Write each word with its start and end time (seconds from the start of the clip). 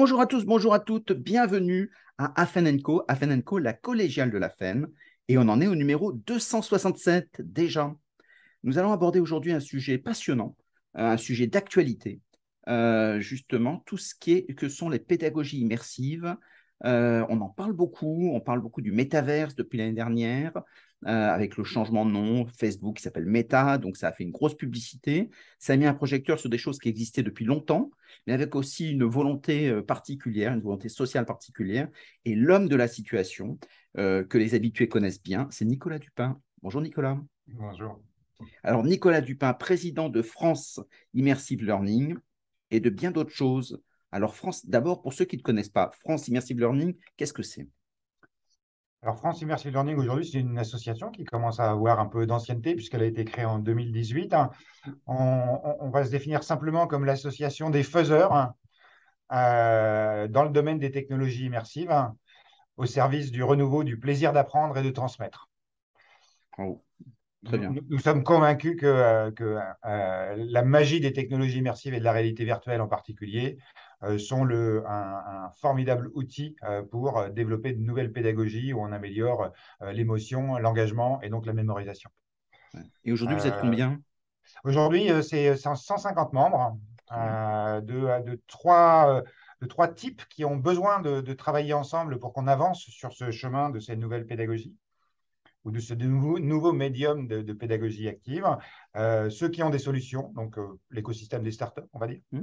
Bonjour 0.00 0.22
à 0.22 0.26
tous, 0.26 0.46
bonjour 0.46 0.72
à 0.72 0.80
toutes, 0.80 1.12
bienvenue 1.12 1.90
à 2.16 2.40
Afen 2.40 2.80
Afen 3.06 3.42
la 3.60 3.72
collégiale 3.74 4.30
de 4.30 4.38
la 4.38 4.48
FEN, 4.48 4.86
et 5.28 5.36
on 5.36 5.42
en 5.42 5.60
est 5.60 5.66
au 5.66 5.74
numéro 5.74 6.10
267 6.10 7.42
déjà. 7.42 7.94
Nous 8.62 8.78
allons 8.78 8.92
aborder 8.92 9.20
aujourd'hui 9.20 9.52
un 9.52 9.60
sujet 9.60 9.98
passionnant, 9.98 10.56
un 10.94 11.18
sujet 11.18 11.48
d'actualité, 11.48 12.22
euh, 12.68 13.20
justement 13.20 13.82
tout 13.84 13.98
ce 13.98 14.14
qui 14.14 14.32
est 14.32 14.54
que 14.54 14.70
sont 14.70 14.88
les 14.88 15.00
pédagogies 15.00 15.60
immersives. 15.60 16.34
Euh, 16.84 17.24
on 17.28 17.40
en 17.40 17.48
parle 17.48 17.72
beaucoup, 17.72 18.30
on 18.32 18.40
parle 18.40 18.60
beaucoup 18.60 18.80
du 18.80 18.92
métaverse 18.92 19.54
depuis 19.54 19.78
l'année 19.78 19.92
dernière, 19.92 20.52
euh, 21.06 21.28
avec 21.28 21.56
le 21.56 21.64
changement 21.64 22.06
de 22.06 22.10
nom, 22.10 22.46
Facebook 22.58 22.96
qui 22.96 23.02
s'appelle 23.02 23.26
Meta, 23.26 23.78
donc 23.78 23.96
ça 23.96 24.08
a 24.08 24.12
fait 24.12 24.24
une 24.24 24.30
grosse 24.30 24.56
publicité. 24.56 25.30
Ça 25.58 25.74
a 25.74 25.76
mis 25.76 25.86
un 25.86 25.94
projecteur 25.94 26.38
sur 26.38 26.50
des 26.50 26.58
choses 26.58 26.78
qui 26.78 26.88
existaient 26.88 27.22
depuis 27.22 27.44
longtemps, 27.44 27.90
mais 28.26 28.32
avec 28.32 28.54
aussi 28.54 28.90
une 28.90 29.04
volonté 29.04 29.72
particulière, 29.82 30.52
une 30.52 30.60
volonté 30.60 30.88
sociale 30.88 31.26
particulière. 31.26 31.88
Et 32.24 32.34
l'homme 32.34 32.68
de 32.68 32.76
la 32.76 32.88
situation, 32.88 33.58
euh, 33.98 34.24
que 34.24 34.38
les 34.38 34.54
habitués 34.54 34.88
connaissent 34.88 35.22
bien, 35.22 35.48
c'est 35.50 35.64
Nicolas 35.64 35.98
Dupin. 35.98 36.40
Bonjour 36.62 36.80
Nicolas. 36.80 37.18
Bonjour. 37.48 38.00
Alors 38.62 38.84
Nicolas 38.84 39.20
Dupin, 39.20 39.52
président 39.52 40.08
de 40.08 40.22
France 40.22 40.80
Immersive 41.12 41.64
Learning 41.64 42.16
et 42.70 42.78
de 42.78 42.88
bien 42.88 43.10
d'autres 43.10 43.34
choses. 43.34 43.82
Alors 44.12 44.34
France, 44.34 44.66
d'abord 44.66 45.02
pour 45.02 45.12
ceux 45.12 45.24
qui 45.24 45.36
ne 45.36 45.42
connaissent 45.42 45.68
pas, 45.68 45.90
France 46.00 46.28
Immersive 46.28 46.58
Learning, 46.58 46.96
qu'est-ce 47.16 47.32
que 47.32 47.42
c'est? 47.42 47.68
Alors, 49.02 49.16
France 49.16 49.40
Immersive 49.40 49.72
Learning, 49.72 49.96
aujourd'hui, 49.96 50.26
c'est 50.26 50.40
une 50.40 50.58
association 50.58 51.10
qui 51.10 51.24
commence 51.24 51.58
à 51.58 51.70
avoir 51.70 52.00
un 52.00 52.06
peu 52.06 52.26
d'ancienneté 52.26 52.74
puisqu'elle 52.74 53.02
a 53.02 53.06
été 53.06 53.24
créée 53.24 53.46
en 53.46 53.58
2018. 53.58 54.34
Hein. 54.34 54.50
On, 55.06 55.88
va 55.90 56.04
se 56.04 56.10
définir 56.10 56.42
simplement 56.42 56.86
comme 56.86 57.06
l'association 57.06 57.70
des 57.70 57.82
faiseurs 57.82 58.52
euh, 59.32 60.28
dans 60.28 60.44
le 60.44 60.50
domaine 60.50 60.78
des 60.78 60.90
technologies 60.90 61.46
immersives 61.46 61.94
au 62.76 62.84
service 62.84 63.30
du 63.30 63.42
renouveau 63.42 63.84
du 63.84 63.98
plaisir 63.98 64.34
d'apprendre 64.34 64.76
et 64.76 64.82
de 64.82 64.90
transmettre. 64.90 65.48
Oh, 66.58 66.84
très 67.46 67.56
bien. 67.56 67.72
Nous, 67.88 67.98
sommes 68.00 68.22
convaincus 68.22 68.76
que, 68.78 68.86
euh, 68.86 69.30
euh, 69.86 70.34
la 70.36 70.62
magie 70.62 71.00
des 71.00 71.14
technologies 71.14 71.58
immersives 71.58 71.94
et 71.94 72.00
de 72.00 72.04
la 72.04 72.12
réalité 72.12 72.44
virtuelle 72.44 72.82
en 72.82 72.88
particulier 72.88 73.56
sont 74.18 74.44
le, 74.44 74.84
un, 74.86 75.50
formidable 75.60 76.10
outil 76.14 76.56
euh, 76.62 76.82
pour 76.82 77.18
euh, 77.18 77.28
développer 77.28 77.72
de 77.72 77.80
nouvelles 77.80 78.12
pédagogies 78.12 78.72
où 78.72 78.80
on 78.80 78.92
améliore 78.92 79.52
l'émotion, 79.92 80.58
l'engagement 80.58 81.20
et 81.22 81.28
donc 81.28 81.46
la 81.46 81.52
mémorisation. 81.52 82.10
Et 83.04 83.12
aujourd'hui, 83.12 83.36
vous 83.36 83.46
êtes 83.46 83.60
combien? 83.60 84.00
Aujourd'hui, 84.64 85.10
c'est 85.22 85.56
150 85.56 86.32
membres 86.32 86.78
de, 87.10 88.22
de, 88.22 88.40
trois, 88.46 89.22
de 89.60 89.66
trois 89.66 89.88
types 89.88 90.24
qui 90.28 90.44
ont 90.44 90.56
besoin 90.56 91.00
de, 91.00 91.32
travailler 91.32 91.72
ensemble 91.72 92.18
pour 92.18 92.32
qu'on 92.32 92.46
avance 92.46 92.80
sur 92.80 93.12
ce 93.12 93.30
chemin 93.30 93.70
de 93.70 93.80
ces 93.80 93.96
nouvelles 93.96 94.26
pédagogies 94.26 94.76
ou 95.64 95.70
de 95.70 95.80
ce 95.80 95.92
nouveau, 95.94 96.38
nouveau 96.38 96.72
médium 96.72 97.26
de, 97.26 97.52
pédagogie 97.52 98.08
active. 98.08 98.46
ceux 98.94 99.48
qui 99.48 99.62
ont 99.62 99.70
des 99.70 99.78
solutions, 99.78 100.32
donc 100.34 100.56
l'écosystème 100.90 101.42
des 101.42 101.52
startups, 101.52 101.88
on 101.92 101.98
va 101.98 102.06
dire. 102.06 102.20
Mmh. 102.32 102.42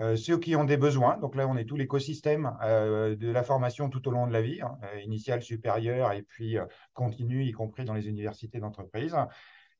Euh, 0.00 0.16
ceux 0.16 0.38
qui 0.38 0.56
ont 0.56 0.64
des 0.64 0.76
besoins, 0.76 1.18
donc 1.18 1.36
là 1.36 1.46
on 1.46 1.56
est 1.56 1.64
tout 1.64 1.76
l'écosystème 1.76 2.56
euh, 2.62 3.14
de 3.14 3.30
la 3.30 3.42
formation 3.42 3.90
tout 3.90 4.06
au 4.08 4.10
long 4.10 4.26
de 4.26 4.32
la 4.32 4.40
vie, 4.40 4.60
hein, 4.62 4.78
euh, 4.84 5.00
initiale, 5.00 5.42
supérieure 5.42 6.12
et 6.12 6.22
puis 6.22 6.56
continue, 6.94 7.44
y 7.44 7.52
compris 7.52 7.84
dans 7.84 7.94
les 7.94 8.08
universités 8.08 8.58
d'entreprise. 8.58 9.16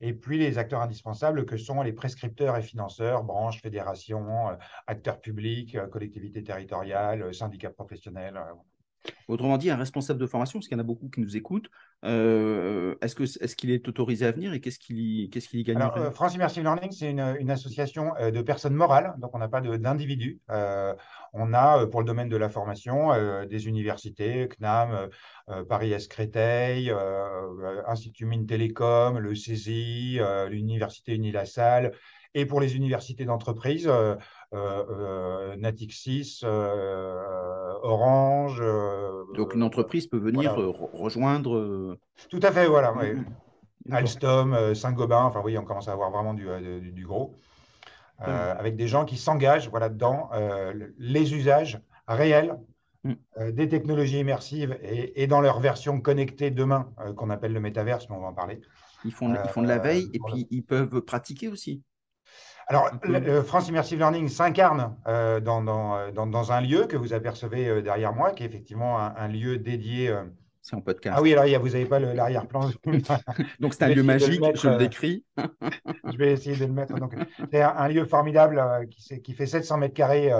Et 0.01 0.15
puis 0.15 0.39
les 0.39 0.59
acteurs 0.59 0.81
indispensables 0.81 1.47
que 1.47 1.57
sont 1.57 1.83
les 1.83 1.93
prescripteurs 1.93 2.57
et 2.57 2.63
financeurs, 2.63 3.23
branches, 3.23 3.63
fédérations, 3.63 4.49
acteurs 4.89 5.21
publics, 5.21 5.79
collectivités 5.91 6.43
territoriales, 6.43 7.33
syndicats 7.33 7.71
professionnels. 7.71 8.41
Autrement 9.29 9.59
dit, 9.59 9.71
un 9.71 9.77
responsable 9.77 10.21
de 10.21 10.27
formation, 10.27 10.59
parce 10.59 10.69
qu'il 10.69 10.77
y 10.77 10.81
en 10.81 10.85
a 10.85 10.87
beaucoup 10.87 11.09
qui 11.09 11.21
nous 11.21 11.37
écoutent, 11.37 11.71
euh, 12.05 12.95
est-ce 13.01 13.15
qu'il 13.15 13.25
est, 13.25 13.57
qu'il 13.57 13.71
est, 13.71 13.89
autorisé 13.89 14.27
à 14.27 14.33
venir 14.33 14.53
et 14.53 14.61
qu'est-ce 14.61 14.79
qu'il 14.79 14.99
y, 14.99 15.31
qu'est-ce 15.31 15.49
qu'il 15.49 15.61
y 15.61 15.65
gagne 15.65 15.77
Alors, 15.77 15.97
euh, 15.97 16.11
France 16.11 16.35
Immersive 16.35 16.63
Learning, 16.63 16.91
c'est 16.91 17.11
une, 17.11 17.51
association 17.51 18.15
euh, 18.19 18.31
de 18.31 18.43
personnes 18.43 18.75
morales, 18.75 19.15
donc 19.19 19.35
on 19.35 19.39
n'a 19.39 19.49
pas 19.49 19.61
d'individus. 19.61 20.41
on 20.49 21.53
a, 21.55 21.87
pour 21.87 22.01
le 22.01 22.07
domaine 22.07 22.29
de 22.29 22.37
la 22.37 22.49
formation, 22.49 23.11
des 23.47 23.69
universités, 23.69 24.49
CNAM, 24.49 25.09
Paris-Est 25.69 26.11
Créteil, 26.11 26.93
Institut 27.87 28.27
Mines 28.27 28.47
Télécom, 28.47 29.19
le 29.19 29.35
CESI, 29.35 30.19
l'Université 30.49 31.15
Unilassal, 31.15 31.93
et 32.35 32.47
pour 32.47 32.61
les 32.61 32.77
universités 32.77 33.25
d'entreprise, 33.25 33.91
Natixis, 35.57 36.45
Orange. 37.83 38.61
Euh, 38.61 39.25
Donc 39.35 39.55
une 39.55 39.63
entreprise 39.63 40.07
peut 40.07 40.19
venir 40.19 40.59
euh, 40.59 40.73
rejoindre. 40.93 41.57
Euh, 41.57 41.99
Tout 42.31 42.41
à 42.43 42.53
fait, 42.53 42.67
voilà. 42.67 42.95
Alstom, 43.91 44.75
Saint-Gobain, 44.75 45.25
enfin 45.25 45.43
oui, 45.45 45.59
on 45.59 45.65
commence 45.65 45.89
à 45.89 45.93
avoir 45.93 46.11
vraiment 46.11 46.35
du, 46.35 46.47
du, 46.93 47.05
gros. 47.05 47.37
avec 48.19 48.77
des 48.77 48.87
gens 48.87 49.05
qui 49.05 49.17
s'engagent 49.17 49.69
voilà, 49.69 49.89
dans 49.89 50.31
les 50.99 51.35
usages 51.35 51.81
réels 52.07 52.57
mm. 53.03 53.51
des 53.51 53.69
technologies 53.69 54.21
immersives 54.21 54.79
et, 54.83 55.27
dans 55.27 55.41
leur 55.41 55.59
version 55.59 56.01
connectée 56.01 56.53
demain, 56.53 56.93
qu'on 57.17 57.31
appelle 57.31 57.53
le 57.53 57.59
métaverse, 57.59 58.09
mais 58.09 58.15
on 58.15 58.21
va 58.21 58.29
en 58.29 58.35
parler. 58.35 58.61
Ils 59.05 59.11
font, 59.11 59.35
ils 59.35 59.51
font 59.51 59.63
de 59.63 59.69
la 59.69 59.79
veille 59.79 60.09
et 60.13 60.21
puis 60.21 60.47
ils 60.53 60.63
peuvent 60.63 61.01
pratiquer 61.01 61.49
aussi. 61.49 61.83
Alors, 62.69 62.91
euh, 63.09 63.43
France 63.43 63.69
Immersive 63.69 63.99
Learning 63.99 64.29
s'incarne 64.29 64.97
euh, 65.07 65.41
dans, 65.41 65.63
dans, 65.63 66.27
dans, 66.27 66.53
un 66.53 66.61
lieu 66.61 66.87
que 66.87 66.97
vous 66.97 67.13
apercevez 67.13 67.69
euh, 67.69 67.83
derrière 67.83 68.13
moi, 68.13 68.33
qui 68.33 68.43
est 68.43 68.47
effectivement 68.47 68.99
un, 68.99 69.29
lieu 69.29 69.59
dédié. 69.59 70.15
C'est 70.61 70.77
en 70.77 70.81
podcast. 70.81 71.17
Ah 71.19 71.23
oui, 71.23 71.35
alors 71.35 71.61
vous 71.61 71.71
n'avez 71.71 71.87
pas 71.87 71.99
l'arrière-plan. 71.99 72.71
donc, 73.61 73.75
c'est 73.75 73.83
un 73.83 73.89
lieu 73.89 74.03
magique, 74.03 74.41
je 74.55 74.69
le 74.69 74.77
décris. 74.77 75.25
je 75.37 76.17
vais 76.17 76.33
essayer 76.33 76.57
de 76.57 76.67
le 76.67 76.73
mettre. 76.73 76.95
C'est 77.51 77.63
un, 77.63 77.89
lieu 77.89 78.05
formidable 78.05 78.63
qui, 78.91 79.21
qui, 79.23 79.33
fait 79.35 79.47
700 79.47 79.79
mètres 79.79 79.95
carrés 79.95 80.31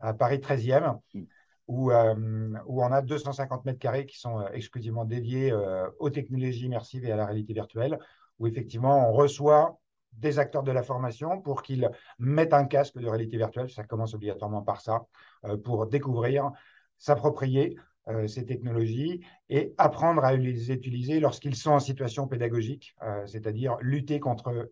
à 0.00 0.14
Paris 0.14 0.38
13e, 0.38 0.98
mm. 1.12 1.22
où, 1.68 1.92
où 1.92 2.82
on 2.82 2.92
a 2.92 3.02
250 3.02 3.66
mètres 3.66 3.78
carrés 3.78 4.06
qui 4.06 4.18
sont 4.18 4.46
exclusivement 4.54 5.04
dédiés 5.04 5.52
aux 5.98 6.10
technologies 6.10 6.66
immersives 6.66 7.04
et 7.04 7.12
à 7.12 7.16
la 7.16 7.26
réalité 7.26 7.52
virtuelle, 7.52 7.98
où 8.38 8.46
effectivement 8.46 9.10
on 9.10 9.12
reçoit 9.12 9.78
des 10.18 10.38
acteurs 10.38 10.62
de 10.62 10.72
la 10.72 10.82
formation 10.82 11.40
pour 11.40 11.62
qu'ils 11.62 11.90
mettent 12.18 12.54
un 12.54 12.64
casque 12.64 12.98
de 12.98 13.06
réalité 13.06 13.36
virtuelle, 13.36 13.70
ça 13.70 13.84
commence 13.84 14.14
obligatoirement 14.14 14.62
par 14.62 14.80
ça, 14.80 15.06
euh, 15.44 15.56
pour 15.56 15.86
découvrir, 15.86 16.50
s'approprier 16.98 17.76
euh, 18.08 18.26
ces 18.26 18.46
technologies 18.46 19.20
et 19.50 19.74
apprendre 19.78 20.24
à 20.24 20.34
les 20.34 20.72
utiliser 20.72 21.20
lorsqu'ils 21.20 21.56
sont 21.56 21.72
en 21.72 21.80
situation 21.80 22.28
pédagogique, 22.28 22.94
euh, 23.02 23.26
c'est-à-dire 23.26 23.76
lutter 23.80 24.20
contre 24.20 24.68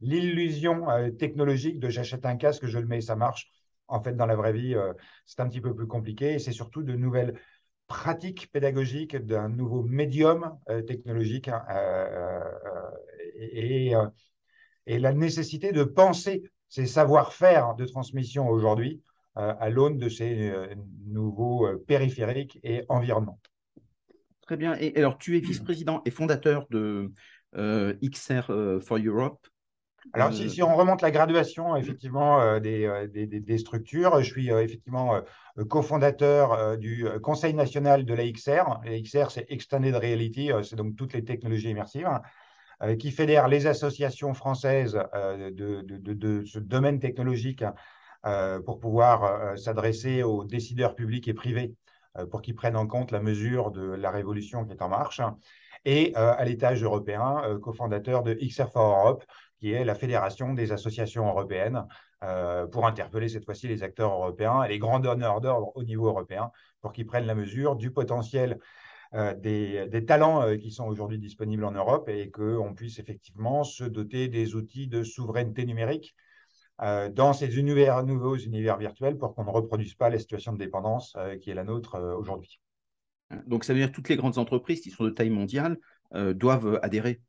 l'illusion 0.00 0.86
technologique 1.18 1.80
de 1.80 1.88
j'achète 1.88 2.26
un 2.26 2.36
casque, 2.36 2.66
je 2.66 2.78
le 2.78 2.86
mets 2.86 2.98
et 2.98 3.02
ça 3.02 3.16
marche. 3.16 3.50
En 3.88 4.02
fait, 4.02 4.14
dans 4.14 4.26
la 4.26 4.34
vraie 4.34 4.52
vie, 4.52 4.74
c'est 5.26 5.40
un 5.40 5.48
petit 5.48 5.60
peu 5.60 5.72
plus 5.72 5.86
compliqué 5.86 6.34
et 6.34 6.38
c'est 6.40 6.52
surtout 6.52 6.82
de 6.82 6.94
nouvelles 6.94 7.38
pratiques 7.86 8.50
pédagogiques, 8.50 9.16
d'un 9.16 9.48
nouveau 9.48 9.82
médium 9.84 10.58
technologique 10.88 11.46
hein, 11.46 11.64
et, 13.36 13.94
et 14.86 14.98
la 14.98 15.12
nécessité 15.12 15.72
de 15.72 15.84
penser 15.84 16.42
ces 16.68 16.86
savoir-faire 16.86 17.74
de 17.74 17.84
transmission 17.84 18.48
aujourd'hui 18.48 19.02
euh, 19.38 19.54
à 19.60 19.68
l'aune 19.68 19.98
de 19.98 20.08
ces 20.08 20.48
euh, 20.48 20.74
nouveaux 21.06 21.66
euh, 21.66 21.84
périphériques 21.86 22.58
et 22.62 22.84
environnements. 22.88 23.38
Très 24.40 24.56
bien. 24.56 24.74
Et 24.80 24.96
alors, 24.96 25.18
tu 25.18 25.36
es 25.36 25.40
vice-président 25.40 26.00
et 26.06 26.10
fondateur 26.10 26.66
de 26.70 27.12
XR 27.54 28.80
for 28.80 28.98
Europe. 28.98 29.46
Alors, 30.12 30.32
si, 30.32 30.62
on 30.62 30.76
remonte 30.76 31.02
la 31.02 31.10
graduation, 31.10 31.74
effectivement, 31.74 32.60
des, 32.60 33.08
des, 33.08 33.58
structures, 33.58 34.22
je 34.22 34.30
suis 34.30 34.50
effectivement 34.50 35.20
cofondateur 35.68 36.78
du 36.78 37.06
Conseil 37.22 37.54
national 37.54 38.04
de 38.04 38.14
la 38.14 38.30
XR. 38.30 38.78
La 38.84 39.00
XR, 39.00 39.32
c'est 39.32 39.46
Extended 39.48 39.96
Reality, 39.96 40.50
c'est 40.62 40.76
donc 40.76 40.94
toutes 40.94 41.14
les 41.14 41.24
technologies 41.24 41.70
immersives. 41.70 42.08
Euh, 42.82 42.94
qui 42.94 43.10
fédère 43.10 43.48
les 43.48 43.66
associations 43.66 44.34
françaises 44.34 44.98
euh, 45.14 45.50
de, 45.50 46.44
ce 46.44 46.58
domaine 46.58 47.00
technologique 47.00 47.64
euh, 48.26 48.60
pour 48.60 48.80
pouvoir 48.80 49.58
s'adresser 49.58 50.22
aux 50.22 50.44
décideurs 50.44 50.94
publics 50.94 51.26
et 51.28 51.34
privés 51.34 51.74
pour 52.30 52.40
qu'ils 52.40 52.54
prennent 52.54 52.76
en 52.76 52.86
compte 52.86 53.12
la 53.12 53.20
mesure 53.20 53.70
de 53.70 53.82
la 53.82 54.10
révolution 54.10 54.64
qui 54.64 54.72
est 54.72 54.82
en 54.82 54.88
marche. 54.88 55.20
Et 55.84 56.14
à 56.16 56.42
l'étage 56.46 56.82
européen, 56.82 57.42
cofondateur 57.62 58.22
de 58.22 58.32
XR 58.32 58.70
for 58.72 58.88
Europe, 58.88 59.24
qui 59.60 59.72
est 59.72 59.84
la 59.84 59.94
fédération 59.94 60.54
des 60.54 60.72
associations 60.72 61.28
européennes, 61.28 61.84
pour 62.72 62.86
interpeller 62.86 63.28
cette 63.28 63.44
fois-ci 63.44 63.68
les 63.68 63.82
acteurs 63.82 64.12
européens 64.12 64.62
et 64.62 64.68
les 64.70 64.78
grands 64.78 64.98
donneurs 64.98 65.42
d'ordre 65.42 65.72
au 65.74 65.84
niveau 65.84 66.06
européen 66.06 66.50
pour 66.80 66.94
qu'ils 66.94 67.04
prennent 67.04 67.26
la 67.26 67.34
mesure 67.34 67.76
du 67.76 67.90
potentiel 67.90 68.58
euh, 69.14 69.34
des, 69.34 70.04
talents 70.04 70.42
euh, 70.42 70.56
qui 70.56 70.70
sont 70.70 70.84
aujourd'hui 70.84 71.18
disponibles 71.18 71.64
en 71.64 71.72
Europe 71.72 72.08
et 72.08 72.30
qu'on 72.30 72.74
puisse 72.74 72.98
effectivement 72.98 73.64
se 73.64 73.84
doter 73.84 74.28
des 74.28 74.54
outils 74.54 74.88
de 74.88 75.02
souveraineté 75.02 75.64
numérique 75.64 76.14
dans 76.78 77.32
ces 77.32 77.58
univers, 77.58 78.04
nouveaux 78.04 78.36
univers 78.36 78.76
virtuels 78.76 79.16
pour 79.16 79.34
qu'on 79.34 79.44
ne 79.44 79.50
reproduise 79.50 79.94
pas 79.94 80.10
la 80.10 80.18
situation 80.18 80.52
de 80.52 80.58
dépendance 80.58 81.16
qui 81.40 81.48
est 81.48 81.54
la 81.54 81.64
nôtre 81.64 81.98
aujourd'hui. 82.18 82.60
Donc, 83.46 83.64
ça 83.64 83.72
veut 83.72 83.78
dire 83.78 83.88
que 83.88 83.94
toutes 83.94 84.10
les 84.10 84.16
grandes 84.16 84.36
entreprises 84.36 84.82
qui 84.82 84.90
sont 84.90 85.04
de 85.04 85.08
taille 85.08 85.30
mondiale 85.30 85.78
doivent 86.12 86.78
adhérer? 86.82 87.22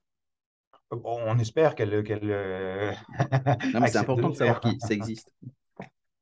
On 0.91 1.39
espère 1.39 1.75
qu'elle. 1.75 1.91
non, 3.73 3.79
mais 3.79 3.87
c'est 3.87 3.99
important 3.99 4.31
de 4.31 4.35
savoir 4.35 4.59
que 4.59 4.67
ça 4.79 4.93
existe. 4.93 5.31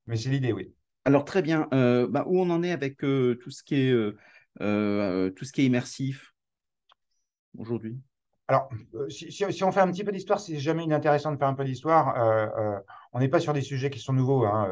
Mais 0.06 0.18
c'est 0.18 0.30
l'idée, 0.30 0.54
oui. 0.54 0.72
Alors, 1.04 1.26
très 1.26 1.42
bien. 1.42 1.68
Bah, 1.72 2.26
où 2.28 2.40
on 2.40 2.52
en 2.52 2.62
est 2.62 2.74
avec 2.74 2.98
tout, 2.98 3.50
ce 3.50 3.64
qui 3.64 3.74
est, 3.74 4.14
tout 4.60 5.46
ce 5.46 5.52
qui 5.52 5.62
est 5.62 5.66
immersif 5.66 6.34
aujourd'hui 7.58 8.00
alors, 8.48 8.70
euh, 8.94 9.10
si, 9.10 9.64
on 9.64 9.72
fait 9.72 9.80
un 9.80 9.92
petit 9.92 10.04
peu 10.04 10.12
d'histoire, 10.12 10.40
c'est 10.40 10.60
jamais 10.60 10.84
inintéressant 10.84 11.32
de 11.32 11.38
faire 11.38 11.48
un 11.48 11.56
peu 11.56 11.66
d'histoire. 11.66 12.16
Euh, 12.22 12.48
euh, 12.58 12.80
on 13.14 13.20
n'est 13.20 13.28
pas 13.28 13.40
sur 13.40 13.54
des 13.54 13.62
sujets 13.62 13.90
qui 13.90 14.00
sont 14.00 14.14
nouveaux. 14.14 14.46
Hein, 14.46 14.68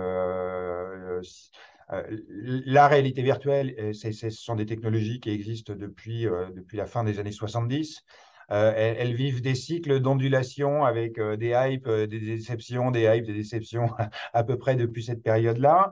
la 1.89 2.88
réalité 2.88 3.21
virtuelle, 3.21 3.94
ce 3.94 4.30
sont 4.30 4.56
des 4.56 4.65
technologies 4.65 5.19
qui 5.19 5.31
existent 5.31 5.74
depuis, 5.74 6.24
depuis 6.24 6.77
la 6.77 6.85
fin 6.85 7.03
des 7.03 7.19
années 7.19 7.31
70. 7.31 8.03
Elles, 8.50 9.13
vivent 9.13 9.41
des 9.41 9.56
cycles 9.56 10.00
d'ondulation 10.00 10.85
avec 10.85 11.19
des 11.19 11.56
hypes, 11.56 11.89
des 11.89 12.19
déceptions, 12.19 12.89
des 12.91 13.03
hypes, 13.03 13.25
des 13.25 13.33
déceptions 13.33 13.88
à 14.33 14.44
peu 14.44 14.57
près 14.57 14.75
depuis 14.75 15.03
cette 15.03 15.24
période-là 15.24 15.91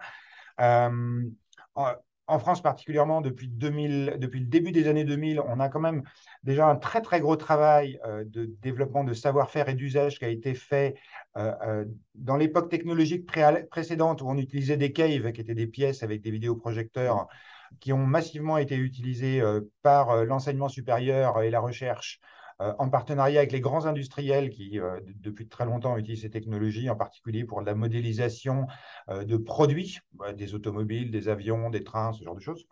en 2.28 2.40
France 2.40 2.62
particulièrement, 2.62 3.22
depuis, 3.22 3.48
2000, 3.48 4.18
depuis 4.20 4.40
le 4.40 4.46
début 4.46 4.72
des 4.72 4.88
années 4.88 5.04
2000, 5.04 5.42
on 5.42 5.60
a 5.60 5.70
quand 5.70 5.80
même 5.80 6.04
déjà 6.44 6.68
un 6.68 6.76
très 6.76 7.02
très 7.02 7.20
gros 7.20 7.36
travail 7.36 8.00
euh, 8.06 8.24
de 8.26 8.46
développement 8.62 9.04
de 9.04 9.14
savoir-faire 9.14 9.70
et 9.70 9.74
d'usage 9.74 10.20
qui 10.20 10.26
a 10.26 10.30
été 10.30 10.54
fait 10.54 10.96
euh, 11.38 11.54
euh, 11.66 11.86
dans 12.16 12.38
l'époque 12.38 12.70
technologique 12.70 13.30
précédente 13.70 14.22
où 14.22 14.30
on 14.30 14.38
utilisait 14.38 14.78
des 14.78 14.94
caves, 14.94 15.32
qui 15.32 15.42
étaient 15.42 15.56
des 15.56 15.68
pièces 15.68 16.04
avec 16.04 16.22
des 16.22 16.32
vidéoprojecteurs, 16.32 17.28
qui 17.80 17.94
ont 17.94 18.06
massivement 18.06 18.58
été 18.58 18.76
utilisés 18.76 19.42
par 19.82 20.26
l'enseignement 20.26 20.68
supérieur 20.68 21.42
et 21.42 21.50
la 21.50 21.62
recherche 21.62 22.20
en 22.80 22.90
partenariat 22.90 23.40
avec 23.40 23.52
les 23.52 23.62
grands 23.62 23.86
industriels 23.86 24.50
qui, 24.50 24.80
euh, 24.80 25.00
depuis 25.16 25.48
très 25.48 25.66
longtemps, 25.66 25.98
utilisent 25.98 26.22
ces 26.22 26.30
technologies, 26.30 26.90
en 26.90 26.96
particulier 26.96 27.44
pour 27.44 27.62
la 27.62 27.74
modélisation 27.76 28.68
euh, 29.10 29.24
de 29.24 29.38
produits, 29.38 30.00
des 30.36 30.54
automobiles, 30.54 31.12
des 31.12 31.28
avions, 31.28 31.70
des 31.70 31.84
trains, 31.84 32.14
ce 32.14 32.24
genre 32.24 32.36
de 32.36 32.42
choses. 32.42 32.66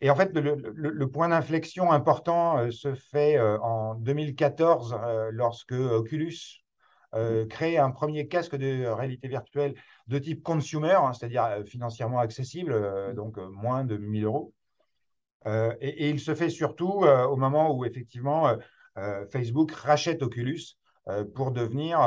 Et 0.00 0.10
en 0.10 0.14
fait, 0.14 0.32
le, 0.32 1.06
point 1.10 1.28
d'inflexion 1.28 1.90
important 1.90 2.70
se 2.70 2.94
fait 2.94 3.38
en 3.38 3.94
2014 3.96 4.98
lorsque 5.32 5.72
Oculus 5.72 6.64
crée 7.50 7.76
un 7.76 7.90
premier 7.90 8.26
casque 8.26 8.56
de 8.56 8.86
réalité 8.86 9.28
virtuelle 9.28 9.74
de 10.06 10.18
type 10.18 10.42
consumer, 10.42 10.92
hein, 10.92 11.12
c'est-à-dire 11.12 11.62
financièrement 11.66 12.20
accessible, 12.20 13.12
donc 13.14 13.36
moins 13.36 13.84
de 13.84 13.98
1000 13.98 14.24
euros. 14.24 14.54
Euh, 15.46 15.74
et, 15.80 16.10
il 16.10 16.20
se 16.20 16.34
fait 16.34 16.50
surtout 16.50 17.04
euh, 17.04 17.24
au 17.26 17.36
moment 17.36 17.74
où 17.74 17.84
effectivement 17.84 18.56
euh, 18.98 19.26
Facebook 19.30 19.72
rachète 19.72 20.22
Oculus 20.22 20.76
pour 21.34 21.52
devenir 21.52 22.00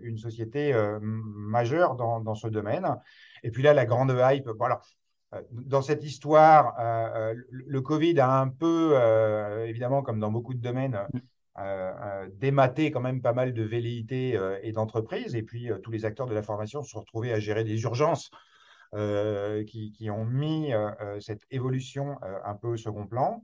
une 0.00 0.16
société 0.16 0.72
majeure 1.02 1.96
dans, 1.96 2.34
ce 2.34 2.48
domaine. 2.48 2.96
Et 3.42 3.50
puis 3.50 3.62
là, 3.62 3.74
la 3.74 3.84
grande 3.84 4.16
hype, 4.18 4.48
voilà. 4.56 4.80
Dans 5.50 5.82
cette 5.82 6.02
histoire, 6.02 6.74
le 7.50 7.80
Covid 7.82 8.18
a 8.20 8.40
un 8.40 8.48
peu, 8.48 8.96
évidemment, 9.66 10.00
comme 10.00 10.18
dans 10.18 10.30
beaucoup 10.30 10.54
de 10.54 10.62
domaines, 10.62 10.98
dématé 12.38 12.90
quand 12.90 13.02
même 13.02 13.20
pas 13.20 13.34
mal 13.34 13.52
de 13.52 13.64
velléités 13.64 14.40
et 14.62 14.72
d'entreprises. 14.72 15.34
Et 15.34 15.42
puis, 15.42 15.70
tous 15.82 15.90
les 15.90 16.06
acteurs 16.06 16.26
de 16.26 16.34
la 16.34 16.42
formation 16.42 16.82
se 16.82 16.88
sont 16.88 17.00
retrouvés 17.00 17.34
à 17.34 17.38
gérer 17.38 17.64
des 17.64 17.82
urgences 17.82 18.30
euh, 18.94 19.64
qui, 19.64 20.10
ont 20.10 20.26
mis 20.26 20.74
euh, 20.74 20.90
euh, 21.00 21.18
cette 21.18 21.46
évolution 21.50 22.18
un 22.44 22.54
peu 22.54 22.68
au 22.68 22.76
second 22.76 23.06
plan. 23.06 23.42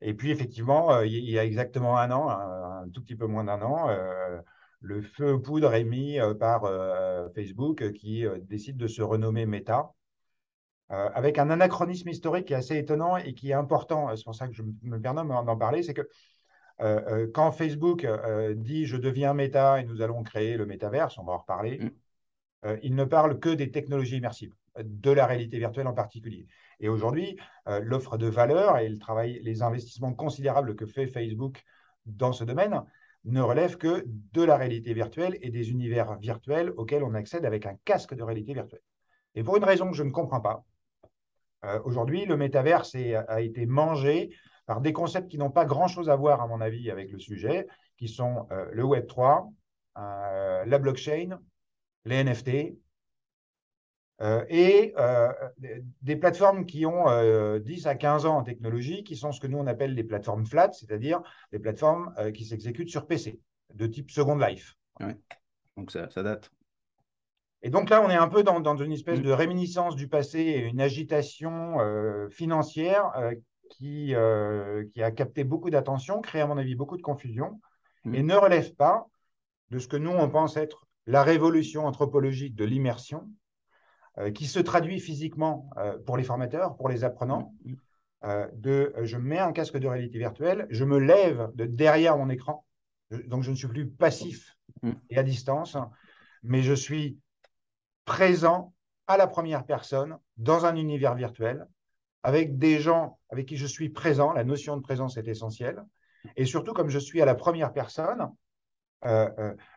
Et 0.00 0.14
puis, 0.14 0.30
effectivement, 0.30 1.02
il 1.02 1.30
y 1.30 1.38
a 1.38 1.44
exactement 1.44 1.98
un 1.98 2.10
an, 2.10 2.30
un, 2.30 2.88
tout 2.88 3.02
petit 3.02 3.16
peu 3.16 3.26
moins 3.26 3.44
d'un 3.44 3.60
an, 3.62 3.88
le 4.80 5.02
feu 5.02 5.40
poudre 5.40 5.72
est 5.74 5.84
mis 5.84 6.18
par 6.38 6.62
Facebook 7.34 7.92
qui 7.92 8.24
décide 8.42 8.76
de 8.76 8.86
se 8.86 9.00
renommer 9.02 9.46
Meta. 9.46 9.92
avec 10.88 11.38
un 11.38 11.48
anachronisme 11.48 12.08
historique 12.10 12.46
qui 12.46 12.52
est 12.52 12.56
assez 12.56 12.76
étonnant 12.76 13.16
et 13.16 13.32
qui 13.34 13.50
est 13.50 13.54
important, 13.54 14.14
c'est 14.14 14.24
pour 14.24 14.34
ça 14.34 14.46
que 14.48 14.54
je 14.54 14.62
me 14.82 15.00
permets 15.00 15.22
d'en 15.26 15.56
parler, 15.56 15.82
c'est 15.82 15.94
que 15.94 16.08
quand 17.32 17.52
Facebook 17.52 18.06
dit 18.56 18.84
je 18.84 18.98
deviens 18.98 19.32
Meta 19.32 19.80
et 19.80 19.84
nous 19.84 20.02
allons 20.02 20.22
créer 20.22 20.58
le 20.58 20.66
métaverse, 20.66 21.16
on 21.16 21.24
va 21.24 21.32
en 21.32 21.38
reparler, 21.38 21.78
mm. 21.78 21.90
Il 22.82 22.94
ne 22.94 23.04
parle 23.04 23.38
que 23.38 23.50
des 23.50 23.70
technologies 23.70 24.16
immersives, 24.16 24.54
de 24.82 25.10
la 25.10 25.26
réalité 25.26 25.58
virtuelle 25.58 25.86
en 25.86 25.92
particulier. 25.92 26.46
Et 26.80 26.88
aujourd'hui, 26.88 27.38
euh, 27.68 27.80
l'offre 27.80 28.16
de 28.16 28.26
valeur 28.26 28.78
et 28.78 28.88
les 28.88 29.62
investissements 29.62 30.14
considérables 30.14 30.76
que 30.76 30.86
fait 30.86 31.06
Facebook 31.06 31.62
dans 32.06 32.32
ce 32.32 32.44
domaine 32.44 32.82
ne 33.24 33.40
relèvent 33.40 33.78
que 33.78 34.04
de 34.06 34.42
la 34.42 34.56
réalité 34.56 34.92
virtuelle 34.92 35.38
et 35.40 35.50
des 35.50 35.70
univers 35.70 36.18
virtuels 36.18 36.72
auxquels 36.76 37.04
on 37.04 37.14
accède 37.14 37.46
avec 37.46 37.64
un 37.66 37.76
casque 37.84 38.14
de 38.14 38.22
réalité 38.22 38.52
virtuelle. 38.52 38.82
Et 39.34 39.42
pour 39.42 39.56
une 39.56 39.64
raison 39.64 39.90
que 39.90 39.96
je 39.96 40.02
ne 40.02 40.10
comprends 40.10 40.40
pas, 40.40 40.64
euh, 41.64 41.80
aujourd'hui, 41.84 42.26
le 42.26 42.36
métaverse 42.36 42.94
a 42.94 43.40
été 43.40 43.64
mangé 43.64 44.30
par 44.66 44.80
des 44.80 44.92
concepts 44.92 45.28
qui 45.28 45.38
n'ont 45.38 45.50
pas 45.50 45.64
grand-chose 45.64 46.10
à 46.10 46.16
voir, 46.16 46.42
à 46.42 46.46
mon 46.46 46.60
avis, 46.60 46.90
avec 46.90 47.10
le 47.10 47.18
sujet, 47.18 47.66
qui 47.96 48.08
sont 48.08 48.46
le 48.72 48.82
Web 48.82 49.06
3, 49.06 49.48
la 49.96 50.78
blockchain 50.78 51.38
les 52.04 52.22
NFT, 52.22 52.76
euh, 54.20 54.44
et 54.48 54.94
euh, 54.96 55.32
des 56.02 56.16
plateformes 56.16 56.66
qui 56.66 56.86
ont 56.86 57.06
10 57.58 57.86
euh, 57.86 57.90
à 57.90 57.94
15 57.96 58.26
ans 58.26 58.38
en 58.38 58.42
technologie, 58.44 59.02
qui 59.02 59.16
sont 59.16 59.32
ce 59.32 59.40
que 59.40 59.48
nous 59.48 59.58
on 59.58 59.66
appelle 59.66 59.94
les 59.94 60.04
plateformes 60.04 60.46
flat, 60.46 60.70
c'est-à-dire 60.72 61.20
des 61.52 61.58
plateformes 61.58 62.14
qui 62.32 62.44
s'exécutent 62.44 62.90
sur 62.90 63.06
PC, 63.06 63.40
de 63.74 63.86
type 63.86 64.10
Second 64.10 64.36
Life. 64.36 64.76
Donc 65.76 65.90
ça, 65.90 66.06
date. 66.22 66.50
Et 67.62 67.70
donc 67.70 67.90
là, 67.90 68.02
on 68.04 68.10
est 68.10 68.16
un 68.16 68.28
peu 68.28 68.44
dans, 68.44 68.76
une 68.76 68.92
espèce 68.92 69.18
mm. 69.18 69.22
de 69.22 69.32
réminiscence 69.32 69.96
du 69.96 70.06
passé 70.06 70.38
et 70.38 70.58
une 70.58 70.80
agitation 70.80 71.78
financière 72.30 73.10
qui, 73.70 74.14
qui 74.92 75.02
a 75.02 75.10
capté 75.10 75.42
beaucoup 75.42 75.70
d'attention, 75.70 76.20
créé 76.20 76.42
à 76.42 76.46
mon 76.46 76.58
avis 76.58 76.76
beaucoup 76.76 76.96
de 76.96 77.02
confusion, 77.02 77.60
mm. 78.04 78.14
et 78.14 78.22
ne 78.22 78.36
relève 78.36 78.74
pas 78.74 79.06
de 79.70 79.78
ce 79.80 79.88
que 79.88 79.96
nous, 79.96 80.12
on 80.12 80.28
pense 80.28 80.56
être 80.56 80.83
la 81.06 81.22
révolution 81.22 81.86
anthropologique 81.86 82.54
de 82.54 82.64
l'immersion, 82.64 83.28
euh, 84.18 84.30
qui 84.30 84.46
se 84.46 84.60
traduit 84.60 85.00
physiquement 85.00 85.68
euh, 85.76 85.98
pour 86.06 86.16
les 86.16 86.22
formateurs, 86.22 86.76
pour 86.76 86.88
les 86.88 87.02
apprenants, 87.02 87.52
euh, 88.22 88.48
de 88.54 88.94
je 89.02 89.16
mets 89.16 89.40
un 89.40 89.52
casque 89.52 89.76
de 89.76 89.88
réalité 89.88 90.18
virtuelle, 90.18 90.68
je 90.70 90.84
me 90.84 90.98
lève 90.98 91.50
de 91.54 91.66
derrière 91.66 92.16
mon 92.16 92.30
écran, 92.30 92.64
donc 93.26 93.42
je 93.42 93.50
ne 93.50 93.56
suis 93.56 93.66
plus 93.66 93.88
passif 93.88 94.56
mm. 94.82 94.92
et 95.10 95.18
à 95.18 95.24
distance, 95.24 95.76
mais 96.44 96.62
je 96.62 96.74
suis 96.74 97.18
présent 98.04 98.72
à 99.08 99.16
la 99.16 99.26
première 99.26 99.66
personne 99.66 100.16
dans 100.36 100.64
un 100.64 100.76
univers 100.76 101.16
virtuel, 101.16 101.66
avec 102.22 102.56
des 102.56 102.78
gens 102.78 103.18
avec 103.30 103.46
qui 103.46 103.56
je 103.56 103.66
suis 103.66 103.88
présent, 103.88 104.32
la 104.32 104.44
notion 104.44 104.76
de 104.76 104.82
présence 104.82 105.16
est 105.16 105.26
essentielle, 105.26 105.84
et 106.36 106.44
surtout 106.44 106.72
comme 106.72 106.88
je 106.88 107.00
suis 107.00 107.20
à 107.20 107.24
la 107.24 107.34
première 107.34 107.72
personne, 107.72 108.30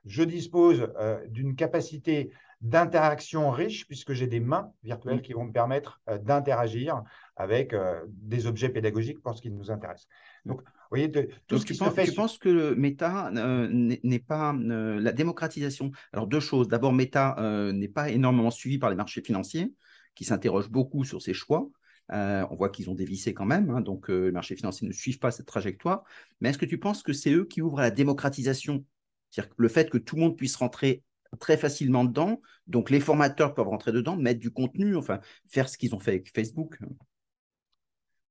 je 0.05 0.23
dispose 0.23 0.89
euh, 0.99 1.25
d'une 1.27 1.55
capacité 1.55 2.31
d'interaction 2.61 3.51
riche 3.51 3.85
puisque 3.87 4.13
j'ai 4.13 4.25
des 4.25 4.39
mains 4.39 4.71
virtuelles 4.83 5.21
qui 5.21 5.33
vont 5.33 5.45
me 5.45 5.51
permettre 5.51 6.01
d'interagir 6.23 7.03
avec 7.35 7.75
des 8.07 8.47
objets 8.47 8.69
pédagogiques 8.69 9.21
pour 9.21 9.35
ce 9.35 9.43
qui 9.43 9.51
nous 9.51 9.69
intéresse. 9.69 10.07
Donc, 10.43 10.61
vous 10.61 10.67
voyez, 10.89 11.11
tout 11.45 11.59
ce 11.59 11.65
qui 11.67 11.73
tu, 11.73 11.79
penses, 11.79 11.93
tu 11.93 12.13
penses 12.13 12.37
que 12.39 12.73
Meta 12.73 13.29
n'est 13.31 14.19
pas 14.19 14.55
la 14.57 15.11
démocratisation 15.11 15.91
Alors, 16.13 16.25
deux 16.25 16.39
choses. 16.39 16.67
D'abord, 16.67 16.93
Meta 16.93 17.35
n'est 17.73 17.87
pas 17.89 18.09
énormément 18.09 18.49
suivi 18.49 18.79
par 18.79 18.89
les 18.89 18.95
marchés 18.95 19.21
financiers 19.21 19.71
qui 20.15 20.23
s'interrogent 20.23 20.71
beaucoup 20.71 21.03
sur 21.03 21.21
ses 21.21 21.35
choix. 21.35 21.69
on 22.09 22.55
voit 22.55 22.69
qu'ils 22.69 22.89
ont 22.89 22.95
dévissé 22.95 23.35
quand 23.35 23.45
même, 23.45 23.69
hein, 23.69 23.81
donc 23.81 24.09
les 24.09 24.31
marchés 24.31 24.55
financiers 24.55 24.87
ne 24.87 24.93
suivent 24.93 25.19
pas 25.19 25.29
cette 25.29 25.45
trajectoire. 25.45 26.05
Mais 26.41 26.49
est-ce 26.49 26.57
que 26.57 26.65
tu 26.65 26.79
penses 26.79 27.03
que 27.03 27.13
c'est 27.13 27.33
eux 27.33 27.45
qui 27.45 27.61
ouvrent 27.61 27.81
à 27.81 27.83
la 27.83 27.91
démocratisation 27.91 28.83
c'est-à-dire 29.29 29.53
le 29.57 29.67
fait 29.67 29.89
que 29.89 29.97
tout 29.97 30.15
le 30.15 30.21
monde 30.21 30.37
puisse 30.37 30.55
rentrer 30.55 31.03
très 31.39 31.57
facilement 31.57 32.05
dedans, 32.05 32.41
donc 32.67 32.89
les 32.89 32.99
formateurs 32.99 33.53
peuvent 33.53 33.67
rentrer 33.67 33.91
dedans, 33.91 34.15
mettre 34.15 34.39
du 34.39 34.51
contenu, 34.51 34.95
enfin 34.95 35.19
faire 35.47 35.69
ce 35.69 35.77
qu'ils 35.77 35.93
ont 35.95 35.99
fait 35.99 36.11
avec 36.11 36.33
Facebook. 36.33 36.79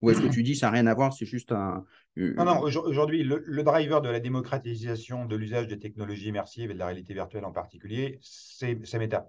Ou 0.03 0.11
est-ce 0.11 0.21
que 0.21 0.29
tu 0.29 0.43
dis 0.43 0.55
ça 0.55 0.67
n'a 0.67 0.73
rien 0.73 0.87
à 0.87 0.95
voir, 0.95 1.13
c'est 1.13 1.27
juste 1.27 1.53
un. 1.53 1.85
Non, 2.17 2.45
non, 2.45 2.61
aujourd'hui, 2.61 3.23
le, 3.23 3.63
driver 3.63 4.01
de 4.01 4.09
la 4.09 4.21
démocratisation 4.21 5.27
de 5.27 5.37
l'usage 5.37 5.69
des 5.69 5.79
technologies 5.79 6.29
immersives 6.29 6.71
et 6.71 6.75
de 6.75 6.79
la 6.79 6.87
réalité 6.87 7.15
virtuelle 7.15 7.45
en 7.45 7.53
particulier, 7.53 8.19
c'est 8.23 8.99
Meta. 8.99 9.29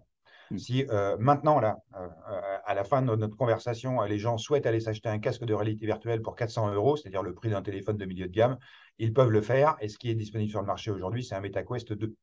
Hmm. 0.51 0.57
Si 0.57 0.85
euh, 0.89 1.17
maintenant, 1.19 1.59
là, 1.59 1.77
euh, 1.95 2.07
à 2.65 2.73
la 2.73 2.83
fin 2.83 3.01
de 3.01 3.15
notre 3.15 3.35
conversation, 3.35 4.01
les 4.03 4.19
gens 4.19 4.37
souhaitent 4.37 4.65
aller 4.65 4.79
s'acheter 4.79 5.09
un 5.09 5.19
casque 5.19 5.43
de 5.43 5.53
réalité 5.53 5.85
virtuelle 5.85 6.21
pour 6.21 6.35
400 6.35 6.73
euros, 6.73 6.95
c'est-à-dire 6.95 7.23
le 7.23 7.33
prix 7.33 7.49
d'un 7.49 7.61
téléphone 7.61 7.97
de 7.97 8.05
milieu 8.05 8.27
de 8.27 8.31
gamme, 8.31 8.57
ils 8.99 9.13
peuvent 9.13 9.31
le 9.31 9.41
faire. 9.41 9.77
Et 9.81 9.89
ce 9.89 9.97
qui 9.97 10.09
est 10.09 10.15
disponible 10.15 10.49
sur 10.49 10.61
le 10.61 10.67
marché 10.67 10.91
aujourd'hui, 10.91 11.23
c'est 11.23 11.35
un 11.35 11.41
MetaQuest 11.41 11.93
2. 11.93 12.15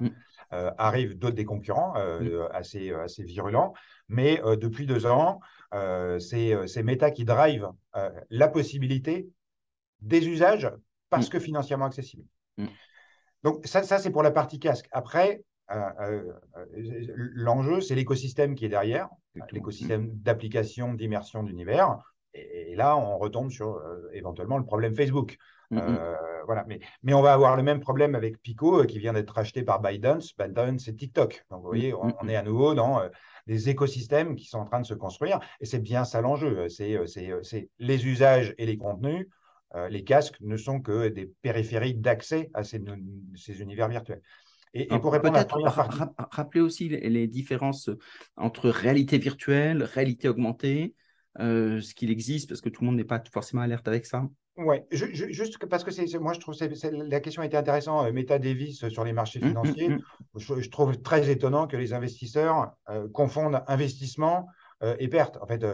mm. 0.00 0.08
arrivent 0.50 1.18
d'autres 1.18 1.36
des 1.36 1.44
concurrents 1.44 1.94
mm. 1.94 2.48
assez, 2.52 2.92
assez 2.92 3.22
virulents. 3.22 3.74
Mais 4.08 4.40
depuis 4.56 4.86
deux 4.86 5.06
ans, 5.06 5.40
c'est 6.18 6.82
Meta 6.82 7.10
qui 7.10 7.24
drive 7.24 7.68
la 8.30 8.48
possibilité 8.48 9.28
des 10.00 10.28
usages 10.28 10.70
parce 11.10 11.28
que 11.28 11.38
financièrement 11.38 11.86
accessible. 11.86 12.24
Donc 13.42 13.66
ça, 13.66 13.82
ça 13.82 13.98
c'est 13.98 14.10
pour 14.10 14.22
la 14.22 14.30
partie 14.30 14.58
casque. 14.58 14.88
Après, 14.92 15.42
l'enjeu, 17.34 17.80
c'est 17.80 17.94
l'écosystème 17.94 18.54
qui 18.54 18.64
est 18.64 18.68
derrière, 18.68 19.08
l'écosystème 19.52 20.10
d'application, 20.14 20.94
d'immersion 20.94 21.42
d'univers. 21.42 21.98
Et, 22.34 22.74
là, 22.76 22.96
on 22.96 23.18
retombe 23.18 23.50
sur 23.50 23.80
éventuellement 24.12 24.58
le 24.58 24.64
problème 24.64 24.94
Facebook. 24.94 25.36
Mm, 25.70 25.78
mm. 25.78 25.98
voilà. 26.46 26.64
mais, 26.66 26.80
mais 27.02 27.14
on 27.14 27.22
va 27.22 27.32
avoir 27.32 27.56
le 27.56 27.62
même 27.62 27.80
problème 27.80 28.14
avec 28.14 28.40
Pico 28.40 28.84
qui 28.84 28.98
vient 28.98 29.12
d'être 29.12 29.36
acheté 29.38 29.62
par 29.62 29.80
ByteDance. 29.80 30.36
ByteDance, 30.36 30.84
c'est 30.84 30.96
TikTok. 30.96 31.44
Donc, 31.50 31.62
vous 31.62 31.68
voyez, 31.68 31.94
on, 31.94 32.14
on, 32.20 32.28
est 32.28 32.36
à 32.36 32.42
nouveau 32.42 32.74
dans 32.74 33.02
des 33.46 33.68
écosystèmes 33.68 34.36
qui 34.36 34.46
sont 34.46 34.58
en 34.58 34.64
train 34.64 34.80
de 34.80 34.86
se 34.86 34.94
construire. 34.94 35.40
Et 35.60 35.66
c'est 35.66 35.78
bien 35.78 36.04
ça 36.04 36.20
l'enjeu. 36.20 36.68
C'est 36.68 37.68
les 37.78 38.06
usages 38.06 38.54
et 38.58 38.66
les 38.66 38.76
contenus. 38.76 39.26
les 39.88 40.04
casques 40.04 40.40
ne 40.40 40.56
sont 40.56 40.80
que 40.80 41.08
des 41.08 41.26
périphériques 41.42 42.00
d'accès 42.00 42.50
à 42.54 42.64
ces, 42.64 42.80
ces 43.34 43.60
univers 43.60 43.88
virtuels. 43.88 44.22
Et, 44.78 44.86
pour 45.00 45.12
répondre 45.12 45.38
à 45.38 46.26
rappeler 46.30 46.60
aussi 46.60 46.88
les, 46.88 47.26
différences 47.26 47.88
entre 48.36 48.68
réalité 48.68 49.16
virtuelle, 49.16 49.82
réalité 49.82 50.28
augmentée, 50.28 50.94
euh, 51.38 51.80
ce 51.80 51.94
qu'il 51.94 52.10
existe, 52.10 52.48
parce 52.48 52.60
que 52.60 52.68
tout 52.68 52.82
le 52.82 52.86
monde 52.86 52.96
n'est 52.96 53.04
pas 53.04 53.22
forcément 53.32 53.62
alerte 53.62 53.88
avec 53.88 54.04
ça. 54.04 54.28
Oui, 54.58 54.76
juste 54.90 55.58
parce 55.66 55.84
que 55.84 55.90
c'est, 55.90 56.18
moi 56.18 56.32
je 56.32 56.40
trouve 56.40 56.56
que 56.56 56.64
la 57.08 57.20
question 57.20 57.42
était 57.42 57.56
intéressante, 57.56 58.06
euh, 58.06 58.12
Meta 58.12 58.38
Davis 58.38 58.88
sur 58.88 59.04
les 59.04 59.12
marchés 59.12 59.38
mmh, 59.38 59.44
mmh, 59.44 59.48
financiers. 59.48 59.88
Mmh. 59.90 60.00
Je, 60.36 60.70
trouve 60.70 61.00
très 61.02 61.30
étonnant 61.30 61.66
que 61.66 61.76
les 61.76 61.92
investisseurs 61.92 62.72
euh, 62.88 63.06
confondent 63.08 63.62
investissement 63.66 64.48
et 64.98 65.08
perte. 65.08 65.38
En 65.40 65.46
fait, 65.46 65.64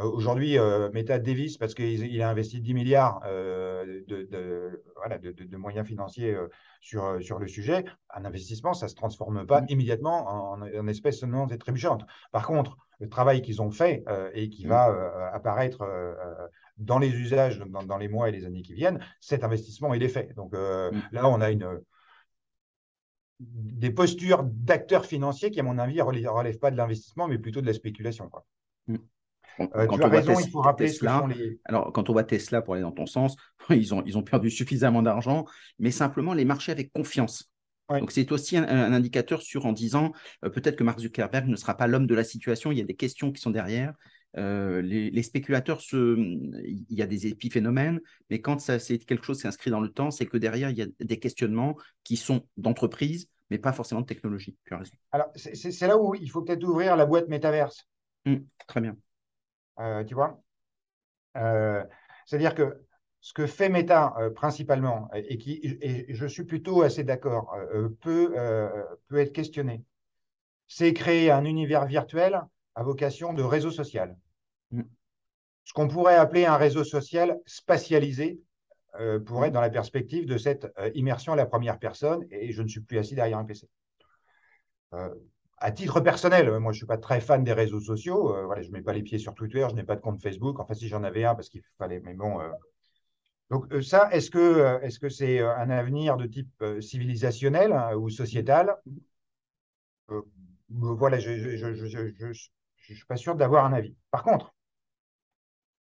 euh, 0.00 0.10
aujourd'hui, 0.10 0.58
euh, 0.58 0.90
Meta 0.92 1.18
Davis, 1.18 1.56
parce 1.56 1.74
qu'il 1.74 2.20
a 2.20 2.28
investi 2.28 2.60
10 2.60 2.74
milliards 2.74 3.20
euh, 3.26 4.02
de, 4.08 5.56
moyens 5.56 5.86
financiers 5.86 6.36
sur, 6.80 7.22
sur 7.22 7.38
le 7.38 7.46
sujet, 7.46 7.84
un 8.12 8.24
investissement, 8.24 8.74
ça 8.74 8.86
ne 8.86 8.90
se 8.90 8.96
transforme 8.96 9.46
pas 9.46 9.60
mmh. 9.60 9.66
immédiatement 9.68 10.52
en, 10.52 10.88
espèce 10.88 11.22
non 11.22 11.46
trébuchante. 11.46 12.04
Par 12.32 12.46
contre, 12.46 12.76
le 13.00 13.08
travail 13.08 13.42
qu'ils 13.42 13.60
ont 13.60 13.70
fait 13.70 14.04
et 14.34 14.48
qui 14.48 14.66
mmh. 14.66 14.68
va 14.68 15.30
apparaître 15.32 15.86
dans 16.78 16.98
les 16.98 17.10
usages 17.10 17.58
dans, 17.58 17.98
les 17.98 18.08
mois 18.08 18.28
et 18.28 18.32
les 18.32 18.44
années 18.44 18.62
qui 18.62 18.74
viennent, 18.74 19.00
cet 19.20 19.44
investissement, 19.44 19.94
il 19.94 20.02
est 20.02 20.08
fait. 20.08 20.34
Donc 20.34 20.52
mmh. 20.52 21.02
là, 21.12 21.28
on 21.28 21.40
a 21.40 21.50
une, 21.50 21.80
des 23.40 23.90
postures 23.90 24.44
d'acteurs 24.44 25.06
financiers 25.06 25.50
qui, 25.50 25.60
à 25.60 25.62
mon 25.62 25.78
avis, 25.78 25.96
ne 25.96 26.02
relèvent, 26.02 26.58
pas 26.58 26.70
de 26.70 26.76
l'investissement, 26.76 27.28
mais 27.28 27.38
plutôt 27.38 27.60
de 27.60 27.66
la 27.66 27.72
spéculation. 27.72 28.28
Quoi. 28.28 28.44
Euh, 28.88 29.86
quand, 29.86 30.00
on 30.00 30.08
raison, 30.08 30.38
il 30.38 30.50
faut 30.50 30.60
rappeler 30.60 30.88
Tesla, 30.88 31.26
Alors, 31.64 31.92
quand 31.92 32.10
on 32.10 32.12
voit 32.12 32.24
Tesla, 32.24 32.62
pour 32.62 32.74
aller 32.74 32.82
dans 32.82 32.92
ton 32.92 33.06
sens, 33.06 33.36
ils 33.70 33.94
ont, 33.94 34.02
ils 34.06 34.18
ont 34.18 34.22
perdu 34.22 34.50
suffisamment 34.50 35.02
d'argent, 35.02 35.44
mais 35.78 35.90
simplement 35.90 36.34
les 36.34 36.44
marchés 36.44 36.72
avec 36.72 36.92
confiance. 36.92 37.50
Donc, 37.90 38.12
c'est 38.12 38.32
aussi 38.32 38.56
un, 38.56 38.92
indicateur 38.92 39.42
sur 39.42 39.66
en 39.66 39.72
disant 39.72 40.12
euh, 40.44 40.48
peut-être 40.48 40.76
que 40.76 40.84
Mark 40.84 40.98
Zuckerberg 41.00 41.46
ne 41.48 41.56
sera 41.56 41.76
pas 41.76 41.86
l'homme 41.86 42.06
de 42.06 42.14
la 42.14 42.24
situation, 42.24 42.72
il 42.72 42.78
y 42.78 42.80
a 42.80 42.84
des 42.84 42.96
questions 42.96 43.30
qui 43.30 43.40
sont 43.40 43.50
derrière. 43.50 43.94
Euh, 44.36 44.82
les, 44.82 45.22
spéculateurs, 45.22 45.80
se, 45.80 46.16
il 46.18 46.86
y 46.88 47.02
a 47.02 47.06
des 47.06 47.26
épiphénomènes, 47.28 48.00
mais 48.30 48.40
quand 48.40 48.58
c'est 48.58 48.98
quelque 48.98 49.24
chose 49.24 49.36
qui 49.36 49.42
s'inscrit 49.42 49.70
dans 49.70 49.80
le 49.80 49.90
temps, 49.90 50.10
c'est 50.10 50.26
que 50.26 50.38
derrière, 50.38 50.70
il 50.70 50.78
y 50.78 50.82
a 50.82 50.86
des 51.00 51.18
questionnements 51.18 51.76
qui 52.02 52.16
sont 52.16 52.46
d'entreprise, 52.56 53.28
mais 53.50 53.58
pas 53.58 53.72
forcément 53.72 54.00
de 54.00 54.06
technologie. 54.06 54.56
Alors, 55.12 55.30
c'est 55.36 55.86
là 55.86 55.96
où 55.96 56.14
il 56.14 56.30
faut 56.30 56.42
peut-être 56.42 56.64
ouvrir 56.64 56.96
la 56.96 57.06
boîte 57.06 57.28
métaverse. 57.28 57.86
Mmh, 58.24 58.36
très 58.66 58.80
bien. 58.80 58.96
Euh, 59.78 60.02
tu 60.04 60.14
vois? 60.14 60.42
Euh, 61.36 61.84
C'est-à-dire 62.26 62.54
que 62.54 62.80
ce 63.24 63.32
que 63.32 63.46
fait 63.46 63.70
Meta 63.70 64.14
euh, 64.18 64.28
principalement, 64.28 65.08
et, 65.14 65.38
qui, 65.38 65.58
et 65.62 66.12
je 66.12 66.26
suis 66.26 66.44
plutôt 66.44 66.82
assez 66.82 67.04
d'accord, 67.04 67.56
peut, 68.02 68.34
peut 69.08 69.18
être 69.18 69.32
questionné, 69.32 69.82
c'est 70.68 70.92
créer 70.92 71.30
un 71.30 71.46
univers 71.46 71.86
virtuel 71.86 72.42
à 72.74 72.82
vocation 72.82 73.32
de 73.32 73.42
réseau 73.42 73.70
social. 73.70 74.14
Mm. 74.72 74.82
Ce 75.64 75.72
qu'on 75.72 75.88
pourrait 75.88 76.16
appeler 76.16 76.44
un 76.44 76.58
réseau 76.58 76.84
social 76.84 77.40
spatialisé 77.46 78.42
pourrait 79.24 79.48
être 79.48 79.54
dans 79.54 79.62
la 79.62 79.70
perspective 79.70 80.26
de 80.26 80.36
cette 80.36 80.70
immersion 80.94 81.32
à 81.32 81.36
la 81.36 81.46
première 81.46 81.78
personne, 81.78 82.26
et 82.30 82.52
je 82.52 82.60
ne 82.60 82.68
suis 82.68 82.80
plus 82.80 82.98
assis 82.98 83.14
derrière 83.14 83.38
un 83.38 83.46
PC 83.46 83.70
à 85.56 85.72
titre 85.72 86.00
personnel, 86.00 86.50
moi 86.58 86.72
je 86.72 86.76
ne 86.76 86.80
suis 86.80 86.86
pas 86.86 86.98
très 86.98 87.22
fan 87.22 87.42
des 87.42 87.54
réseaux 87.54 87.80
sociaux. 87.80 88.36
Euh, 88.36 88.44
voilà, 88.44 88.60
je 88.60 88.68
ne 88.68 88.74
mets 88.74 88.82
pas 88.82 88.92
les 88.92 89.02
pieds 89.02 89.18
sur 89.18 89.32
Twitter, 89.32 89.66
je 89.70 89.74
n'ai 89.74 89.82
pas 89.82 89.96
de 89.96 90.02
compte 90.02 90.20
Facebook. 90.20 90.60
Enfin, 90.60 90.74
si 90.74 90.88
j'en 90.88 91.02
avais 91.04 91.24
un, 91.24 91.34
parce 91.34 91.48
qu'il 91.48 91.62
fallait. 91.78 92.00
Mais 92.00 92.12
bon. 92.12 92.38
Euh. 93.50 93.54
Donc, 93.54 93.72
euh, 93.72 93.82
ça, 93.82 94.08
est-ce 94.12 94.30
que 94.30 94.82
est-ce 94.82 94.98
que 94.98 95.08
c'est 95.08 95.40
un 95.40 95.70
avenir 95.70 96.16
de 96.16 96.26
type 96.26 96.64
civilisationnel 96.80 97.72
hein, 97.72 97.94
ou 97.94 98.08
sociétal? 98.08 98.76
Voilà, 100.68 101.18
je 101.18 101.30
ne 101.30 102.32
suis 102.32 103.06
pas 103.06 103.16
sûr 103.16 103.34
d'avoir 103.34 103.64
un 103.64 103.72
avis. 103.72 103.94
Par 104.10 104.22
contre, 104.22 104.54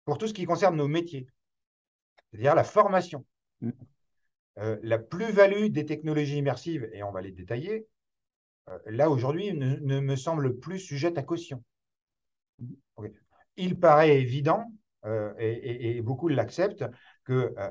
pour 0.05 0.19
tout 0.19 0.27
ce 0.27 0.35
qui 0.35 0.45
concerne 0.45 0.77
nos 0.77 0.89
métiers, 0.89 1.27
c'est-à-dire 2.31 2.55
la 2.55 2.65
formation, 2.65 3.25
mmh. 3.61 3.71
la 4.57 4.99
plus-value 4.99 5.67
des 5.67 5.85
technologies 5.85 6.39
immersives, 6.39 6.89
et 6.93 7.03
on 7.03 7.13
va 7.13 7.21
les 7.21 7.33
détailler, 7.33 7.87
euh, 8.69 8.79
là 8.87 9.11
aujourd'hui 9.11 9.53
ne, 9.55 10.01
me 10.01 10.17
semble 10.17 10.59
plus 10.59 10.79
sujette 10.79 11.19
à 11.19 11.23
caution. 11.23 11.63
Il 13.57 13.79
paraît 13.79 14.21
évident, 14.21 14.65
euh, 15.05 15.33
et, 15.39 16.01
beaucoup 16.03 16.29
l'acceptent, 16.29 16.85
que 17.29 17.55
euh, 17.59 17.71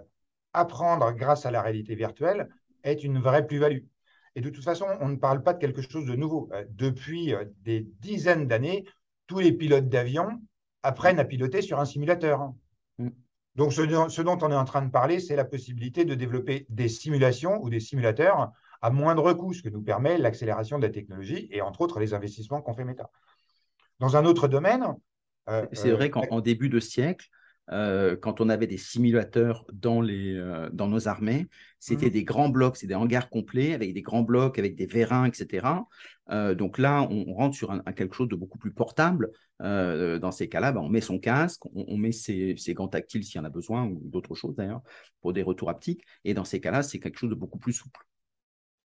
apprendre 0.54 1.12
grâce 1.12 1.46
à 1.46 1.52
la 1.52 1.62
réalité 1.62 1.96
virtuelle 1.96 2.50
est 2.84 3.04
une 3.04 3.20
vraie 3.20 3.46
plus-value. 3.46 3.84
Et 4.36 4.42
de 4.42 4.50
toute 4.50 4.64
façon, 4.64 4.86
on 5.02 5.10
ne 5.10 5.16
parle 5.16 5.42
pas 5.42 5.54
de 5.54 5.60
quelque 5.60 5.82
chose 5.82 6.06
de 6.06 6.16
nouveau. 6.16 6.50
depuis 6.70 7.34
des 7.64 7.88
dizaines 8.00 8.48
d'années, 8.48 8.86
tous 9.26 9.40
les 9.40 9.52
pilotes 9.52 9.90
d'avion 9.90 10.30
apprennent 10.84 11.20
à 11.20 11.26
piloter 11.26 11.62
sur 11.64 11.80
un 11.80 11.86
simulateur. 11.86 12.54
Mm. 13.00 13.10
Donc, 13.56 13.74
ce, 13.74 13.82
ce, 14.10 14.22
dont 14.22 14.38
on 14.44 14.52
est 14.52 14.56
en 14.56 14.66
train 14.66 14.84
de 14.84 14.92
parler, 14.92 15.20
c'est 15.20 15.36
la 15.36 15.44
possibilité 15.44 16.06
de 16.06 16.14
développer 16.14 16.68
des 16.70 16.88
simulations 16.88 17.60
ou 17.64 17.72
des 17.72 17.80
simulateurs 17.80 18.52
à 18.82 18.92
moindre 18.92 19.34
coût, 19.34 19.54
ce 19.54 19.64
que 19.64 19.70
nous 19.70 19.82
permet 19.82 20.20
l'accélération 20.20 20.78
de 20.78 20.84
la 20.84 20.94
technologie 20.94 21.48
et 21.52 21.62
entre 21.62 21.82
autres 21.82 22.00
les 22.00 22.14
investissements 22.14 22.62
qu'on 22.62 22.76
fait 22.76 22.86
Meta. 22.86 23.10
Dans 24.00 24.16
un 24.16 24.26
autre 24.26 24.48
domaine. 24.48 24.86
Euh, 25.50 25.66
c'est 25.72 25.92
vrai 25.92 26.08
euh, 26.08 26.10
qu'en 26.10 26.42
début 26.42 26.70
de 26.70 26.80
siècle, 26.80 27.28
euh, 27.72 28.16
quand 28.16 28.42
on 28.42 28.50
avait 28.50 28.68
des 28.68 28.78
simulateurs 28.78 29.66
dans, 29.74 30.02
les, 30.02 30.42
dans 30.72 30.88
nos 30.88 31.08
armées, 31.08 31.48
c'était 31.80 32.08
mhm. 32.08 32.12
des 32.12 32.24
grands 32.24 32.50
blocs, 32.50 32.78
c'est 32.78 32.88
des 32.88 32.96
hangars 32.96 33.30
complets 33.30 33.74
avec 33.74 33.94
des 33.94 34.02
grands 34.02 34.24
blocs, 34.24 34.58
avec 34.60 34.76
des 34.76 34.86
vérins, 34.86 35.26
etc. 35.26 35.68
donc 36.56 36.78
là, 36.78 37.08
on, 37.10 37.34
rentre 37.34 37.56
sur 37.56 37.72
un, 37.72 37.80
quelque 37.94 38.16
chose 38.16 38.30
de 38.30 38.36
beaucoup 38.36 38.58
plus 38.58 38.74
portable. 38.74 39.32
dans 39.60 40.32
ces 40.32 40.50
cas-là, 40.50 40.72
ben, 40.72 40.82
on 40.82 40.90
met 40.90 41.02
son 41.02 41.20
casque, 41.20 41.64
on, 41.74 41.98
met 41.98 42.12
ses, 42.12 42.56
ses, 42.58 42.74
gants 42.74 42.88
tactiles 42.88 43.24
s'il 43.24 43.38
y 43.38 43.40
en 43.40 43.46
a 43.46 43.50
besoin, 43.50 43.86
ou 43.86 44.02
d'autres 44.06 44.36
choses 44.36 44.56
d'ailleurs, 44.56 44.82
pour 45.22 45.34
des 45.34 45.44
retours 45.44 45.70
haptiques. 45.70 46.04
Et 46.24 46.34
dans 46.34 46.46
ces 46.46 46.60
cas-là, 46.60 46.84
c'est 46.84 47.00
quelque 47.00 47.18
chose 47.18 47.30
de 47.30 47.36
beaucoup 47.36 47.60
plus 47.60 47.74
souple. 47.74 48.02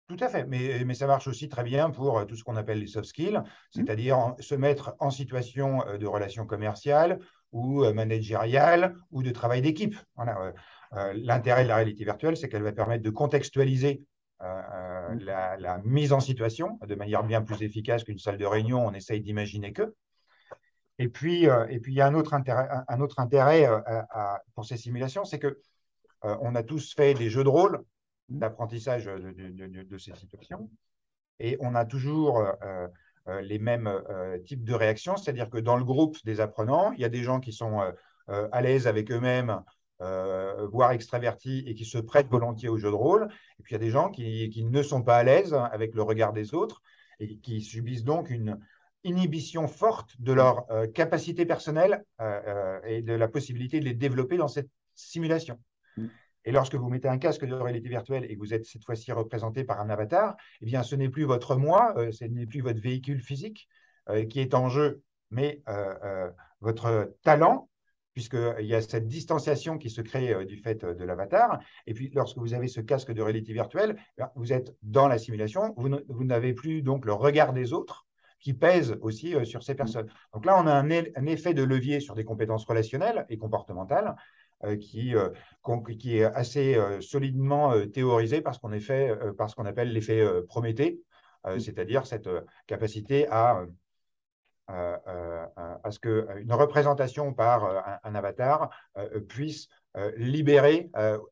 Tout 0.09 0.17
à 0.21 0.29
fait, 0.31 0.47
mais, 0.47 0.85
mais, 0.87 0.95
ça 0.95 1.07
marche 1.07 1.29
aussi 1.29 1.51
très 1.51 1.63
bien 1.63 1.91
pour 1.91 2.19
euh, 2.19 2.25
tout 2.25 2.35
ce 2.35 2.43
qu'on 2.43 2.57
appelle 2.57 2.79
les 2.79 2.87
soft 2.87 3.07
skills, 3.07 3.37
mmh. 3.37 3.45
c'est-à-dire 3.73 4.35
se 4.41 4.55
mettre 4.55 4.97
en 5.01 5.11
situation 5.11 5.87
euh, 5.87 5.99
de 5.99 6.07
relation 6.07 6.47
commerciale 6.47 7.19
ou 7.53 7.85
euh, 7.85 7.93
managériale 7.93 8.95
ou 9.11 9.23
de 9.23 9.31
travail 9.31 9.63
d'équipe. 9.63 9.97
Voilà. 10.17 10.53
L'intérêt 11.15 11.65
de 11.65 11.69
la 11.69 11.77
réalité 11.77 12.05
virtuelle, 12.05 12.37
c'est 12.37 12.49
qu'elle 12.49 12.63
va 12.63 12.73
permettre 12.73 13.03
de 13.03 13.11
contextualiser 13.11 14.03
mmh. 14.41 15.19
la, 15.19 15.81
mise 15.85 16.15
en 16.15 16.21
situation 16.21 16.79
de 16.87 16.95
manière 16.95 17.25
bien 17.25 17.43
plus 17.43 17.61
efficace 17.63 18.05
qu'une 18.05 18.19
salle 18.19 18.39
de 18.39 18.47
réunion. 18.47 18.87
On 18.87 18.95
essaye 18.95 19.21
d'imaginer 19.21 19.75
que. 19.75 19.95
Et 20.99 21.11
puis, 21.11 21.45
et 21.45 21.79
puis, 21.81 21.93
il 21.93 21.97
y 21.97 22.01
a 22.01 22.07
un 22.07 22.15
autre 22.15 22.33
intérêt, 22.33 22.69
un 22.89 23.01
autre 23.03 23.21
intérêt 23.21 23.69
pour 24.55 24.65
ces 24.65 24.79
simulations, 24.79 25.27
c'est 25.27 25.39
que 25.39 25.61
on 26.23 26.55
a 26.55 26.63
tous 26.63 26.95
fait 26.95 27.13
des 27.13 27.29
jeux 27.29 27.45
de 27.45 27.51
rôle 27.51 27.85
d'apprentissage 28.29 29.07
de, 29.07 29.99
ces 29.99 30.15
situations. 30.15 30.71
Et 31.41 31.57
on 31.61 31.75
a 31.75 31.85
toujours 31.85 32.39
euh, 32.39 32.53
euh, 32.63 32.89
les 33.43 33.59
mêmes 33.59 33.87
euh, 33.87 34.39
types 34.39 34.65
de 34.65 34.75
réactions, 34.75 35.17
c'est-à-dire 35.17 35.51
que 35.51 35.59
dans 35.59 35.77
le 35.77 35.85
groupe 35.85 36.17
des 36.25 36.41
apprenants, 36.41 36.93
il 36.93 37.01
y 37.01 37.05
a 37.05 37.09
des 37.09 37.23
gens 37.23 37.41
qui 37.41 37.53
sont 37.53 37.81
à 38.29 38.61
l'aise 38.61 38.87
avec 38.87 39.11
eux-mêmes, 39.11 39.63
voire 40.71 40.93
extravertis, 40.93 41.65
et 41.67 41.75
qui 41.75 41.85
se 41.85 41.99
prêtent 41.99 42.29
volontiers 42.29 42.69
au 42.69 42.77
jeu 42.77 42.91
de 42.91 42.95
rôle. 42.95 43.29
Et 43.59 43.63
puis 43.63 43.73
il 43.73 43.79
y 43.79 43.83
a 43.83 43.85
des 43.85 43.91
gens 43.91 44.11
qui, 44.11 44.51
qui 44.51 44.65
ne 44.65 44.83
sont 44.83 45.03
pas 45.03 45.17
à 45.17 45.23
l'aise 45.25 45.55
avec 45.55 45.95
le 45.95 46.03
regard 46.03 46.33
des 46.33 46.53
autres 46.53 46.83
et 47.21 47.39
qui 47.39 47.63
subissent 47.63 48.05
donc 48.05 48.29
une 48.31 48.59
inhibition 49.05 49.67
forte 49.67 50.21
de 50.21 50.33
leur 50.33 50.67
capacité 50.95 51.47
personnelle 51.47 52.05
et 52.85 53.03
de 53.03 53.15
la 53.15 53.29
possibilité 53.29 53.81
de 53.81 53.87
les 53.87 53.95
développer 53.95 54.37
dans 54.37 54.49
cette 54.49 54.69
simulation. 54.95 55.59
Et 56.45 56.53
lorsque 56.53 56.75
vous 56.75 56.89
mettez 56.89 57.09
un 57.09 57.19
casque 57.19 57.45
de 57.45 57.55
réalité 57.55 57.89
virtuelle 57.89 58.25
et 58.25 58.35
que 58.35 58.39
vous 58.39 58.55
êtes 58.55 58.65
cette 58.65 58.85
fois-ci 58.85 59.13
représenté 59.13 59.65
par 59.65 59.81
un 59.81 59.91
avatar, 59.91 60.37
eh 60.61 60.67
bien, 60.67 60.83
ce 60.83 60.95
n'est 60.95 61.09
plus 61.09 61.25
votre 61.25 61.57
moi, 61.57 61.95
euh, 61.97 62.13
ce 62.13 62.25
n'est 62.25 62.47
plus 62.47 62.61
votre 62.61 62.81
véhicule 62.81 63.21
physique 63.21 63.69
euh, 64.09 64.25
qui 64.25 64.41
est 64.41 64.55
en 64.55 64.69
jeu, 64.69 65.03
mais 65.31 65.63
euh, 65.69 66.31
votre 66.61 67.15
talent, 67.23 67.69
puisqu'il 68.15 68.67
y 68.67 68.75
a 68.75 68.81
cette 68.81 69.07
distanciation 69.07 69.79
qui 69.79 69.91
se 69.91 70.01
crée 70.01 70.45
du 70.45 70.57
fait 70.57 70.85
de 70.85 71.05
l'avatar. 71.05 71.61
Et 71.87 71.95
puis, 71.95 72.11
lorsque 72.15 72.39
vous 72.39 72.55
avez 72.55 72.67
ce 72.67 72.81
casque 72.81 73.13
de 73.13 73.23
réalité 73.23 73.53
virtuelle, 73.53 73.97
eh 74.19 74.23
vous 74.35 74.53
êtes 74.53 74.75
dans 74.83 75.07
la 75.07 75.19
simulation, 75.19 75.73
vous 75.77 76.25
n'avez 76.25 76.53
plus 76.53 76.83
donc 76.83 77.05
le 77.05 77.13
regard 77.13 77.53
des 77.53 77.73
autres 77.73 78.07
qui 78.41 78.55
pèse 78.55 78.97
aussi 79.03 79.35
sur 79.45 79.63
ces 79.63 79.77
personnes. 79.77 80.09
Donc 80.33 80.47
là, 80.47 80.61
on 80.61 80.67
a 80.67 80.73
un, 80.73 80.91
un, 80.91 81.27
effet 81.27 81.55
de 81.55 81.63
levier 81.63 82.01
sur 82.01 82.15
des 82.15 82.25
compétences 82.25 82.65
relationnelles 82.65 83.25
et 83.29 83.39
comportementales 83.39 84.17
qui, 84.81 85.15
euh, 85.15 85.31
qui 85.99 86.19
est 86.19 86.25
assez 86.25 86.75
euh, 86.75 87.01
solidement 87.01 87.75
théorisé 87.89 88.41
par 88.41 88.55
ce 88.55 88.61
qu'on 88.61 89.65
appelle 89.65 89.93
l'effet 89.93 90.27
Prométhée, 90.49 91.01
mm. 91.45 91.61
c'est-à-dire 91.61 92.07
cette 92.07 92.29
capacité 92.67 93.29
à 93.29 93.65
à 94.71 95.91
ce 95.91 95.99
qu'une 95.99 96.53
représentation 96.53 97.33
par 97.33 97.65
un, 98.05 98.15
avatar 98.15 98.69
puisse 99.27 99.67
libérer, 100.19 100.91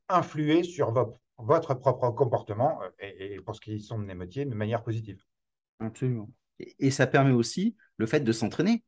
influer 0.09 0.63
sur 0.63 0.95
votre 1.37 1.75
propre 1.75 2.09
comportement 2.13 2.81
et, 2.99 3.39
pour 3.45 3.55
ce 3.55 3.61
qui 3.61 3.79
sont 3.81 3.99
des 3.99 4.15
métiers 4.15 4.47
de 4.47 4.55
manière 4.55 4.83
positive. 4.83 5.23
Absolument. 5.81 6.31
Et, 6.79 6.91
ça 6.91 7.07
permet 7.07 7.33
aussi 7.33 7.77
le 7.99 8.07
fait 8.07 8.21
de 8.21 8.33
s'entraîner. 8.33 8.83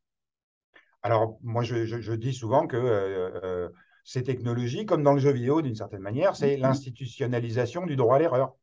Alors, 1.03 1.39
moi, 1.43 1.63
je, 1.63 1.85
je, 1.85 2.13
dis 2.15 2.33
souvent 2.33 2.67
que 2.67 3.71
ces 4.09 4.23
technologies, 4.23 4.87
comme 4.87 5.03
dans 5.03 5.13
le 5.13 5.19
jeu 5.19 5.33
vidéo 5.33 5.61
d'une 5.61 5.75
certaine 5.75 6.01
manière, 6.01 6.35
c'est 6.35 6.57
mm-hmm. 6.57 6.61
l'institutionnalisation 6.61 7.85
du 7.85 7.95
droit 7.95 8.17
à 8.17 8.19
l'erreur. 8.19 8.55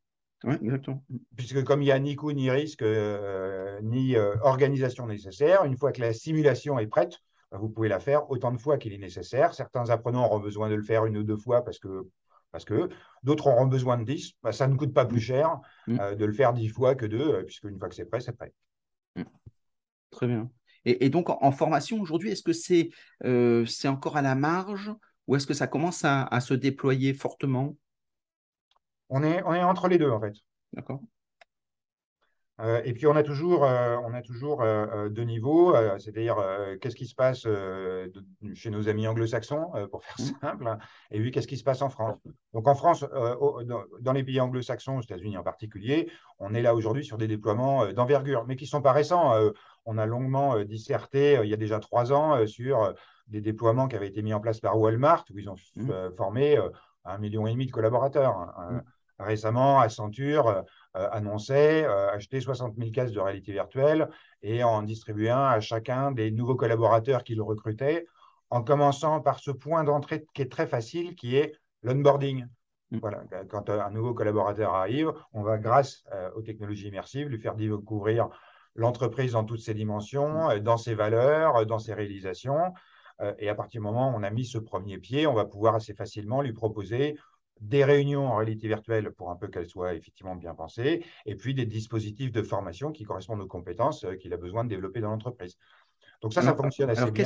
Oui, 0.43 0.55
exactement. 0.63 1.03
Puisque 1.35 1.63
comme 1.63 1.83
il 1.83 1.85
n'y 1.85 1.91
a 1.91 1.99
ni 1.99 2.15
coût, 2.15 2.31
ni 2.31 2.49
risque, 2.49 2.81
euh, 2.81 3.79
ni 3.83 4.15
euh, 4.15 4.35
organisation 4.41 5.05
nécessaire, 5.05 5.63
une 5.65 5.77
fois 5.77 5.91
que 5.91 6.01
la 6.01 6.13
simulation 6.13 6.79
est 6.79 6.87
prête, 6.87 7.19
bah, 7.51 7.59
vous 7.59 7.69
pouvez 7.69 7.89
la 7.89 7.99
faire 7.99 8.27
autant 8.31 8.51
de 8.51 8.57
fois 8.57 8.79
qu'il 8.79 8.91
est 8.91 8.97
nécessaire. 8.97 9.53
Certains 9.53 9.91
apprenants 9.91 10.25
auront 10.25 10.39
besoin 10.39 10.67
de 10.67 10.73
le 10.73 10.81
faire 10.81 11.05
une 11.05 11.15
ou 11.15 11.23
deux 11.23 11.37
fois 11.37 11.63
parce 11.63 11.77
que, 11.77 12.09
parce 12.51 12.65
que 12.65 12.89
d'autres 13.21 13.45
auront 13.45 13.67
besoin 13.67 13.99
de 13.99 14.03
dix. 14.03 14.33
Bah, 14.41 14.51
ça 14.51 14.67
ne 14.67 14.75
coûte 14.75 14.95
pas 14.95 15.05
plus 15.05 15.21
cher 15.21 15.59
mm. 15.85 15.99
euh, 15.99 16.15
de 16.15 16.25
le 16.25 16.33
faire 16.33 16.53
dix 16.53 16.69
fois 16.69 16.95
que 16.95 17.05
deux, 17.05 17.43
puisque 17.45 17.65
une 17.65 17.77
fois 17.77 17.87
que 17.87 17.93
c'est 17.93 18.05
prêt, 18.05 18.19
c'est 18.19 18.35
prêt. 18.35 18.51
Mm. 19.15 19.23
Très 20.09 20.25
bien. 20.25 20.49
Et, 20.85 21.09
donc, 21.09 21.29
en, 21.29 21.51
formation 21.51 21.99
aujourd'hui, 21.99 22.29
est-ce 22.29 22.43
que 22.43 22.53
c'est 22.53 22.89
c'est 23.65 23.87
encore 23.87 24.17
à 24.17 24.21
la 24.21 24.35
marge 24.35 24.91
ou 25.27 25.35
est-ce 25.35 25.47
que 25.47 25.53
ça 25.53 25.67
commence 25.67 26.03
à, 26.03 26.39
se 26.39 26.53
déployer 26.53 27.13
fortement? 27.13 27.75
On 29.09 29.23
est, 29.23 29.43
on 29.43 29.53
est 29.53 29.63
entre 29.63 29.87
les 29.87 29.97
deux, 29.97 30.09
en 30.09 30.19
fait. 30.19 30.35
D'accord. 30.73 31.01
Euh, 32.61 32.81
et 32.85 32.93
puis 32.93 33.05
on 33.05 33.15
a 33.15 33.23
toujours, 33.23 33.65
euh, 33.65 33.97
on 34.05 34.13
a 34.13 34.21
toujours 34.21 34.61
euh, 34.61 35.09
deux 35.09 35.23
niveaux, 35.23 35.75
c'est-à-dire 35.99 36.37
qu'est-ce 36.79 36.95
qui 36.95 37.05
se 37.05 37.15
passe 37.15 37.47
chez 38.53 38.69
nos 38.69 38.87
amis 38.87 39.07
anglo-saxons, 39.07 39.71
pour 39.91 40.03
faire 40.03 40.15
mmh. 40.19 40.39
simple, 40.41 40.67
hein, 40.67 40.77
et 41.11 41.19
puis 41.19 41.31
qu'est-ce 41.31 41.47
qui 41.47 41.57
se 41.57 41.63
passe 41.63 41.81
en 41.81 41.89
France? 41.89 42.17
Donc 42.53 42.67
en 42.67 42.75
France, 42.75 43.03
dans, 44.01 44.13
les 44.13 44.23
pays 44.23 44.39
anglo-saxons, 44.39 44.97
aux 44.97 45.01
États-Unis 45.01 45.37
en 45.37 45.43
particulier, 45.43 46.09
on 46.39 46.53
est 46.53 46.61
là 46.61 46.73
aujourd'hui 46.75 47.03
sur 47.03 47.17
des 47.17 47.27
déploiements 47.27 47.91
d'envergure, 47.91 48.45
mais 48.45 48.55
qui 48.55 48.65
ne 48.65 48.69
sont 48.69 48.81
pas 48.81 48.93
récents. 48.93 49.33
on 49.85 49.97
a 49.97 50.05
longuement 50.05 50.63
disserté 50.63 51.39
il 51.43 51.49
y 51.49 51.53
a 51.53 51.57
déjà 51.57 51.79
trois 51.79 52.13
ans 52.13 52.45
sur 52.47 52.93
des 53.27 53.41
déploiements 53.41 53.87
qui 53.87 53.95
avaient 53.95 54.07
été 54.07 54.21
mis 54.21 54.33
en 54.33 54.39
place 54.39 54.59
par 54.59 54.79
Walmart, 54.79 55.25
où 55.33 55.39
ils 55.39 55.49
ont 55.49 55.55
mmh. 55.75 55.91
formé 56.15 56.59
un 57.05 57.17
million 57.17 57.47
et 57.47 57.51
demi 57.51 57.65
de 57.65 57.71
collaborateurs. 57.71 58.35
Hein, 58.37 58.71
mmh. 58.71 58.81
Récemment, 59.19 59.79
Accenture 59.79 60.47
euh, 60.47 60.61
annonçait 61.11 61.85
euh, 61.85 62.11
acheter 62.11 62.41
60 62.41 62.75
000 62.77 62.91
cases 62.91 63.13
de 63.13 63.19
réalité 63.19 63.53
virtuelle 63.53 64.09
et 64.41 64.63
en 64.63 64.81
distribuer 64.81 65.29
un 65.29 65.45
à 65.45 65.59
chacun 65.61 66.11
des 66.11 66.31
nouveaux 66.31 66.55
collaborateurs 66.55 67.23
qu'il 67.23 67.41
recrutait, 67.41 68.07
en 68.49 68.61
commençant 68.61 69.21
par 69.21 69.39
ce 69.39 69.51
point 69.51 69.83
d'entrée 69.83 70.25
qui 70.33 70.41
est 70.41 70.51
très 70.51 70.67
facile, 70.67 71.15
qui 71.15 71.37
est 71.37 71.53
l'onboarding. 71.81 72.45
Mm. 72.91 72.97
Voilà, 72.99 73.23
quand 73.49 73.69
un 73.69 73.89
nouveau 73.89 74.13
collaborateur 74.13 74.73
arrive, 74.73 75.13
on 75.31 75.43
va, 75.43 75.57
grâce 75.57 76.03
euh, 76.13 76.29
aux 76.35 76.41
technologies 76.41 76.87
immersives, 76.87 77.29
lui 77.29 77.39
faire 77.39 77.55
découvrir 77.55 78.27
l'entreprise 78.75 79.31
dans 79.31 79.45
toutes 79.45 79.61
ses 79.61 79.73
dimensions, 79.73 80.59
dans 80.59 80.77
ses 80.77 80.93
valeurs, 80.93 81.65
dans 81.65 81.79
ses 81.79 81.93
réalisations. 81.93 82.73
Et 83.39 83.47
à 83.47 83.55
partir 83.55 83.79
du 83.79 83.83
moment 83.83 84.11
où 84.11 84.17
on 84.17 84.23
a 84.23 84.29
mis 84.29 84.45
ce 84.45 84.57
premier 84.57 84.97
pied, 84.97 85.25
on 85.25 85.33
va 85.33 85.45
pouvoir 85.45 85.75
assez 85.75 85.93
facilement 85.93 86.41
lui 86.41 86.53
proposer 86.53 87.15
des 87.61 87.85
réunions 87.85 88.27
en 88.27 88.35
réalité 88.35 88.67
virtuelle 88.67 89.11
pour 89.11 89.31
un 89.31 89.35
peu 89.35 89.47
qu'elles 89.47 89.67
soient 89.67 89.93
effectivement 89.93 90.35
bien 90.35 90.53
pensées, 90.53 91.05
et 91.25 91.35
puis 91.35 91.53
des 91.53 91.65
dispositifs 91.65 92.31
de 92.31 92.41
formation 92.41 92.91
qui 92.91 93.03
correspondent 93.03 93.41
aux 93.41 93.47
compétences 93.47 94.03
euh, 94.03 94.15
qu'il 94.15 94.33
a 94.33 94.37
besoin 94.37 94.63
de 94.65 94.69
développer 94.69 94.99
dans 94.99 95.09
l'entreprise. 95.11 95.57
Donc 96.21 96.33
ça, 96.33 96.41
ça 96.41 96.55
fonctionne 96.55 96.89
assez 96.89 97.01
alors, 97.01 97.13
bien. 97.13 97.23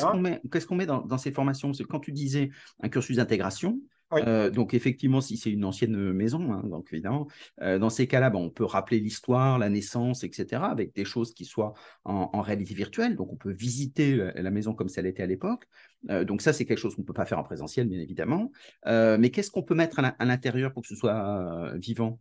Qu'est-ce 0.52 0.68
qu'on 0.68 0.76
met, 0.76 0.86
dans, 0.86 1.02
dans, 1.02 1.18
ces 1.18 1.32
formations? 1.32 1.74
C'est 1.74 1.84
quand 1.84 2.00
tu 2.00 2.12
disais 2.12 2.50
un 2.82 2.90
cursus 2.90 3.18
d'intégration, 3.18 3.80
euh, 4.14 4.50
donc 4.50 4.74
effectivement, 4.74 5.22
si 5.22 5.38
c'est 5.38 5.52
une 5.52 5.66
ancienne 5.66 6.12
maison, 6.14 6.52
hein, 6.52 6.64
donc 6.66 6.92
évidemment, 6.92 7.28
euh, 7.62 7.78
dans 7.78 7.90
ces 7.90 8.08
cas-là, 8.08 8.32
on 8.34 8.50
peut 8.50 8.66
rappeler 8.66 9.00
l'histoire, 9.00 9.60
la 9.60 9.70
naissance, 9.70 10.24
etc., 10.24 10.64
avec 10.64 10.96
des 10.96 11.06
choses 11.06 11.34
qui 11.34 11.46
soient 11.46 11.74
en, 12.06 12.42
réalité 12.42 12.74
virtuelle. 12.74 13.16
Donc 13.16 13.32
on 13.32 13.36
peut 13.36 13.52
visiter 13.52 14.16
la, 14.36 14.52
maison 14.52 14.74
comme 14.74 14.90
ça 14.90 15.02
l'était 15.02 15.24
à 15.24 15.28
l'époque. 15.28 15.68
Euh, 16.10 16.24
donc 16.24 16.42
ça, 16.42 16.54
c'est 16.54 16.66
quelque 16.66 16.80
chose 16.80 16.96
qu'on 16.96 17.02
ne 17.02 17.08
peut 17.08 17.14
pas 17.14 17.26
faire 17.26 17.40
en 17.40 17.44
présentiel, 17.44 17.88
bien 17.88 18.00
évidemment. 18.00 18.52
mais 18.86 19.30
qu'est-ce 19.30 19.52
qu'on 19.52 19.64
peut 19.64 19.76
mettre 19.76 20.00
à 20.00 20.26
l'intérieur 20.26 20.74
pour 20.74 20.84
que 20.84 20.88
ce 20.88 20.96
soit 20.96 21.74
vivant? 21.76 22.20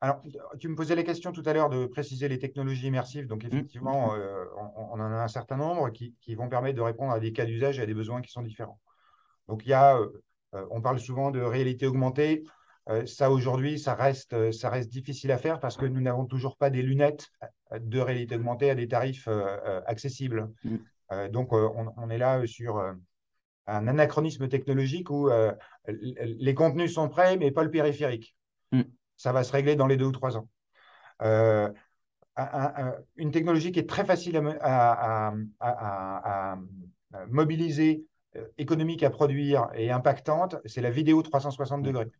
Alors, 0.00 0.20
tu 0.60 0.68
me 0.68 0.74
posais 0.74 0.94
la 0.94 1.02
question 1.02 1.32
tout 1.32 1.42
à 1.46 1.54
l'heure 1.54 1.70
de 1.70 1.86
préciser 1.86 2.28
les 2.28 2.38
technologies 2.38 2.88
immersives. 2.88 3.26
Donc, 3.26 3.42
mmh. 3.42 3.46
effectivement, 3.46 4.14
on, 4.76 5.00
en 5.00 5.00
a 5.00 5.24
un 5.24 5.28
certain 5.28 5.56
nombre 5.56 5.88
qui, 5.90 6.14
qui, 6.20 6.34
vont 6.34 6.48
permettre 6.48 6.76
de 6.76 6.82
répondre 6.82 7.12
à 7.12 7.20
des 7.20 7.32
cas 7.32 7.46
d'usage 7.46 7.78
et 7.78 7.82
à 7.82 7.86
des 7.86 7.94
besoins 7.94 8.20
qui 8.20 8.30
sont 8.30 8.42
différents. 8.42 8.78
Donc, 9.48 9.66
il 9.66 9.70
y 9.70 9.74
a 9.74 9.98
euh, 9.98 10.22
on 10.70 10.80
parle 10.80 10.98
souvent 10.98 11.30
de 11.30 11.40
réalité 11.40 11.86
augmentée. 11.86 12.44
Euh, 12.90 13.06
ça, 13.06 13.30
aujourd'hui, 13.30 13.78
ça 13.78 13.94
reste, 13.94 14.34
euh, 14.34 14.52
ça 14.52 14.68
reste 14.68 14.90
difficile 14.90 15.32
à 15.32 15.38
faire 15.38 15.58
parce 15.58 15.76
que 15.76 15.86
nous 15.86 16.00
n'avons 16.00 16.26
toujours 16.26 16.56
pas 16.56 16.68
des 16.70 16.82
lunettes 16.82 17.30
de 17.78 17.98
réalité 17.98 18.36
augmentée 18.36 18.70
à 18.70 18.74
des 18.74 18.88
tarifs 18.88 19.28
accessibles. 19.86 20.50
Mm. 20.62 20.76
donc, 21.30 21.52
on, 21.52 22.10
est 22.10 22.18
là 22.18 22.46
sur 22.46 22.78
un 23.66 23.88
anachronisme 23.88 24.48
technologique 24.48 25.10
où 25.10 25.28
les 25.88 26.54
contenus 26.54 26.94
sont 26.94 27.08
prêts, 27.08 27.36
mais 27.36 27.50
pas 27.50 27.64
le 27.64 27.70
périphérique. 27.70 28.36
Mm. 28.70 28.82
Ça 29.16 29.32
va 29.32 29.42
se 29.42 29.50
régler 29.50 29.74
dans 29.74 29.88
les 29.88 29.96
deux 29.96 30.06
ou 30.06 30.12
trois 30.12 30.36
ans. 30.36 30.48
une 33.16 33.30
technologie 33.32 33.72
qui 33.72 33.80
est 33.80 33.88
très 33.88 34.04
facile 34.04 34.40
à 34.60 35.34
mobiliser 37.28 38.04
euh, 38.04 38.13
économique 38.58 39.02
à 39.02 39.10
produire 39.10 39.68
et 39.74 39.90
impactante, 39.90 40.56
c'est 40.64 40.80
la 40.80 40.90
vidéo 40.90 41.22
360 41.22 41.82
degrés. 41.82 42.10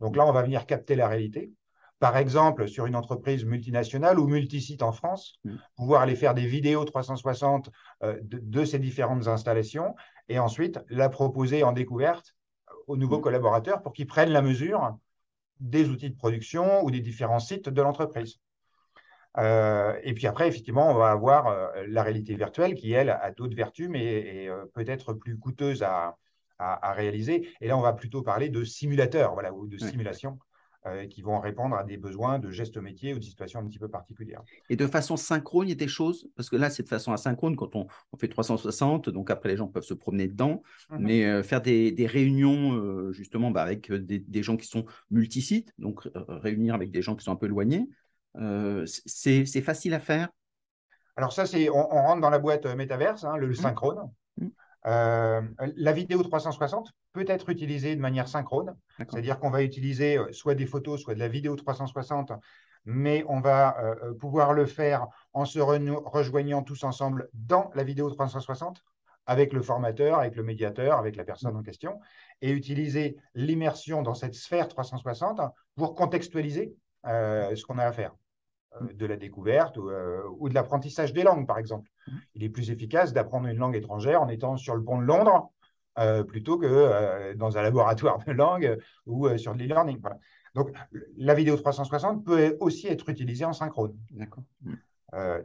Donc 0.00 0.16
là, 0.16 0.26
on 0.26 0.32
va 0.32 0.42
venir 0.42 0.66
capter 0.66 0.96
la 0.96 1.08
réalité. 1.08 1.52
Par 2.00 2.16
exemple, 2.16 2.68
sur 2.68 2.86
une 2.86 2.96
entreprise 2.96 3.44
multinationale 3.44 4.18
ou 4.18 4.26
multisite 4.26 4.82
en 4.82 4.92
France, 4.92 5.38
mm. 5.44 5.56
pouvoir 5.76 6.02
aller 6.02 6.16
faire 6.16 6.34
des 6.34 6.46
vidéos 6.46 6.84
360 6.84 7.70
euh, 8.02 8.18
de, 8.22 8.64
ces 8.64 8.78
différentes 8.78 9.28
installations 9.28 9.94
et 10.28 10.38
ensuite 10.38 10.80
la 10.88 11.08
proposer 11.08 11.62
en 11.62 11.72
découverte 11.72 12.34
aux 12.88 12.96
nouveaux 12.96 13.18
mm. 13.18 13.22
collaborateurs 13.22 13.82
pour 13.82 13.92
qu'ils 13.92 14.06
prennent 14.06 14.32
la 14.32 14.42
mesure 14.42 14.98
des 15.60 15.88
outils 15.88 16.10
de 16.10 16.16
production 16.16 16.84
ou 16.84 16.90
des 16.90 17.00
différents 17.00 17.38
sites 17.38 17.68
de 17.68 17.80
l'entreprise. 17.80 18.38
Euh, 19.38 19.98
et 20.02 20.14
puis 20.14 20.26
après, 20.26 20.48
effectivement, 20.48 20.90
on 20.90 20.94
va 20.94 21.10
avoir 21.10 21.48
euh, 21.48 21.68
la 21.88 22.02
réalité 22.02 22.34
virtuelle 22.34 22.74
qui, 22.74 22.92
elle, 22.92 23.10
a 23.10 23.30
d'autres 23.30 23.56
vertus, 23.56 23.88
mais 23.88 24.04
est, 24.04 24.48
euh, 24.48 24.64
peut-être 24.74 25.12
plus 25.12 25.38
coûteuse 25.38 25.82
à, 25.82 26.16
à, 26.58 26.92
réaliser. 26.92 27.48
Et 27.60 27.68
là, 27.68 27.76
on 27.76 27.80
va 27.80 27.92
plutôt 27.92 28.22
parler 28.22 28.48
de 28.48 28.62
simulateurs 28.64 29.34
voilà, 29.34 29.52
ou 29.52 29.66
de 29.66 29.76
simulations. 29.76 30.38
qui 31.08 31.22
vont 31.22 31.40
répondre 31.40 31.74
à 31.76 31.82
des 31.82 31.96
besoins 31.96 32.38
de 32.38 32.50
gestes 32.50 32.76
métiers 32.76 33.14
ou 33.14 33.18
de 33.18 33.24
situations 33.24 33.58
un 33.58 33.66
petit 33.66 33.78
peu 33.78 33.88
particulières. 33.88 34.42
Et 34.68 34.76
de 34.76 34.86
façon 34.86 35.16
synchrone, 35.16 35.66
il 35.66 35.70
y 35.70 35.72
a 35.72 35.76
des 35.76 35.88
choses, 35.88 36.28
parce 36.36 36.50
que 36.50 36.56
là, 36.56 36.68
c'est 36.68 36.82
de 36.82 36.88
façon 36.88 37.10
asynchrone 37.10 37.56
quand 37.56 37.74
on, 37.74 37.86
on, 38.12 38.16
fait 38.18 38.28
360, 38.28 39.08
donc 39.08 39.30
après, 39.30 39.48
les 39.48 39.56
gens 39.56 39.66
peuvent 39.66 39.82
se 39.82 39.94
promener 39.94 40.28
dedans, 40.28 40.62
mmh 40.90 40.96
mais 41.00 41.42
faire 41.42 41.62
des, 41.62 41.90
des 41.90 42.06
réunions, 42.06 43.10
justement, 43.12 43.50
bah, 43.50 43.62
avec 43.62 43.90
des, 43.90 44.18
des, 44.18 44.42
gens 44.42 44.58
qui 44.58 44.66
sont 44.66 44.84
multisites, 45.10 45.72
donc 45.78 46.06
réunir 46.28 46.74
avec 46.74 46.90
des 46.90 47.00
gens 47.00 47.16
qui 47.16 47.24
sont 47.24 47.32
un 47.32 47.36
peu 47.36 47.46
éloignés, 47.46 47.88
c'est 48.86 49.62
facile 49.62 49.94
à 49.94 50.00
faire 50.00 50.28
Alors 51.16 51.32
ça, 51.32 51.46
c'est 51.46 51.68
on, 51.70 51.86
rentre 51.86 52.20
dans 52.20 52.30
la 52.30 52.38
boîte 52.38 52.66
euh, 52.66 52.74
métaverse, 52.74 53.24
hein, 53.24 53.36
le, 53.36 53.48
mmh. 53.48 53.54
synchrone. 53.54 54.10
Mmh. 54.38 54.46
Euh, 54.86 55.42
la 55.76 55.92
vidéo 55.92 56.22
360 56.22 56.92
peut 57.12 57.24
être 57.28 57.48
utilisée 57.48 57.96
de 57.96 58.00
manière 58.00 58.28
synchrone, 58.28 58.76
c'est-à-dire 58.98 59.38
qu'on 59.38 59.50
va 59.50 59.62
utiliser 59.62 60.18
soit 60.32 60.54
des 60.54 60.66
photos, 60.66 61.00
soit 61.00 61.14
de 61.14 61.20
la 61.20 61.28
vidéo 61.28 61.56
360, 61.56 62.32
mais 62.84 63.24
on 63.28 63.40
va 63.40 63.76
pouvoir 64.20 64.52
le 64.52 64.66
faire 64.66 65.06
en 65.32 65.46
se 65.46 65.58
rejoignant 65.58 66.62
tous 66.62 66.84
ensemble 66.84 67.30
dans 67.32 67.70
la 67.74 67.82
vidéo 67.82 68.10
360 68.10 68.84
avec 69.26 69.52
le 69.52 69.62
formateur, 69.62 70.18
avec 70.18 70.36
le 70.36 70.42
médiateur, 70.42 70.98
avec 70.98 71.16
la 71.16 71.24
personne 71.24 71.56
en 71.56 71.62
question, 71.62 72.00
et 72.42 72.50
utiliser 72.50 73.16
l'immersion 73.34 74.02
dans 74.02 74.14
cette 74.14 74.34
sphère 74.34 74.68
360 74.68 75.40
pour 75.76 75.94
contextualiser 75.94 76.74
euh, 77.06 77.54
ce 77.56 77.64
qu'on 77.64 77.78
a 77.78 77.84
à 77.84 77.92
faire. 77.92 78.14
Euh, 78.82 78.92
de 78.92 79.06
la 79.06 79.16
découverte 79.16 79.78
euh, 79.78 80.22
ou, 80.38 80.48
de 80.48 80.54
l'apprentissage 80.54 81.12
des 81.12 81.22
langues, 81.22 81.46
par 81.46 81.58
exemple. 81.58 81.90
Il 82.34 82.42
est 82.42 82.48
plus 82.48 82.70
efficace 82.70 83.12
d'apprendre 83.12 83.46
une 83.48 83.58
langue 83.58 83.76
étrangère 83.76 84.22
en 84.22 84.28
étant 84.28 84.56
sur 84.56 84.74
le 84.74 84.82
pont 84.82 84.98
de 84.98 85.04
Londres 85.04 85.50
plutôt 86.26 86.58
que 86.58 87.34
dans 87.34 87.56
un 87.56 87.62
laboratoire 87.62 88.18
de 88.26 88.32
langue 88.32 88.78
ou 89.06 89.28
sur 89.38 89.54
de 89.54 89.60
l'e-learning. 89.60 90.00
Donc, 90.56 90.72
la 91.16 91.34
vidéo 91.34 91.56
360 91.56 92.24
peut 92.24 92.56
aussi 92.58 92.88
être 92.88 93.08
utilisée 93.08 93.44
en 93.44 93.52
synchrone. 93.52 93.96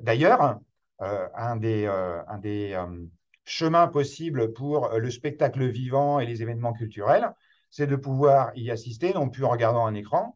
D'ailleurs, 0.01 0.59
un 0.97 1.55
des, 1.55 1.85
un 1.85 2.39
des 2.39 2.83
chemins 3.45 3.87
possibles 3.87 4.51
pour 4.51 4.89
le 4.89 5.11
spectacle 5.11 5.67
vivant 5.67 6.19
et 6.19 6.25
les 6.25 6.41
événements 6.41 6.73
culturels, 6.73 7.31
c'est 7.69 7.85
de 7.85 7.95
pouvoir 7.95 8.51
y 8.55 8.71
assister, 8.71 9.13
non 9.13 9.29
plus 9.29 9.45
en 9.45 9.49
regardant 9.49 9.85
un 9.85 9.93
écran, 9.93 10.35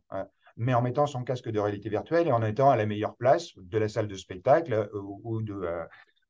mais 0.58 0.74
en 0.74 0.82
mettant 0.82 1.08
son 1.08 1.24
casque 1.24 1.50
de 1.50 1.60
réalité 1.60 1.90
virtuelle 1.90 2.28
et 2.28 2.32
en 2.32 2.44
étant 2.44 2.70
à 2.70 2.76
la 2.76 2.86
meilleure 2.86 3.16
place 3.16 3.52
de 3.58 3.78
la 3.78 3.88
salle 3.88 4.08
de 4.08 4.16
spectacle 4.16 4.74
euh, 4.74 5.02
ou, 5.24 5.42
de, 5.42 5.54
euh, 5.54 5.84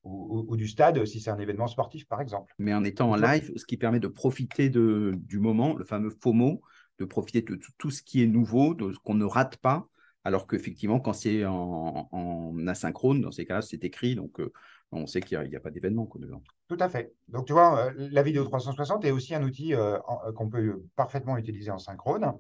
ou, 0.04 0.56
du 0.56 0.68
stade 0.68 1.04
si 1.06 1.20
c'est 1.20 1.30
un 1.30 1.40
événement 1.40 1.68
sportif, 1.68 2.08
par 2.08 2.22
exemple. 2.22 2.54
Mais 2.58 2.74
en 2.74 2.84
étant 2.84 3.12
en 3.12 3.16
live, 3.16 3.52
ce 3.56 3.66
qui 3.66 3.78
permet 3.78 4.00
de 4.00 4.08
profiter 4.08 4.70
de, 4.70 5.14
du 5.18 5.40
moment, 5.40 5.76
le 5.76 5.86
fameux 5.86 6.12
FOMO, 6.22 6.62
de 7.00 7.06
profiter 7.06 7.42
de 7.42 7.60
tout, 7.78 7.92
ce 7.92 8.02
qui 8.02 8.24
est 8.24 8.28
nouveau, 8.28 8.74
de 8.74 8.94
ce 8.94 9.00
qu'on 9.00 9.16
ne 9.16 9.26
rate 9.26 9.58
pas, 9.58 9.88
alors 10.24 10.48
qu'effectivement, 10.48 11.02
quand 11.02 11.14
c'est 11.14 11.44
en, 11.44 12.58
asynchrone, 12.68 13.20
dans 13.20 13.32
ces 13.32 13.46
cas-là, 13.46 13.62
c'est 13.62 13.84
écrit, 13.84 14.16
donc 14.16 14.40
euh, 14.40 14.54
on 14.94 15.06
sait 15.06 15.20
qu'il 15.20 15.38
n'y 15.50 15.56
a, 15.56 15.60
pas 15.60 15.72
d'événement. 15.72 16.08
Tout 16.70 16.78
à 16.80 16.88
fait. 16.88 17.14
Donc, 17.28 17.46
tu 17.46 17.52
vois, 17.52 17.92
la 17.98 18.22
vidéo 18.22 18.46
360 18.46 19.04
est 19.04 19.12
aussi 19.12 19.36
un 19.36 19.44
outil 19.44 19.74
qu'on 20.36 20.50
peut 20.50 20.84
parfaitement 20.96 21.36
utiliser 21.36 21.72
en 21.72 21.80
synchrone. 21.80 22.32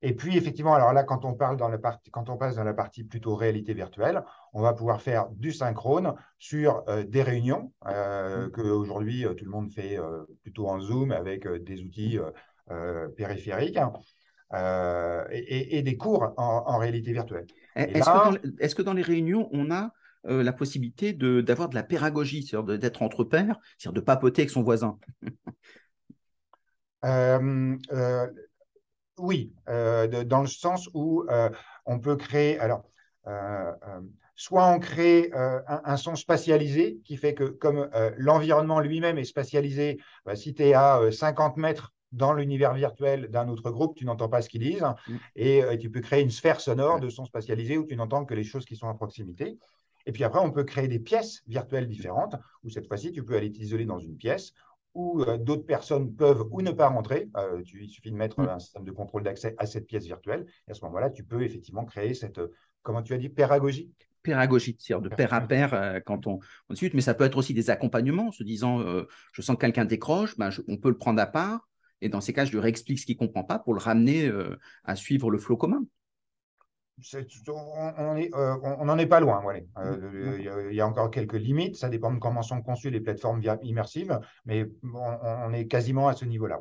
Et 0.00 0.14
puis, 0.14 0.36
effectivement, 0.36 0.74
alors 0.74 0.92
là, 0.92 1.02
quand 1.02 1.24
on, 1.24 1.34
parle 1.34 1.56
dans 1.56 1.68
la 1.68 1.78
partie, 1.78 2.10
quand 2.10 2.28
on 2.28 2.36
passe 2.36 2.54
dans 2.56 2.64
la 2.64 2.74
partie 2.74 3.02
plutôt 3.02 3.34
réalité 3.34 3.74
virtuelle, 3.74 4.22
on 4.52 4.62
va 4.62 4.72
pouvoir 4.72 5.02
faire 5.02 5.28
du 5.30 5.52
synchrone 5.52 6.14
sur 6.38 6.84
euh, 6.88 7.02
des 7.02 7.22
réunions 7.22 7.72
euh, 7.86 8.46
mmh. 8.46 8.50
qu'aujourd'hui, 8.52 9.26
euh, 9.26 9.34
tout 9.34 9.44
le 9.44 9.50
monde 9.50 9.72
fait 9.72 9.98
plutôt 10.42 10.68
en 10.68 10.78
Zoom 10.80 11.10
avec 11.10 11.48
des 11.48 11.82
outils 11.82 12.18
périphériques 13.16 13.78
et, 14.52 15.82
des 15.82 15.96
cours 15.96 16.32
en, 16.36 16.78
réalité 16.78 17.12
virtuelle. 17.12 17.46
Est-ce 17.74 18.74
que, 18.74 18.82
dans 18.82 18.94
les 18.94 19.02
réunions, 19.02 19.48
on 19.52 19.70
a 19.72 19.92
la 20.24 20.52
possibilité 20.52 21.12
d'avoir 21.12 21.68
de, 21.70 21.74
la 21.74 21.82
pédagogie, 21.82 22.44
c'est-à-dire 22.44 22.78
d'être 22.78 23.02
entre 23.02 23.24
pairs, 23.24 23.58
c'est-à-dire 23.78 24.00
de 24.00 24.04
papoter 24.04 24.42
avec 24.42 24.50
son 24.50 24.62
voisin? 24.62 24.96
Oui, 29.18 29.52
euh, 29.68 30.24
dans 30.24 30.40
le 30.40 30.46
sens 30.46 30.88
où 30.94 31.24
euh, 31.28 31.50
on 31.86 31.98
peut 31.98 32.16
créer. 32.16 32.58
Alors, 32.58 32.82
euh, 33.26 33.72
soit 34.34 34.66
on 34.66 34.78
crée 34.78 35.30
un, 35.34 35.96
son 35.96 36.14
spatialisé 36.14 37.00
qui 37.04 37.16
fait 37.16 37.34
que, 37.34 37.44
comme 37.44 37.90
l'environnement 38.16 38.80
lui-même 38.80 39.18
est 39.18 39.24
spatialisé, 39.24 39.98
bah, 40.24 40.36
si 40.36 40.54
tu 40.54 40.62
es 40.62 40.74
à 40.74 41.00
50 41.10 41.56
mètres 41.56 41.92
dans 42.12 42.32
l'univers 42.32 42.72
virtuel 42.72 43.28
d'un 43.28 43.48
autre 43.48 43.70
groupe, 43.70 43.96
tu 43.96 44.06
n'entends 44.06 44.28
pas 44.28 44.40
ce 44.40 44.48
qu'ils 44.48 44.62
disent. 44.62 44.86
Mm. 45.08 45.16
Et 45.36 45.62
tu 45.80 45.90
peux 45.90 46.00
créer 46.00 46.22
une 46.22 46.30
sphère 46.30 46.60
sonore 46.60 47.00
de 47.00 47.08
son 47.08 47.24
spatialisé 47.24 47.76
où 47.76 47.84
tu 47.84 47.96
n'entends 47.96 48.24
que 48.24 48.34
les 48.34 48.44
choses 48.44 48.64
qui 48.64 48.76
sont 48.76 48.88
à 48.88 48.94
proximité. 48.94 49.58
Et 50.06 50.12
puis 50.12 50.24
après, 50.24 50.40
on 50.40 50.50
peut 50.50 50.64
créer 50.64 50.88
des 50.88 51.00
pièces 51.00 51.42
virtuelles 51.48 51.86
différentes, 51.86 52.36
où 52.64 52.70
cette 52.70 52.86
fois-ci, 52.86 53.12
tu 53.12 53.22
peux 53.22 53.36
aller 53.36 53.52
t'isoler 53.52 53.84
dans 53.84 53.98
une 53.98 54.16
pièce, 54.16 54.54
où 54.98 55.22
euh, 55.22 55.38
d'autres 55.38 55.64
personnes 55.64 56.12
peuvent 56.14 56.44
ou 56.50 56.60
ne 56.60 56.72
pas 56.72 56.88
rentrer. 56.88 57.30
Euh, 57.36 57.62
tu, 57.62 57.84
il 57.84 57.88
suffit 57.88 58.10
de 58.10 58.16
mettre 58.16 58.40
mm. 58.40 58.48
un 58.48 58.58
système 58.58 58.84
de 58.84 58.90
contrôle 58.90 59.22
d'accès 59.22 59.54
à 59.58 59.64
cette 59.64 59.86
pièce 59.86 60.04
virtuelle. 60.04 60.44
Et 60.66 60.72
à 60.72 60.74
ce 60.74 60.84
moment-là, 60.84 61.08
tu 61.08 61.22
peux 61.22 61.42
effectivement 61.42 61.84
créer 61.84 62.14
cette, 62.14 62.38
euh, 62.38 62.52
comment 62.82 63.02
tu 63.02 63.14
as 63.14 63.18
dit, 63.18 63.28
pédagogie 63.28 63.92
pédagogie, 64.20 64.76
c'est-à-dire 64.78 65.08
de 65.08 65.14
pair 65.14 65.32
à 65.32 65.40
pair 65.40 66.02
quand 66.04 66.26
on, 66.26 66.40
on, 66.68 66.72
discute, 66.74 66.92
mais 66.92 67.00
ça 67.00 67.14
peut 67.14 67.24
être 67.24 67.38
aussi 67.38 67.54
des 67.54 67.70
accompagnements, 67.70 68.26
en 68.26 68.32
se 68.32 68.42
disant, 68.42 68.82
je 69.32 69.42
sens 69.42 69.56
que 69.56 69.60
quelqu'un 69.60 69.84
décroche, 69.86 70.36
ben, 70.36 70.50
on 70.66 70.76
peut 70.76 70.88
le 70.88 70.98
prendre 70.98 71.22
à 71.22 71.26
part, 71.26 71.68
et 72.02 72.08
dans 72.10 72.20
ces 72.20 72.32
cas, 72.34 72.44
je 72.44 72.50
lui 72.50 72.58
réexplique 72.58 72.98
ce 72.98 73.06
qu'il 73.06 73.14
ne 73.14 73.20
comprend 73.26 73.44
pas 73.44 73.60
pour 73.60 73.74
le 73.74 73.80
ramener 73.80 74.30
à 74.84 74.96
suivre 74.96 75.30
le 75.30 75.38
flot 75.38 75.56
commun 75.56 75.82
on 77.48 78.84
n'en 78.84 78.98
est, 78.98 79.06
pas 79.06 79.20
loin. 79.20 79.42
il, 80.70 80.74
y 80.74 80.80
a, 80.80 80.86
encore 80.86 81.10
quelques 81.10 81.34
limites. 81.34 81.76
Ça 81.76 81.88
dépend 81.88 82.12
de 82.12 82.18
comment 82.18 82.42
sont 82.42 82.62
conçues 82.62 82.90
les 82.90 83.00
plateformes 83.00 83.42
immersives, 83.62 84.18
mais 84.44 84.66
on, 84.82 85.52
est 85.52 85.66
quasiment 85.66 86.08
à 86.08 86.14
ce 86.14 86.24
niveau-là. 86.24 86.60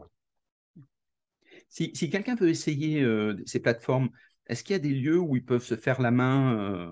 Si, 1.69 1.91
quelqu'un 2.09 2.35
veut 2.35 2.49
essayer 2.49 3.01
euh, 3.01 3.35
ces 3.45 3.59
plateformes, 3.59 4.09
est-ce 4.47 4.63
qu'il 4.63 4.73
y 4.73 4.75
a 4.75 4.79
des 4.79 4.93
lieux 4.93 5.19
où 5.19 5.35
ils 5.35 5.43
peuvent 5.43 5.63
se 5.63 5.75
faire 5.75 6.01
la 6.01 6.11
main 6.11 6.55
euh? 6.55 6.91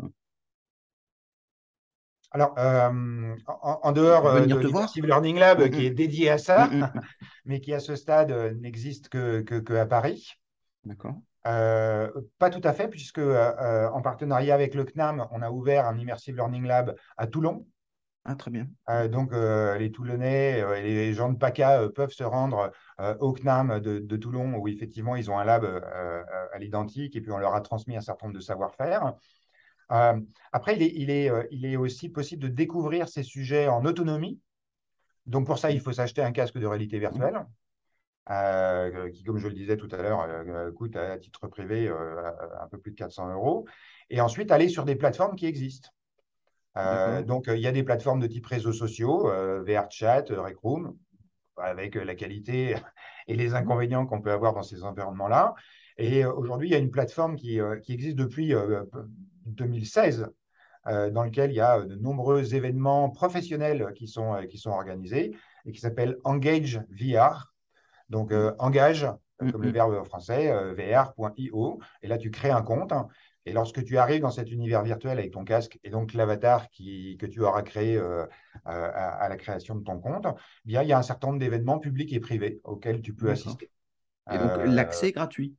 Alors, 2.32 2.54
euh, 2.58 3.36
en, 3.48 3.92
dehors 3.94 4.42
de 4.42 4.60
l'Immersive 4.60 5.06
Learning 5.06 5.38
Lab, 5.38 5.62
mm, 5.62 5.70
qui 5.70 5.80
mm. 5.80 5.86
est 5.86 5.90
dédié 5.92 6.30
à 6.30 6.38
ça, 6.38 6.68
mm, 6.68 6.92
mais 7.46 7.62
qui 7.62 7.74
à 7.74 7.80
ce 7.80 7.96
stade 7.96 8.32
n'existe 8.60 9.08
que, 9.08 9.42
que, 9.42 9.74
à 9.74 9.86
Paris. 9.86 10.34
D'accord. 10.84 11.16
Euh, 11.46 12.10
pas 12.40 12.50
tout 12.50 12.62
à 12.64 12.74
fait, 12.74 12.88
puisque 12.88 13.20
euh, 13.20 13.54
euh, 13.60 13.90
en 13.90 14.02
partenariat 14.02 14.56
avec 14.56 14.74
le 14.74 14.84
CNAM, 14.84 15.28
on 15.32 15.42
a 15.42 15.52
ouvert 15.52 15.86
un 15.86 15.98
Immersive 15.98 16.36
Learning 16.36 16.66
Lab 16.66 16.96
à 17.18 17.28
Toulon. 17.28 17.68
Ah, 18.28 18.36
très 18.36 18.50
bien. 18.50 18.68
donc, 19.10 19.34
les 19.34 19.92
Toulonnais 19.92 20.58
et 20.80 20.82
les 20.82 21.14
gens 21.14 21.32
de 21.32 21.38
PACA 21.38 21.90
peuvent 21.94 22.12
se 22.12 22.24
rendre 22.24 22.72
au 23.20 23.34
CNAM 23.34 23.80
de, 23.80 24.18
Toulon, 24.18 24.56
où 24.56 24.68
effectivement, 24.68 25.16
ils 25.16 25.30
ont 25.30 25.38
un 25.38 25.44
lab 25.44 25.64
à 25.64 26.58
l'identique, 26.58 27.16
et 27.16 27.22
puis 27.22 27.32
on 27.32 27.38
leur 27.38 27.54
a 27.54 27.62
transmis 27.62 27.96
un 27.96 28.02
certain 28.02 28.26
nombre 28.26 28.40
de 28.40 28.44
savoir-faire. 28.44 29.14
après, 29.90 30.76
il 30.76 30.82
est, 30.82 30.92
il, 30.96 31.12
est, 31.12 31.32
il 31.52 31.68
est 31.68 31.78
aussi 31.78 32.10
possible 32.10 32.42
de 32.42 32.48
découvrir 32.48 33.10
ces 33.10 33.22
sujets 33.22 33.68
en 33.68 33.86
autonomie. 33.86 34.40
Donc, 35.28 35.46
pour 35.46 35.60
ça, 35.60 35.70
il 35.70 35.80
faut 35.80 35.94
s'acheter 35.94 36.24
un 36.24 36.32
casque 36.32 36.58
de 36.58 36.66
réalité 36.66 36.98
virtuelle. 36.98 37.46
Euh, 38.32 39.12
qui, 39.12 39.24
comme 39.24 39.38
je 39.38 39.48
le 39.48 39.54
disais 39.54 39.78
tout 39.78 39.90
à 39.92 39.98
l'heure, 39.98 40.22
euh, 40.22 40.72
coûte 40.72 40.96
à, 40.96 41.18
titre 41.20 41.48
privé 41.48 41.88
euh, 41.88 42.32
un 42.60 42.68
peu 42.68 42.80
plus 42.80 42.92
de 42.92 42.96
400 42.96 43.32
euros. 43.34 43.68
Et 44.10 44.20
ensuite, 44.20 44.52
aller 44.52 44.68
sur 44.68 44.84
des 44.84 44.96
plateformes 44.96 45.36
qui 45.36 45.46
existent. 45.46 45.90
donc, 47.26 47.46
il 47.48 47.60
y 47.60 47.68
a 47.68 47.72
des 47.72 47.84
plateformes 47.84 48.20
de 48.20 48.28
type 48.28 48.46
réseaux 48.48 48.74
sociaux, 48.74 49.30
VRChat, 49.64 50.26
Rec 50.30 50.58
Room, 50.58 50.98
avec 51.58 51.96
la 51.96 52.16
qualité 52.16 52.76
et 53.28 53.36
les 53.36 53.54
inconvénients 53.54 54.06
qu'on 54.06 54.22
peut 54.22 54.32
avoir 54.32 54.54
dans 54.54 54.64
ces 54.64 54.84
environnements-là. 54.84 55.54
Et 55.98 56.26
aujourd'hui, 56.26 56.68
il 56.70 56.72
y 56.72 56.76
a 56.76 56.80
une 56.80 56.92
plateforme 56.92 57.36
qui, 57.36 57.60
qui 57.84 57.94
existe 57.94 58.18
depuis 58.18 58.54
2016 59.46 60.30
dans 60.86 61.24
lequel 61.24 61.52
il 61.52 61.56
y 61.56 61.62
a 61.62 61.82
de 61.82 61.96
nombreux 61.96 62.54
événements 62.54 63.10
professionnels 63.10 63.94
qui 63.96 64.08
sont, 64.08 64.46
qui 64.50 64.58
sont 64.58 64.72
organisés 64.72 65.36
et 65.66 65.72
qui 65.72 65.80
s'appelle 65.80 66.18
Engage 66.26 66.82
VR. 66.90 67.55
Donc, 68.10 68.32
euh, 68.32 68.54
engage, 68.60 69.06
euh, 69.42 69.52
comme 69.52 69.64
le 69.64 69.72
verbe 69.72 70.04
français, 70.06 70.52
euh, 70.52 70.74
vr.io. 70.74 71.80
Et 72.02 72.08
là, 72.08 72.18
tu 72.18 72.32
crées 72.32 72.52
un 72.52 72.62
compte. 72.62 72.94
Et 73.48 73.54
lorsque 73.54 73.84
tu 73.84 73.98
arrives 73.98 74.22
dans 74.22 74.32
cet 74.32 74.52
univers 74.52 74.82
virtuel 74.84 75.20
avec 75.20 75.32
ton 75.32 75.44
casque 75.44 75.80
et 75.84 75.92
donc 75.92 76.14
l'avatar 76.14 76.68
que 76.72 77.26
tu 77.28 77.42
auras 77.42 77.62
créé 77.62 78.02
à, 78.66 79.30
la 79.30 79.38
création 79.38 79.76
de 79.76 79.84
ton 79.84 80.00
compte, 80.00 80.26
eh 80.26 80.68
bien, 80.68 80.82
il 80.82 80.90
y 80.90 80.94
a 80.94 80.98
un 80.98 81.04
certain 81.04 81.28
nombre 81.28 81.40
d'événements 81.40 81.78
publics 81.78 82.12
et 82.12 82.20
privés 82.20 82.60
auxquels 82.64 83.04
tu 83.04 83.14
peux 83.14 83.30
assister. 83.30 83.70
Et 84.32 84.40
donc, 84.40 84.50
l'accès 84.66 85.10
est 85.10 85.12
gratuit 85.12 85.54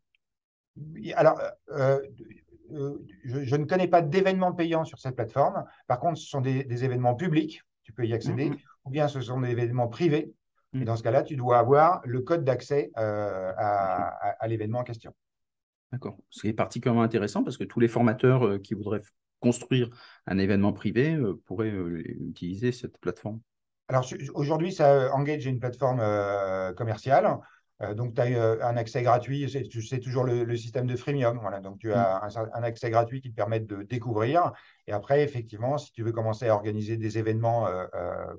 Alors, 1.15 1.41
je, 1.69 3.55
ne 3.55 3.65
connais 3.67 3.87
pas 3.87 4.03
d'événements 4.03 4.53
payants 4.53 4.85
sur 4.85 4.99
cette 4.99 5.15
plateforme. 5.15 5.65
Par 5.87 6.01
contre, 6.01 6.19
ce 6.19 6.27
sont 6.27 6.41
des, 6.41 6.85
événements 6.85 7.15
publics, 7.15 7.63
tu 7.85 7.93
peux 7.93 8.05
y 8.05 8.15
accéder, 8.15 8.51
mm-hmm. 8.51 8.65
ou 8.87 8.91
bien 8.91 9.07
ce 9.07 9.21
sont 9.21 9.41
des 9.41 9.51
événements 9.51 9.87
privés 9.87 10.35
et 10.75 10.79
mm. 10.79 10.85
dans 10.85 10.97
ce 10.97 11.03
cas-là, 11.03 11.23
tu 11.23 11.37
dois 11.37 11.59
avoir 11.59 12.01
le 12.05 12.21
code 12.21 12.45
d'accès 12.45 12.91
euh, 12.97 13.53
à, 13.57 14.47
l'événement 14.47 14.81
en 14.81 14.85
question. 14.85 15.15
D'accord. 15.93 16.17
Ce 16.31 16.43
qui 16.43 16.49
est 16.49 16.53
particulièrement 16.53 17.03
intéressant 17.03 17.45
parce 17.45 17.57
que 17.57 17.65
tous 17.65 17.81
les 17.81 17.89
formateurs 17.89 18.47
euh, 18.47 18.59
qui 18.59 18.75
voudraient 18.75 19.03
construire 19.41 19.89
un 20.27 20.39
événement 20.39 20.73
privé 20.73 21.15
euh, 21.15 21.41
pourraient 21.47 21.71
utiliser 21.71 22.73
cette 22.73 22.99
plateforme. 22.99 23.41
Alors 23.89 24.05
aujourd'hui, 24.35 24.73
ça 24.73 25.15
engage 25.15 25.47
une 25.47 25.61
plateforme 25.61 26.03
commerciale. 26.75 27.39
Euh, 27.83 27.95
donc, 27.95 28.15
tu 28.15 28.21
as 28.21 28.27
euh, 28.27 28.59
un 28.63 28.77
accès 28.77 29.03
gratuit, 29.03 29.51
c'est 29.51 30.01
toujours 30.01 30.25
le, 30.25 30.57
système 30.57 30.87
de 30.87 30.97
freemium. 30.97 31.39
Voilà. 31.41 31.61
Donc, 31.61 31.79
tu 31.79 31.93
as 31.93 32.21
mm. 32.25 32.51
un, 32.55 32.63
accès 32.63 32.91
gratuit 32.91 33.21
qui 33.21 33.31
te 33.31 33.37
permet 33.37 33.61
de 33.61 33.83
découvrir. 33.83 34.53
Et 34.87 34.93
après, 34.93 35.23
effectivement, 35.23 35.77
si 35.77 35.93
tu 35.93 36.03
veux 36.03 36.13
commencer 36.13 36.49
à 36.49 36.55
organiser 36.55 36.97
des 36.97 37.19
événements 37.19 37.69
euh, 37.69 37.87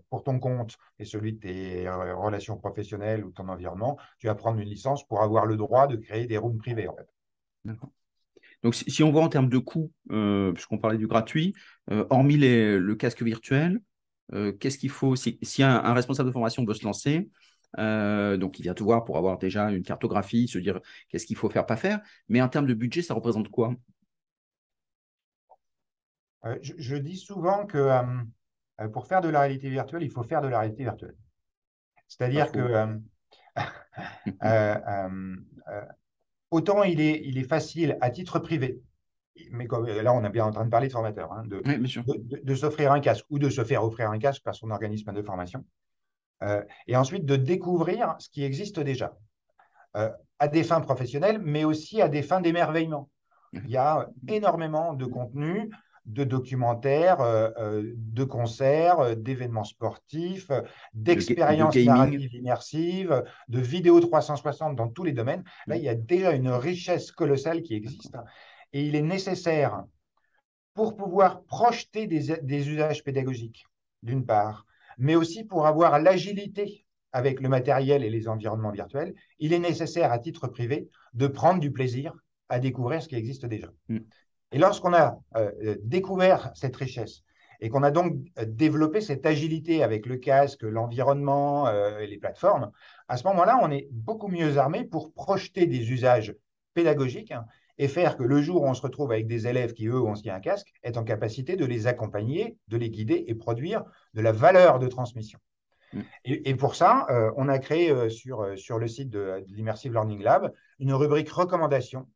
pour 0.10 0.24
ton 0.24 0.40
compte 0.40 0.78
et 0.98 1.06
celui 1.06 1.34
de 1.34 1.40
tes 1.40 1.90
relations 1.90 2.58
professionnelles 2.58 3.24
ou 3.24 3.32
ton 3.32 3.48
environnement, 3.48 3.98
tu 4.18 4.28
vas 4.28 4.36
prendre 4.36 4.60
une 4.60 4.70
licence 4.70 5.06
pour 5.08 5.22
avoir 5.22 5.46
le 5.46 5.56
droit 5.56 5.88
de 5.88 5.98
créer 5.98 6.26
des 6.26 6.38
rooms 6.38 6.58
privés. 6.58 6.88
En 6.88 6.96
fait. 6.96 7.08
D'accord. 7.64 7.92
Donc, 8.64 8.74
si, 8.74 9.04
on 9.04 9.12
voit 9.12 9.22
en 9.22 9.30
termes 9.30 9.50
de 9.50 9.60
coûts, 9.60 9.92
puisqu'on 10.10 10.80
parlait 10.80 10.98
du 10.98 11.06
gratuit, 11.06 11.54
hormis 12.10 12.38
le 12.38 12.94
casque 12.96 13.22
virtuel, 13.22 13.82
qu'est-ce 14.60 14.80
qu'il 14.80 14.90
faut? 14.90 15.16
Si, 15.16 15.38
si 15.44 15.62
un, 15.62 15.76
un, 15.76 15.94
responsable 15.94 16.30
de 16.30 16.34
formation 16.34 16.66
veut 16.66 16.74
se 16.74 16.84
lancer, 16.84 17.30
donc 17.78 18.60
il 18.60 18.64
vient 18.64 18.74
te 18.74 18.84
voir 18.84 19.06
pour 19.06 19.18
avoir 19.18 19.38
déjà 19.38 19.72
une 19.72 19.84
cartographie, 19.84 20.48
se 20.48 20.58
dire 20.58 20.80
qu'est-ce 21.10 21.26
qu'il 21.26 21.36
faut 21.36 21.50
faire, 21.50 21.66
pas 21.66 21.78
faire. 21.78 22.02
Mais 22.30 22.42
en 22.42 22.50
termes 22.50 22.68
de 22.68 22.74
budget, 22.74 23.02
ça 23.02 23.14
représente 23.14 23.50
quoi? 23.50 23.74
Je, 26.62 26.74
je, 26.78 26.96
dis 26.96 27.18
souvent 27.18 27.66
que 27.66 27.90
pour 28.94 29.08
faire 29.08 29.22
de 29.22 29.30
la 29.30 29.42
réalité 29.42 29.70
virtuelle, 29.70 30.04
il 30.04 30.12
faut 30.12 30.24
faire 30.24 30.42
de 30.42 30.48
la 30.48 30.60
réalité 30.60 30.84
virtuelle. 30.84 31.16
C'est-à-dire 32.08 32.52
que 32.52 32.60
euh, 33.58 33.66
euh, 34.44 35.36
euh, 35.68 35.86
autant 36.52 36.84
il 36.84 37.02
est, 37.02 37.22
il 37.26 37.38
est 37.38 37.48
facile 37.48 37.98
à 38.02 38.10
titre 38.10 38.40
privé, 38.40 38.80
mais 39.52 39.68
comme, 39.68 39.86
là 39.86 40.14
on 40.14 40.24
est 40.24 40.30
bien 40.30 40.46
en 40.46 40.52
train 40.52 40.66
de 40.66 40.70
parler 40.70 40.88
de 40.88 40.94
formateur, 40.94 41.32
hein, 41.34 41.44
de, 41.46 41.62
de, 42.44 42.56
s'offrir 42.56 42.92
un 42.92 43.00
casque 43.00 43.26
ou 43.30 43.40
de 43.40 43.50
se 43.50 43.64
faire 43.64 43.84
offrir 43.84 44.10
un 44.10 44.20
casque 44.20 44.44
par 44.44 44.56
son 44.56 44.72
organisme 44.72 45.12
de 45.14 45.22
formation, 45.22 45.66
et 46.88 46.96
ensuite 46.96 47.26
de 47.26 47.36
découvrir 47.36 48.16
ce 48.20 48.30
qui 48.30 48.44
existe 48.44 48.80
déjà, 48.80 49.18
à 49.94 50.48
des 50.48 50.64
fins 50.64 50.82
professionnelles, 50.82 51.40
mais 51.40 51.64
aussi 51.64 52.02
à 52.02 52.10
des 52.10 52.22
fins 52.22 52.42
d'émerveillement. 52.42 53.10
Il 53.54 53.70
y 53.70 53.78
a 53.78 54.08
énormément 54.28 54.94
de 54.94 55.06
contenu 55.06 55.70
de 56.08 56.24
documentaires, 56.24 57.20
euh, 57.20 57.50
euh, 57.58 57.94
de 57.96 58.24
concerts, 58.24 59.00
euh, 59.00 59.16
d'événements 59.16 59.66
sportifs, 59.66 60.50
d'expériences 60.94 61.76
narratives 61.76 62.34
immersives, 62.34 63.24
de 63.50 63.60
vidéos 63.60 64.00
360 64.00 64.76
dans 64.76 64.88
tous 64.88 65.04
les 65.04 65.12
domaines. 65.12 65.44
Là, 65.68 65.76
il 65.76 65.84
y 65.84 65.90
a 65.90 65.96
déjà 65.96 66.32
une 66.32 66.50
richesse 66.50 67.12
colossale 67.12 67.62
qui 67.62 67.76
existe. 67.76 68.16
Et 68.72 68.86
il 68.86 68.96
est 68.96 69.02
nécessaire, 69.02 69.84
pour 70.74 70.96
pouvoir 70.96 71.44
projeter 71.44 72.08
des, 72.08 72.38
des 72.42 72.70
usages 72.70 73.04
pédagogiques, 73.04 73.66
d'une 74.02 74.26
part, 74.26 74.66
mais 74.98 75.16
aussi 75.16 75.44
pour 75.44 75.68
avoir 75.68 76.00
l'agilité 76.00 76.86
avec 77.12 77.40
le 77.40 77.50
matériel 77.50 78.04
et 78.04 78.10
les 78.10 78.28
environnements 78.28 78.72
virtuels, 78.72 79.16
il 79.40 79.54
est 79.54 79.60
nécessaire, 79.60 80.12
à 80.12 80.20
titre 80.20 80.48
privé, 80.48 80.90
de 81.14 81.28
prendre 81.28 81.60
du 81.60 81.72
plaisir 81.72 82.14
à 82.50 82.60
découvrir 82.60 83.02
ce 83.02 83.08
qui 83.08 83.16
existe 83.16 83.46
déjà. 83.46 83.68
Mm. 83.90 84.00
Et 84.52 84.58
lorsqu'on 84.58 84.94
a 84.94 85.20
euh, 85.36 85.52
euh, 85.64 85.76
découvert 85.84 86.52
cette 86.56 86.76
richesse 86.76 87.24
et 87.60 87.70
qu'on 87.70 87.84
a 87.84 87.92
donc 87.92 88.14
euh, 88.38 88.46
développé 88.48 89.02
cette 89.02 89.26
agilité 89.26 89.84
avec 89.84 90.06
le 90.06 90.18
casque, 90.18 90.64
l'environnement 90.64 91.70
et 92.00 92.08
les 92.08 92.18
plateformes, 92.18 92.72
à 93.08 93.18
ce 93.18 93.24
moment-là, 93.28 93.60
on 93.62 93.72
est 93.72 93.88
beaucoup 93.92 94.28
mieux 94.28 94.58
armé 94.58 94.86
pour 94.86 95.14
projeter 95.14 95.66
des 95.66 95.92
usages 95.92 96.36
pédagogiques 96.74 97.32
hein, 97.32 97.46
et 97.78 97.88
faire 97.88 98.18
que 98.18 98.24
le 98.24 98.42
jour 98.42 98.64
où 98.64 98.68
on 98.68 98.74
se 98.74 98.82
retrouve 98.82 99.12
avec 99.12 99.28
des 99.28 99.48
élèves 99.48 99.74
qui, 99.74 99.88
eux, 99.88 100.02
ont 100.02 100.14
un 100.14 100.40
casque, 100.40 100.72
est 100.84 100.98
en 100.98 101.04
capacité 101.04 101.56
de 101.56 101.66
les 101.66 101.88
accompagner, 101.88 102.58
de 102.68 102.78
les 102.78 102.90
guider 102.90 103.26
et 103.28 103.36
produire 103.36 103.84
de 104.14 104.22
la 104.22 104.32
valeur 104.32 104.80
de 104.80 104.88
transmission. 104.88 105.40
Mm. 105.94 106.02
Et, 106.26 106.56
pour 106.56 106.76
ça, 106.76 107.08
on 107.38 107.48
a 107.48 107.60
créé 107.60 108.10
sur, 108.10 108.58
sur 108.58 108.80
le 108.80 108.88
site 108.88 109.10
de, 109.10 109.44
de 109.48 109.56
l'Immersive 109.56 109.94
Learning 109.94 110.22
Lab 110.22 110.52
une 110.80 110.94
rubrique 110.94 111.30
recommandations 111.30 112.08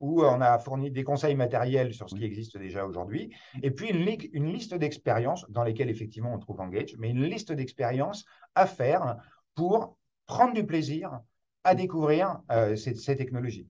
où 0.00 0.22
on 0.22 0.40
a 0.40 0.58
fourni 0.58 0.90
des 0.90 1.04
conseils 1.04 1.36
matériels 1.36 1.92
sur 1.92 2.08
ce 2.08 2.14
qui 2.14 2.24
existe 2.24 2.56
déjà 2.56 2.86
aujourd'hui, 2.86 3.30
et 3.62 3.70
puis 3.70 3.90
une, 3.90 4.08
une 4.32 4.52
liste 4.52 4.74
d'expériences 4.74 5.44
dans 5.50 5.62
lesquelles 5.62 5.90
effectivement 5.90 6.32
on 6.32 6.38
trouve 6.38 6.60
Engage, 6.60 6.96
mais 6.98 7.10
une 7.10 7.24
liste 7.24 7.52
d'expériences 7.52 8.24
à 8.54 8.66
faire 8.66 9.18
pour 9.54 9.96
prendre 10.26 10.54
du 10.54 10.64
plaisir 10.64 11.20
à 11.64 11.74
découvrir 11.74 12.40
euh, 12.50 12.76
ces, 12.76 13.16
technologies. 13.16 13.68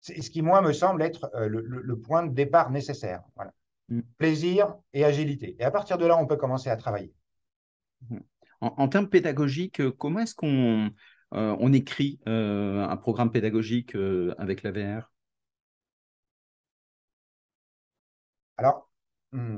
C'est 0.00 0.20
ce 0.22 0.30
qui, 0.30 0.42
moi, 0.42 0.62
me 0.62 0.72
semble 0.72 1.02
être 1.02 1.30
euh, 1.34 1.48
le, 1.48 2.00
point 2.00 2.24
de 2.24 2.32
départ 2.32 2.70
nécessaire. 2.70 3.22
Voilà. 3.36 3.52
Mm. 3.88 4.00
Plaisir 4.18 4.74
et 4.92 5.04
agilité. 5.04 5.56
Et 5.58 5.64
à 5.64 5.70
partir 5.70 5.98
de 5.98 6.06
là, 6.06 6.16
on 6.16 6.26
peut 6.26 6.36
commencer 6.36 6.70
à 6.70 6.76
travailler. 6.76 7.12
Mm. 8.08 8.18
En, 8.62 8.88
termes 8.88 9.08
pédagogiques, 9.08 9.80
comment 9.96 10.20
est-ce 10.20 10.34
qu'on 10.34 10.90
euh, 11.32 11.56
on 11.60 11.72
écrit 11.72 12.20
un 12.26 12.96
programme 12.98 13.30
pédagogique 13.30 13.96
avec 14.36 14.62
la 14.62 14.72
VR 14.72 15.10
Alors, 18.58 18.90
hmm, 19.32 19.56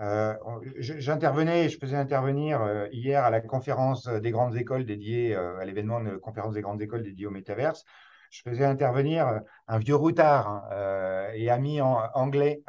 euh, 0.00 0.34
j'intervenais, 0.78 1.68
je 1.68 1.78
faisais 1.78 1.96
intervenir 1.96 2.62
euh, 2.62 2.88
hier 2.90 3.22
à 3.24 3.30
la 3.30 3.40
conférence 3.40 4.08
des 4.08 4.30
grandes 4.30 4.56
écoles 4.56 4.84
dédiée, 4.84 5.36
euh, 5.36 5.58
à 5.58 5.64
l'événement 5.64 6.00
de 6.00 6.16
conférence 6.16 6.54
des 6.54 6.62
grandes 6.62 6.82
écoles 6.82 7.02
dédiée 7.02 7.26
au 7.26 7.30
métaverse. 7.30 7.84
Je 8.32 8.40
faisais 8.42 8.64
intervenir 8.64 9.40
un 9.68 9.78
vieux 9.78 9.94
routard 9.94 10.48
hein, 10.48 11.28
et 11.34 11.50
ami 11.50 11.80
en, 11.82 11.98
anglais 12.14 12.62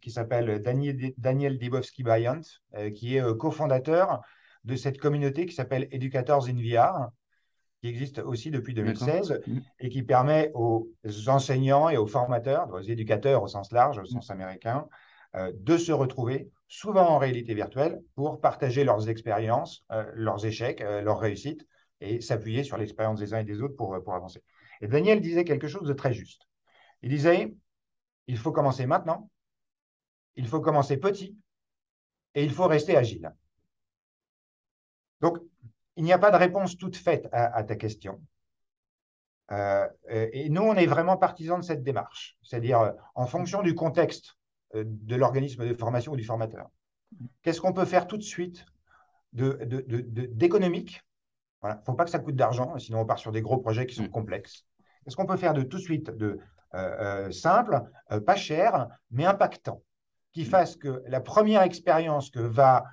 qui 0.00 0.10
s'appelle 0.10 0.62
Daniel, 0.62 1.12
Daniel 1.18 1.58
Dibowski-Bryant, 1.58 2.40
qui 2.96 3.16
est 3.16 3.36
cofondateur 3.36 4.22
de 4.64 4.76
cette 4.76 4.98
communauté 4.98 5.44
qui 5.44 5.54
s'appelle 5.54 5.86
Educators 5.90 6.48
in 6.48 6.54
VR 6.54 7.10
qui 7.80 7.88
existe 7.88 8.18
aussi 8.18 8.50
depuis 8.50 8.74
2016 8.74 9.40
mmh. 9.46 9.58
et 9.80 9.88
qui 9.88 10.02
permet 10.02 10.50
aux 10.54 10.88
enseignants 11.26 11.88
et 11.88 11.96
aux 11.96 12.06
formateurs, 12.06 12.68
aux 12.72 12.80
éducateurs 12.80 13.42
au 13.42 13.48
sens 13.48 13.72
large, 13.72 13.98
au 13.98 14.04
sens 14.04 14.30
américain, 14.30 14.86
euh, 15.36 15.52
de 15.54 15.76
se 15.76 15.92
retrouver 15.92 16.50
souvent 16.68 17.08
en 17.08 17.18
réalité 17.18 17.54
virtuelle 17.54 18.02
pour 18.14 18.40
partager 18.40 18.84
leurs 18.84 19.08
expériences, 19.08 19.84
euh, 19.92 20.04
leurs 20.14 20.44
échecs, 20.44 20.80
euh, 20.80 21.00
leurs 21.00 21.20
réussites 21.20 21.66
et 22.00 22.20
s'appuyer 22.20 22.64
sur 22.64 22.76
l'expérience 22.76 23.20
des 23.20 23.34
uns 23.34 23.40
et 23.40 23.44
des 23.44 23.62
autres 23.62 23.76
pour, 23.76 24.02
pour 24.02 24.14
avancer. 24.14 24.42
Et 24.80 24.88
Daniel 24.88 25.20
disait 25.20 25.44
quelque 25.44 25.68
chose 25.68 25.86
de 25.86 25.92
très 25.92 26.12
juste. 26.12 26.48
Il 27.02 27.10
disait, 27.10 27.54
il 28.26 28.38
faut 28.38 28.52
commencer 28.52 28.86
maintenant, 28.86 29.30
il 30.36 30.46
faut 30.46 30.60
commencer 30.60 30.96
petit 30.96 31.36
et 32.34 32.44
il 32.44 32.52
faut 32.52 32.66
rester 32.66 32.96
agile. 32.96 33.32
Donc, 35.20 35.38
il 35.96 36.04
n'y 36.04 36.12
a 36.12 36.18
pas 36.18 36.30
de 36.30 36.36
réponse 36.36 36.76
toute 36.78 36.96
faite 36.96 37.28
à, 37.32 37.62
ta 37.64 37.76
question. 37.76 38.22
Euh, 39.50 39.86
et 40.08 40.48
nous, 40.48 40.62
on 40.62 40.74
est 40.74 40.86
vraiment 40.86 41.16
partisans 41.16 41.58
de 41.58 41.64
cette 41.64 41.82
démarche, 41.82 42.38
c'est-à-dire 42.42 42.80
euh, 42.80 42.92
en 43.14 43.26
fonction 43.26 43.62
du 43.62 43.74
contexte 43.74 44.36
euh, 44.76 44.84
de 44.86 45.16
l'organisme 45.16 45.68
de 45.68 45.74
formation 45.74 46.12
ou 46.12 46.16
du 46.16 46.24
formateur. 46.24 46.70
Qu'est-ce 47.42 47.60
qu'on 47.60 47.72
peut 47.72 47.84
faire 47.84 48.06
tout 48.06 48.16
de 48.16 48.22
suite 48.22 48.64
d'économique 49.32 51.02
Il 51.62 51.68
ne 51.68 51.74
faut 51.84 51.94
pas 51.94 52.04
que 52.04 52.10
ça 52.10 52.18
coûte 52.18 52.36
d'argent, 52.36 52.78
sinon 52.78 53.00
on 53.00 53.06
part 53.06 53.18
sur 53.18 53.32
des 53.32 53.42
gros 53.42 53.58
projets 53.58 53.86
qui 53.86 53.94
sont 53.94 54.04
mm. 54.04 54.10
complexes. 54.10 54.64
Qu'est-ce 55.04 55.16
qu'on 55.16 55.26
peut 55.26 55.36
faire 55.36 55.54
de 55.54 55.62
tout 55.62 55.78
de 55.78 55.82
suite 55.82 56.10
de 56.10 56.38
simple, 57.30 57.82
pas 58.26 58.36
cher, 58.36 58.88
mais 59.10 59.24
impactant, 59.24 59.82
qui 60.32 60.42
mm. 60.42 60.46
fasse 60.46 60.76
que 60.76 61.02
la 61.06 61.20
première 61.20 61.62
expérience 61.62 62.30
que 62.30 62.40
va 62.40 62.84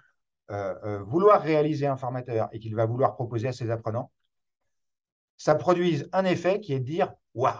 euh, 0.49 0.75
euh, 0.85 1.03
vouloir 1.03 1.41
réaliser 1.41 1.87
un 1.87 1.97
formateur 1.97 2.47
et 2.53 2.59
qu'il 2.59 2.73
va 2.73 2.85
vouloir 2.85 3.15
proposer 3.15 3.49
à 3.49 3.51
ses 3.51 3.69
apprenants, 3.69 4.11
ça 5.35 5.55
produise 5.55 6.07
un 6.13 6.23
effet 6.23 6.61
qui 6.61 6.71
est 6.71 6.79
de 6.79 6.85
dire 6.85 7.13
waouh, 7.33 7.53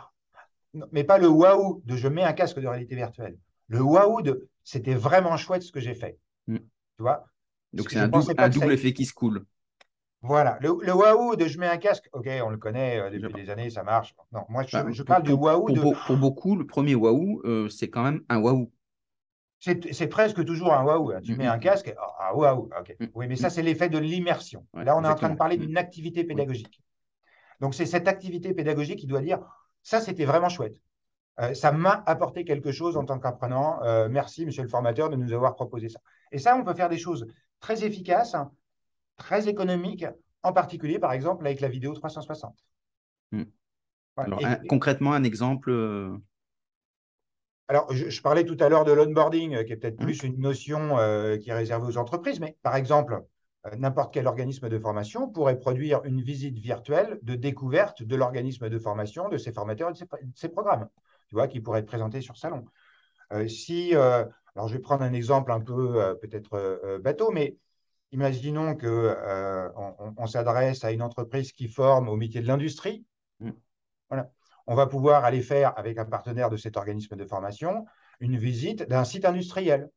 mais 0.94 1.04
pas 1.04 1.18
le 1.18 1.28
waouh 1.28 1.82
de 1.84 1.98
je 1.98 2.08
mets 2.08 2.24
un 2.24 2.32
casque 2.32 2.60
de 2.60 2.68
réalité 2.68 2.96
virtuelle. 2.96 3.38
Le 3.68 3.82
waouh 3.82 4.22
de 4.22 4.48
c'était 4.64 4.96
vraiment 4.96 5.36
chouette 5.36 5.64
ce 5.64 5.72
que 5.74 5.82
j'ai 5.82 5.96
fait. 5.96 6.18
Mm. 6.48 6.56
Tu 6.56 6.64
vois? 7.00 7.26
Donc 7.74 7.90
c'est 7.90 8.00
un, 8.00 8.08
double, 8.08 8.72
effet 8.72 8.94
qui 8.94 9.06
se 9.06 9.14
coule. 9.14 9.46
Voilà, 10.22 10.58
le, 10.62 10.72
waouh 10.72 11.36
de 11.36 11.46
je 11.46 11.60
mets 11.60 11.68
un 11.68 11.78
casque, 11.78 12.10
ok, 12.12 12.28
on 12.44 12.50
le 12.50 12.58
connaît 12.58 13.00
euh, 13.00 13.10
depuis 13.10 13.44
des 13.44 13.50
années, 13.50 13.70
ça 13.70 13.84
marche. 13.84 14.16
Non, 14.32 14.46
moi 14.50 14.64
je, 14.64 14.76
bah, 14.76 15.04
parle 15.06 15.24
du 15.24 15.32
waouh 15.32 15.72
de. 15.72 15.80
Pour, 15.80 16.18
beaucoup, 16.18 16.56
le 16.56 16.66
premier 16.66 16.96
waouh, 16.96 17.70
c'est 17.70 17.90
quand 17.90 18.04
même 18.04 18.22
un 18.30 18.40
waouh 18.40 18.72
c'est 19.60 20.08
presque 20.08 20.46
toujours 20.46 20.74
un 20.74 20.84
waouh. 20.84 21.12
Hein. 21.12 21.22
Tu 21.24 21.36
mets 21.36 21.48
un 21.48 21.58
casque, 21.58 21.94
ah 22.20 22.36
waouh, 22.36 22.70
ok. 22.80 22.96
Oui, 23.16 23.28
mais 23.28 23.36
ça, 23.36 23.50
c'est 23.50 23.64
l'effet 23.64 23.90
de 23.90 23.98
l'immersion. 23.98 24.66
Là, 24.74 24.96
on 24.96 25.04
est 25.04 25.08
en 25.08 25.16
train 25.16 25.30
de 25.30 25.38
parler 25.38 25.58
d'une 25.58 25.78
activité 25.78 26.24
pédagogique. 26.24 26.82
Donc, 27.60 27.74
c'est 27.74 27.88
cette 27.88 28.08
activité 28.08 28.54
pédagogique 28.54 29.00
qui 29.00 29.08
doit 29.08 29.22
dire 29.22 29.40
ça, 29.82 30.00
c'était 30.00 30.26
vraiment 30.26 30.50
chouette. 30.50 30.76
Euh, 31.40 31.54
ça 31.54 31.72
m'a 31.72 32.04
apporté 32.06 32.44
quelque 32.44 32.72
chose 32.72 32.98
en 32.98 33.06
tant 33.06 33.20
qu'apprenant. 33.20 33.82
Euh, 33.84 34.10
merci, 34.10 34.46
monsieur 34.46 34.64
le 34.64 34.70
formateur, 34.70 35.10
de 35.10 35.16
nous 35.16 35.34
avoir 35.34 35.56
proposé 35.56 35.88
ça. 35.90 36.00
Et 36.32 36.40
ça, 36.40 36.56
on 36.56 36.64
peut 36.64 36.74
faire 36.74 36.90
des 36.90 36.98
choses 36.98 37.28
très 37.60 37.84
efficaces, 37.84 38.36
très 39.18 39.48
économiques, 39.50 40.06
en 40.44 40.54
particulier, 40.54 41.00
par 41.00 41.12
exemple, 41.12 41.46
avec 41.46 41.60
la 41.60 41.68
vidéo 41.68 41.94
360. 41.94 42.56
Hmm. 43.32 43.44
Alors, 44.16 44.40
concrètement, 44.68 45.14
un 45.14 45.24
exemple 45.24 45.70
euh, 45.70 46.18
alors, 47.70 47.94
je, 47.94 48.22
parlais 48.22 48.46
tout 48.46 48.56
à 48.62 48.70
l'heure 48.70 48.86
de 48.86 48.94
l'onboarding, 48.94 49.56
euh, 49.56 49.64
qui 49.64 49.74
est 49.74 49.78
peut-être 49.78 50.00
mmh. 50.00 50.06
plus 50.06 50.24
une 50.24 50.40
notion 50.40 50.98
euh, 51.00 51.38
qui 51.38 51.50
est 51.50 51.54
réservée 51.54 51.88
aux 51.88 51.98
entreprises, 51.98 52.40
mais 52.40 52.56
par 52.64 52.78
exemple, 52.78 53.22
euh, 53.66 53.76
n'importe 53.76 54.14
quel 54.14 54.26
organisme 54.26 54.70
de 54.70 54.80
formation 54.80 55.28
pourrait 55.30 55.60
produire 55.60 56.02
une 56.06 56.22
visite 56.22 56.58
virtuelle 56.60 57.20
de 57.24 57.36
découverte 57.36 58.04
de 58.04 58.16
l'organisme 58.16 58.70
de 58.70 58.80
formation, 58.80 59.28
de 59.28 59.38
ses 59.38 59.52
formateurs 59.52 59.90
et 59.90 59.94
de 59.94 60.32
ses, 60.34 60.50
programmes, 60.50 60.88
tu 61.28 61.36
vois, 61.36 61.50
qui 61.50 61.60
pourraient 61.60 61.82
être 61.82 61.88
présentés 61.88 62.22
sur 62.22 62.38
salon. 62.38 62.64
si, 63.48 63.94
alors 63.94 64.68
je 64.70 64.74
vais 64.74 64.80
prendre 64.80 65.04
un 65.04 65.12
exemple 65.12 65.52
un 65.52 65.60
peu 65.60 66.18
peut-être 66.22 67.00
bateau, 67.04 67.32
mais 67.32 67.58
imaginons 68.12 68.76
qu'on 68.76 70.14
on, 70.18 70.28
s'adresse 70.28 70.84
à 70.84 70.92
une 70.92 71.02
entreprise 71.02 71.52
qui 71.52 71.68
forme 71.68 72.10
au 72.10 72.16
métier 72.16 72.42
de 72.42 72.48
l'industrie. 72.48 73.06
Mmh. 73.40 73.52
Voilà 74.10 74.32
on 74.68 74.76
va 74.76 74.86
pouvoir 74.86 75.24
aller 75.24 75.42
faire 75.42 75.78
avec 75.80 75.98
un 75.98 76.06
partenaire 76.06 76.50
de 76.50 76.58
cet 76.58 76.78
organisme 76.78 77.16
de 77.16 77.26
formation 77.26 77.86
une 78.20 78.38
visite 78.38 78.84
d'un 78.84 79.06
site 79.06 79.26
industriel. 79.26 79.90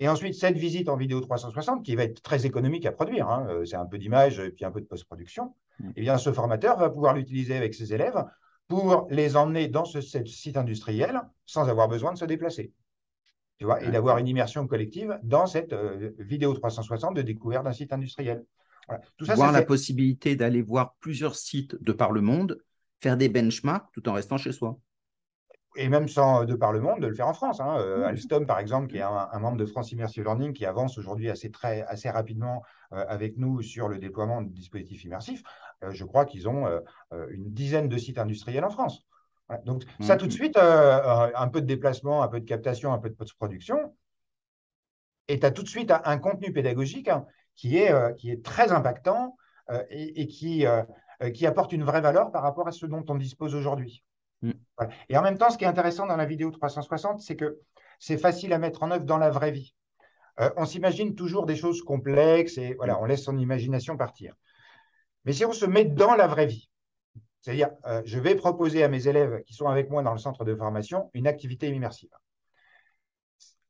Et 0.00 0.08
ensuite, 0.08 0.34
cette 0.34 0.56
visite 0.56 0.88
en 0.88 0.96
vidéo 0.96 1.20
360, 1.20 1.84
qui 1.84 1.94
va 1.94 2.04
être 2.04 2.20
très 2.22 2.46
économique 2.46 2.86
à 2.86 2.90
produire, 2.90 3.28
hein, 3.28 3.46
euh, 3.48 3.64
c'est 3.64 3.76
un 3.76 3.86
peu 3.86 3.98
d'image 3.98 4.40
et 4.40 4.50
puis 4.50 4.64
un 4.64 4.72
peu 4.72 4.80
de 4.80 4.86
post-production, 4.86 5.54
mm. 5.78 5.90
eh 5.94 6.00
bien, 6.00 6.18
ce 6.18 6.32
formateur 6.32 6.78
va 6.78 6.90
pouvoir 6.90 7.14
l'utiliser 7.14 7.56
avec 7.56 7.74
ses 7.74 7.94
élèves 7.94 8.24
pour 8.66 9.06
les 9.10 9.36
emmener 9.36 9.68
dans 9.68 9.84
ce, 9.84 10.00
site 10.00 10.56
industriel 10.56 11.20
sans 11.46 11.68
avoir 11.68 11.86
besoin 11.86 12.12
de 12.12 12.18
se 12.18 12.24
déplacer. 12.24 12.72
Tu 13.58 13.64
vois, 13.64 13.82
et 13.82 13.90
d'avoir 13.90 14.18
une 14.18 14.26
immersion 14.26 14.66
collective 14.66 15.18
dans 15.22 15.46
cette 15.46 15.72
euh, 15.72 16.10
vidéo 16.18 16.54
360 16.54 17.14
de 17.14 17.22
découverte 17.22 17.64
d'un 17.64 17.72
site 17.72 17.92
industriel. 17.92 18.44
Tout 19.16 19.24
ça, 19.24 19.34
voir 19.34 19.52
la 19.52 19.62
possibilité 19.62 20.36
d'aller 20.36 20.60
voir 20.60 20.94
plusieurs 21.00 21.36
sites 21.36 21.80
de 21.82 21.92
par 21.92 22.12
le 22.12 22.20
monde, 22.20 22.60
faire 23.00 23.16
des 23.16 23.28
benchmarks 23.28 23.86
tout 23.92 24.08
en 24.08 24.12
restant 24.12 24.36
chez 24.36 24.52
soi 24.52 24.78
et 25.76 25.88
même 25.88 26.08
sans 26.08 26.44
de 26.44 26.54
par 26.54 26.72
le 26.72 26.80
monde, 26.80 27.00
de 27.00 27.06
le 27.06 27.14
faire 27.14 27.28
en 27.28 27.34
France. 27.34 27.60
Hein. 27.60 27.78
Euh, 27.78 28.06
Alstom, 28.06 28.46
par 28.46 28.58
exemple, 28.58 28.88
qui 28.88 28.98
est 28.98 29.02
un, 29.02 29.38
membre 29.38 29.56
de 29.56 29.66
France 29.66 29.92
Immersive 29.92 30.24
Learning, 30.24 30.52
qui 30.52 30.66
avance 30.66 30.98
aujourd'hui 30.98 31.30
assez, 31.30 31.50
très, 31.50 31.82
assez 31.82 32.08
rapidement 32.10 32.62
euh, 32.92 33.04
avec 33.08 33.36
nous 33.36 33.62
sur 33.62 33.88
le 33.88 33.98
déploiement 33.98 34.42
de 34.42 34.48
dispositifs 34.48 35.04
immersifs, 35.04 35.42
euh, 35.82 35.90
je 35.90 36.04
crois 36.04 36.24
qu'ils 36.24 36.48
ont 36.48 36.66
une 37.30 37.52
dizaine 37.52 37.88
de 37.88 37.98
sites 37.98 38.18
industriels 38.18 38.64
en 38.64 38.70
France. 38.70 39.04
Donc, 39.64 39.84
ça, 40.00 40.16
tout 40.16 40.26
de 40.26 40.32
suite, 40.32 40.56
un 40.56 41.48
peu 41.48 41.60
de 41.60 41.66
déplacement, 41.66 42.22
un 42.22 42.28
peu 42.28 42.40
de 42.40 42.46
captation, 42.46 42.92
un 42.92 42.98
peu 42.98 43.10
de 43.10 43.14
post-production, 43.14 43.94
et 45.28 45.38
tu 45.38 45.46
as 45.46 45.50
tout 45.50 45.62
de 45.62 45.68
suite 45.68 45.92
un, 45.92 46.18
contenu 46.18 46.52
pédagogique 46.52 47.08
hein, 47.08 47.26
qui, 47.54 47.76
est, 47.78 47.92
qui 48.16 48.30
est 48.30 48.44
très 48.44 48.72
impactant 48.72 49.36
et, 49.90 50.22
et 50.22 50.26
qui, 50.26 50.64
qui 51.34 51.46
apporte 51.46 51.72
une 51.72 51.84
vraie 51.84 52.00
valeur 52.00 52.30
par 52.30 52.42
rapport 52.42 52.68
à 52.68 52.72
ce 52.72 52.86
dont 52.86 53.04
on 53.08 53.14
dispose 53.16 53.54
aujourd'hui. 53.54 54.02
Mm. 54.44 54.52
Et 55.08 55.16
en 55.16 55.22
même 55.22 55.38
temps, 55.38 55.50
ce 55.50 55.58
qui 55.58 55.64
est 55.64 55.68
intéressant 55.68 56.06
dans 56.06 56.16
la 56.16 56.26
vidéo 56.26 56.50
360, 56.50 57.20
c'est 57.20 57.36
que 57.36 57.58
c'est 57.98 58.18
facile 58.18 58.52
à 58.52 58.58
mettre 58.58 58.82
en 58.82 58.90
œuvre 58.90 59.04
dans 59.04 59.18
la 59.18 59.30
vraie 59.30 59.50
vie. 59.50 59.74
Euh, 60.40 60.50
on 60.56 60.66
s'imagine 60.66 61.14
toujours 61.14 61.46
des 61.46 61.56
choses 61.56 61.82
complexes 61.82 62.58
et 62.58 62.74
voilà, 62.74 63.00
on 63.00 63.04
laisse 63.04 63.24
son 63.24 63.38
imagination 63.38 63.96
partir. 63.96 64.34
Mais 65.24 65.32
si 65.32 65.44
on 65.44 65.52
se 65.52 65.64
met 65.64 65.84
dans 65.84 66.14
la 66.14 66.26
vraie 66.26 66.46
vie, 66.46 66.68
c'est-à-dire, 67.44 67.68
euh, 67.84 68.00
je 68.06 68.18
vais 68.18 68.34
proposer 68.34 68.82
à 68.82 68.88
mes 68.88 69.06
élèves 69.06 69.42
qui 69.44 69.52
sont 69.52 69.66
avec 69.66 69.90
moi 69.90 70.02
dans 70.02 70.12
le 70.12 70.18
centre 70.18 70.46
de 70.46 70.56
formation 70.56 71.10
une 71.12 71.26
activité 71.26 71.68
immersive. 71.68 72.08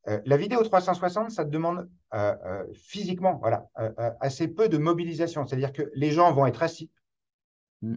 Euh, 0.06 0.20
la 0.26 0.36
vidéo 0.36 0.62
360, 0.62 1.32
ça 1.32 1.44
demande 1.44 1.88
physiquement 2.74 3.38
voilà, 3.40 3.66
assez 4.20 4.46
peu 4.46 4.68
de 4.68 4.78
mobilisation. 4.78 5.44
C'est-à-dire 5.44 5.72
que 5.72 5.90
les 5.94 6.12
gens 6.12 6.32
vont 6.32 6.46
être 6.46 6.62
assis, 6.62 6.88
mm 7.82 7.96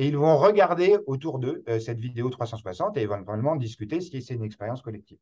et 0.00 0.08
ils 0.08 0.16
vont 0.16 0.38
regarder 0.38 0.96
autour 1.06 1.38
d'eux 1.38 1.62
euh, 1.68 1.78
cette 1.78 2.00
vidéo 2.00 2.30
360 2.30 2.96
et 2.96 3.02
éventuellement 3.02 3.54
discuter 3.54 4.00
si 4.00 4.22
c'est 4.22 4.34
une 4.34 4.44
expérience 4.44 4.80
collective. 4.80 5.18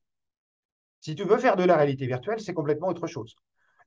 Si 1.00 1.16
tu 1.16 1.24
veux 1.24 1.38
faire 1.38 1.56
de 1.56 1.64
la 1.64 1.76
réalité 1.76 2.06
virtuelle, 2.06 2.38
c'est 2.38 2.54
complètement 2.54 2.86
autre 2.86 3.08
chose. 3.08 3.34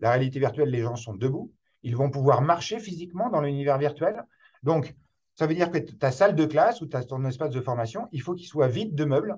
La 0.02 0.12
réalité 0.12 0.40
virtuelle, 0.40 0.70
les 0.70 0.82
gens 0.82 0.98
sont 0.98 1.14
debout, 1.14 1.54
ils 1.84 1.96
vont 1.96 2.10
pouvoir 2.10 2.42
marcher 2.42 2.78
physiquement 2.78 3.30
dans 3.30 3.40
l'univers 3.40 3.78
virtuel. 3.78 4.22
Donc, 4.64 4.94
ça 5.36 5.48
veut 5.48 5.56
dire 5.56 5.72
que 5.72 5.78
ta 5.78 6.12
salle 6.12 6.36
de 6.36 6.46
classe 6.46 6.82
ou 6.82 6.88
ton 6.88 7.26
espace 7.26 7.52
de 7.52 7.62
formation, 7.62 8.08
il 8.12 8.22
faut 8.22 8.34
qu'il 8.34 8.48
soit 8.48 8.68
vide 8.68 8.96
de 8.96 9.06
meubles. 9.06 9.36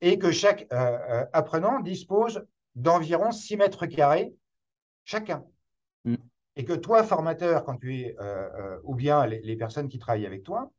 Et 0.00 0.18
que 0.18 0.32
chaque 0.32 0.66
euh, 0.72 0.98
euh, 1.08 1.26
apprenant 1.32 1.80
dispose 1.80 2.44
d'environ 2.74 3.30
6 3.30 3.56
mètres 3.56 3.86
carrés 3.86 4.34
chacun. 5.04 5.44
Mm 6.04 6.16
et 6.56 6.64
que 6.64 6.72
toi, 6.72 7.02
formateur, 7.02 7.64
quand 7.64 7.76
tu 7.76 8.00
es, 8.00 8.16
euh, 8.20 8.78
ou 8.84 8.94
bien 8.94 9.26
les, 9.26 9.56
personnes 9.56 9.88
qui 9.88 9.98
travaillent 9.98 10.26
avec 10.26 10.44
toi, 10.44 10.70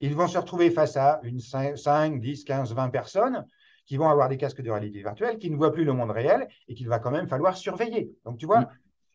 ils 0.00 0.14
vont 0.14 0.28
se 0.28 0.36
retrouver 0.36 0.70
face 0.70 0.96
à 0.96 1.20
une 1.22 1.40
5, 1.40 2.20
10, 2.20 2.44
15, 2.44 2.74
20 2.74 2.90
personnes 2.90 3.46
qui 3.86 3.96
vont 3.96 4.08
avoir 4.08 4.28
des 4.28 4.36
casques 4.36 4.62
de 4.62 4.70
réalité 4.70 4.98
virtuelle, 4.98 5.38
qui 5.38 5.50
ne 5.50 5.56
voient 5.56 5.72
plus 5.72 5.84
le 5.84 5.92
monde 5.92 6.10
réel 6.10 6.48
et 6.66 6.74
qu'il 6.74 6.88
va 6.88 6.98
quand 6.98 7.12
même 7.12 7.28
falloir 7.28 7.56
surveiller. 7.56 8.10
Donc, 8.24 8.38
tu 8.38 8.46
vois, 8.46 8.62
mm. 8.62 8.68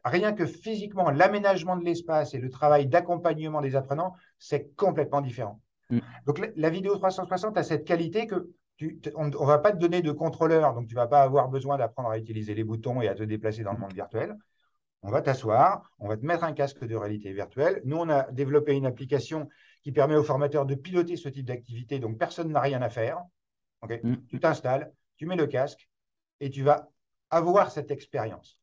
Rien 0.04 0.34
que 0.34 0.46
physiquement, 0.46 1.10
l'aménagement 1.10 1.78
de 1.78 1.84
l'espace 1.84 2.34
et 2.34 2.40
le 2.40 2.50
travail 2.50 2.88
d'accompagnement 2.88 3.62
des 3.62 3.76
apprenants, 3.76 4.14
c'est 4.40 4.76
complètement 4.76 5.22
différent. 5.22 5.62
Mm. 5.90 6.00
Donc, 6.26 6.52
la, 6.56 6.70
vidéo 6.70 6.96
360 6.96 7.58
a 7.58 7.64
cette 7.64 7.86
qualité 7.86 8.28
que 8.28 8.50
tu, 8.78 9.00
on 9.16 9.28
ne 9.28 9.46
va 9.46 9.60
pas 9.60 9.72
te 9.72 9.78
donner 9.78 10.02
de 10.02 10.12
contrôleur, 10.12 10.74
donc 10.74 10.88
tu 10.88 10.96
ne 10.96 11.00
vas 11.00 11.08
pas 11.08 11.22
avoir 11.22 11.50
besoin 11.50 11.78
d'apprendre 11.78 12.10
à 12.10 12.18
utiliser 12.18 12.56
les 12.56 12.64
boutons 12.64 13.02
et 13.02 13.08
à 13.08 13.16
te 13.16 13.24
déplacer 13.24 13.64
dans 13.64 13.74
le 13.74 13.80
monde 13.80 13.94
virtuel 13.94 14.36
on 15.04 15.10
va 15.10 15.22
t'asseoir, 15.22 15.92
on 16.00 16.08
va 16.08 16.18
te 16.18 16.26
mettre 16.26 16.44
un 16.44 16.54
casque 16.54 16.86
de 16.86 16.96
réalité 16.96 17.34
virtuelle. 17.34 17.82
Nous, 17.86 17.98
on 17.98 18.10
a 18.10 18.32
développé 18.32 18.74
une 18.74 18.86
application 18.86 19.50
qui 19.82 19.92
permet 19.92 20.16
aux 20.16 20.24
formateurs 20.24 20.66
de 20.66 20.76
piloter 20.76 21.18
ce 21.18 21.30
type 21.30 21.46
d'activité, 21.46 22.00
donc 22.00 22.18
personne 22.18 22.52
n'a 22.52 22.62
rien 22.62 22.82
à 22.82 22.90
faire. 22.90 23.22
Mm. 23.84 24.16
Tu 24.28 24.40
t'installes, 24.40 24.94
tu 25.18 25.26
mets 25.26 25.36
le 25.36 25.48
casque 25.48 25.90
et 26.40 26.50
tu 26.52 26.62
vas 26.62 26.90
avoir 27.32 27.72
cette 27.72 27.90
expérience. 27.90 28.60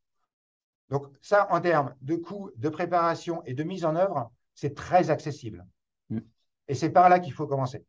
Donc 0.91 1.07
ça, 1.21 1.47
en 1.51 1.61
termes 1.61 1.95
de 2.01 2.17
coût, 2.17 2.51
de 2.57 2.69
préparation 2.69 3.43
et 3.45 3.55
de 3.55 3.63
mise 3.63 3.85
en 3.85 3.97
œuvre, 3.97 4.31
c'est 4.55 4.75
très 4.75 5.11
accessible. 5.11 5.67
Mm. 6.11 6.21
Et 6.69 6.75
c'est 6.75 6.91
par 6.91 7.09
là 7.09 7.19
qu'il 7.21 7.33
faut 7.33 7.47
commencer. 7.47 7.85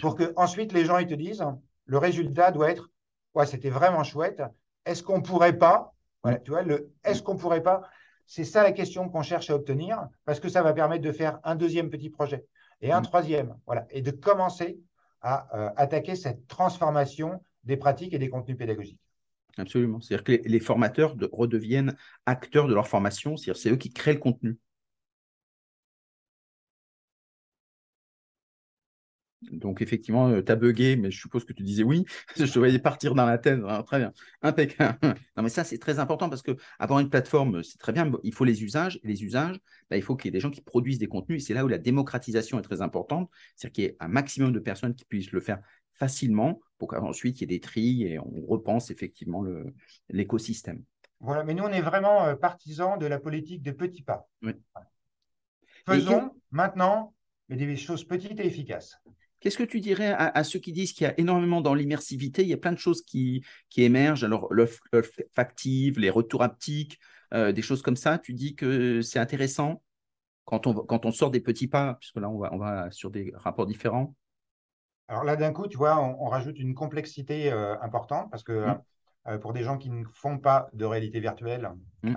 pour 0.00 0.14
que 0.16 0.32
ensuite 0.36 0.72
les 0.72 0.84
gens 0.84 0.98
ils 0.98 1.06
te 1.06 1.14
disent, 1.14 1.44
le 1.86 1.98
résultat 1.98 2.50
doit 2.50 2.70
être, 2.70 2.90
ouais, 3.34 3.46
c'était 3.46 3.70
vraiment 3.70 4.04
chouette. 4.04 4.42
Est-ce 4.86 5.02
qu'on 5.02 5.18
ne 5.18 5.22
pourrait 5.22 5.58
pas 5.58 5.94
tu 6.44 6.50
vois, 6.50 6.62
le 6.62 6.92
est-ce 7.04 7.22
qu'on 7.22 7.36
pourrait 7.36 7.62
pas? 7.62 7.82
C'est 8.26 8.44
ça 8.44 8.62
la 8.62 8.72
question 8.72 9.08
qu'on 9.08 9.22
cherche 9.22 9.50
à 9.50 9.54
obtenir, 9.54 10.08
parce 10.24 10.40
que 10.40 10.48
ça 10.48 10.62
va 10.62 10.72
permettre 10.72 11.04
de 11.04 11.12
faire 11.12 11.38
un 11.44 11.54
deuxième 11.54 11.90
petit 11.90 12.08
projet 12.08 12.46
et 12.80 12.90
un 12.92 13.00
mm. 13.00 13.04
troisième, 13.04 13.56
voilà, 13.66 13.86
et 13.90 14.02
de 14.02 14.10
commencer 14.10 14.80
à 15.20 15.46
euh, 15.56 15.70
attaquer 15.76 16.16
cette 16.16 16.46
transformation 16.46 17.42
des 17.64 17.76
pratiques 17.76 18.14
et 18.14 18.18
des 18.18 18.28
contenus 18.28 18.56
pédagogiques. 18.56 19.00
Absolument. 19.58 20.00
C'est-à-dire 20.00 20.24
que 20.24 20.48
les, 20.48 20.60
formateurs 20.60 21.16
redeviennent 21.32 21.96
acteurs 22.26 22.66
de 22.68 22.74
leur 22.74 22.88
formation, 22.88 23.36
c'est-à-dire 23.36 23.60
c'est 23.60 23.70
eux 23.70 23.76
qui 23.76 23.92
créent 23.92 24.14
le 24.14 24.20
contenu. 24.20 24.58
Donc, 29.52 29.82
effectivement, 29.82 30.28
euh, 30.28 30.42
tu 30.42 30.50
as 30.52 30.56
bugué, 30.56 30.96
mais 30.96 31.10
je 31.10 31.20
suppose 31.20 31.44
que 31.44 31.52
tu 31.52 31.62
disais 31.62 31.82
oui. 31.82 32.04
je 32.36 32.44
te 32.44 32.58
voyais 32.58 32.78
partir 32.78 33.14
dans 33.14 33.26
la 33.26 33.38
tête. 33.38 33.60
Hein, 33.66 33.82
très 33.82 33.98
bien. 33.98 34.12
Impeccable. 34.42 34.98
non, 35.36 35.42
mais 35.42 35.48
ça, 35.48 35.64
c'est 35.64 35.78
très 35.78 35.98
important 35.98 36.28
parce 36.28 36.42
que 36.42 36.56
avoir 36.78 37.00
une 37.00 37.10
plateforme, 37.10 37.62
c'est 37.62 37.78
très 37.78 37.92
bien. 37.92 38.10
Il 38.22 38.32
faut 38.32 38.44
les 38.44 38.62
usages. 38.64 38.98
Et 39.02 39.08
les 39.08 39.22
usages, 39.22 39.58
bah, 39.90 39.96
il 39.96 40.02
faut 40.02 40.16
qu'il 40.16 40.26
y 40.26 40.30
ait 40.30 40.32
des 40.32 40.40
gens 40.40 40.50
qui 40.50 40.62
produisent 40.62 40.98
des 40.98 41.08
contenus. 41.08 41.42
Et 41.42 41.46
c'est 41.46 41.54
là 41.54 41.64
où 41.64 41.68
la 41.68 41.78
démocratisation 41.78 42.58
est 42.58 42.62
très 42.62 42.80
importante. 42.80 43.30
C'est-à-dire 43.56 43.72
qu'il 43.72 43.84
y 43.84 43.86
ait 43.88 43.96
un 44.00 44.08
maximum 44.08 44.52
de 44.52 44.60
personnes 44.60 44.94
qui 44.94 45.04
puissent 45.04 45.32
le 45.32 45.40
faire 45.40 45.58
facilement 45.94 46.60
pour 46.78 46.88
qu'ensuite 46.88 47.40
il 47.40 47.42
y 47.42 47.44
ait 47.44 47.58
des 47.58 47.60
trilles 47.60 48.04
et 48.04 48.18
on 48.18 48.46
repense 48.46 48.90
effectivement 48.90 49.44
l'écosystème. 50.08 50.82
Voilà, 51.20 51.42
mais 51.44 51.54
nous, 51.54 51.64
on 51.64 51.72
est 51.72 51.80
vraiment 51.80 52.24
euh, 52.26 52.34
partisans 52.34 52.98
de 52.98 53.06
la 53.06 53.18
politique 53.18 53.62
des 53.62 53.72
petits 53.72 54.02
pas. 54.02 54.28
Faisons 55.86 56.30
maintenant 56.50 57.14
des 57.48 57.76
choses 57.76 58.04
petites 58.04 58.38
et 58.40 58.46
efficaces. 58.46 58.98
Qu'est-ce 59.40 59.58
que 59.58 59.62
tu 59.62 59.80
dirais 59.80 60.14
à, 60.16 60.42
ceux 60.42 60.58
qui 60.58 60.72
disent 60.72 60.92
qu'il 60.92 61.04
y 61.04 61.06
a 61.06 61.18
énormément 61.20 61.60
dans 61.60 61.74
l'immersivité 61.74 62.42
Il 62.42 62.48
y 62.48 62.54
a 62.54 62.58
plein 62.58 62.72
de 62.72 62.78
choses 62.78 63.02
qui, 63.02 63.44
qui 63.68 63.82
émergent, 63.82 64.24
alors 64.24 64.48
l'olfactive, 64.50 65.98
les 65.98 66.08
retours 66.08 66.42
haptiques, 66.42 66.98
euh, 67.34 67.52
des 67.52 67.60
choses 67.60 67.82
comme 67.82 67.96
ça. 67.96 68.18
Tu 68.18 68.32
dis 68.32 68.54
que 68.54 69.02
c'est 69.02 69.18
intéressant 69.18 69.82
quand 70.46 70.66
on, 70.66 70.74
quand 70.74 71.04
on 71.04 71.12
sort 71.12 71.30
des 71.30 71.40
petits 71.40 71.68
pas, 71.68 71.94
puisque 72.00 72.16
là, 72.16 72.30
on 72.30 72.38
va, 72.38 72.54
on 72.54 72.58
va 72.58 72.90
sur 72.90 73.10
des 73.10 73.32
rapports 73.34 73.66
différents? 73.66 74.14
Alors 75.08 75.24
là, 75.24 75.36
d'un 75.36 75.52
coup, 75.52 75.66
tu 75.68 75.76
vois, 75.76 76.00
on, 76.00 76.26
rajoute 76.26 76.58
une 76.58 76.74
complexité 76.74 77.52
euh, 77.52 77.78
importante 77.80 78.30
parce 78.30 78.42
que 78.42 78.66
mmh. 78.66 78.82
euh, 79.28 79.38
pour 79.38 79.52
des 79.52 79.62
gens 79.62 79.76
qui 79.76 79.90
ne 79.90 80.04
font 80.12 80.38
pas 80.38 80.68
de 80.72 80.84
réalité 80.84 81.20
virtuelle, 81.20 81.70
mmh. 82.02 82.14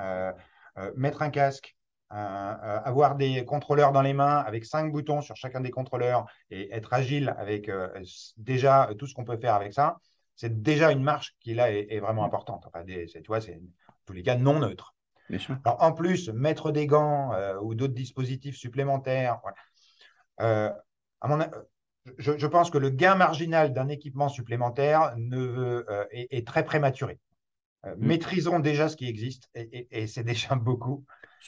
mettre 0.96 1.22
un 1.22 1.30
casque, 1.30 1.76
avoir 2.10 3.16
des 3.16 3.44
contrôleurs 3.44 3.92
dans 3.92 4.02
les 4.02 4.14
mains 4.14 4.38
avec 4.38 4.66
cinq 4.66 4.92
boutons 4.92 5.22
sur 5.22 5.36
chacun 5.36 5.60
des 5.60 5.72
contrôleurs 5.72 6.26
et 6.50 6.74
être 6.74 6.94
agile 6.94 7.36
avec 7.38 7.68
euh, 7.70 7.90
déjà 8.38 8.90
tout 8.98 9.08
ce 9.08 9.14
qu'on 9.14 9.26
peut 9.26 9.38
faire 9.38 9.56
avec 9.56 9.74
ça, 9.74 9.98
c'est 10.36 10.62
déjà 10.62 10.92
une 10.92 11.04
marche 11.04 11.36
qui 11.40 11.54
là 11.54 11.72
est, 11.72 12.00
vraiment 12.00 12.24
importante. 12.24 12.64
Enfin, 12.68 12.86
tu 12.86 13.28
vois, 13.28 13.42
c'est 13.42 13.56
en 13.56 13.94
tous 14.06 14.14
les 14.14 14.24
cas 14.24 14.36
non 14.36 14.60
neutre. 14.60 14.94
Alors, 15.66 15.82
en 15.82 15.92
plus, 15.92 16.30
mettre 16.30 16.72
des 16.72 16.88
gants 16.88 17.34
euh, 17.34 17.58
ou 17.60 17.76
d'autres 17.76 17.94
dispositifs 17.94 18.56
supplémentaires, 18.56 19.42
euh, 20.40 20.72
à 21.20 21.28
mon, 21.28 21.40
je, 22.18 22.38
je, 22.38 22.48
pense 22.48 22.70
que 22.70 22.78
le 22.78 22.90
gain 22.90 23.16
marginal 23.16 23.74
d'un 23.74 23.88
équipement 23.88 24.30
supplémentaire 24.30 25.14
ne 25.18 25.86
est, 26.12 26.28
est, 26.32 26.48
très 26.48 26.64
prématuré. 26.64 27.20
Mm. 27.84 27.90
Maîtrisons 28.06 28.60
déjà 28.60 28.90
ce 28.90 28.98
qui 28.98 29.08
existe 29.08 29.50
et, 29.56 29.88
et 29.92 30.08
c'est 30.08 30.24
déjà 30.24 30.56
beaucoup. 30.56 31.06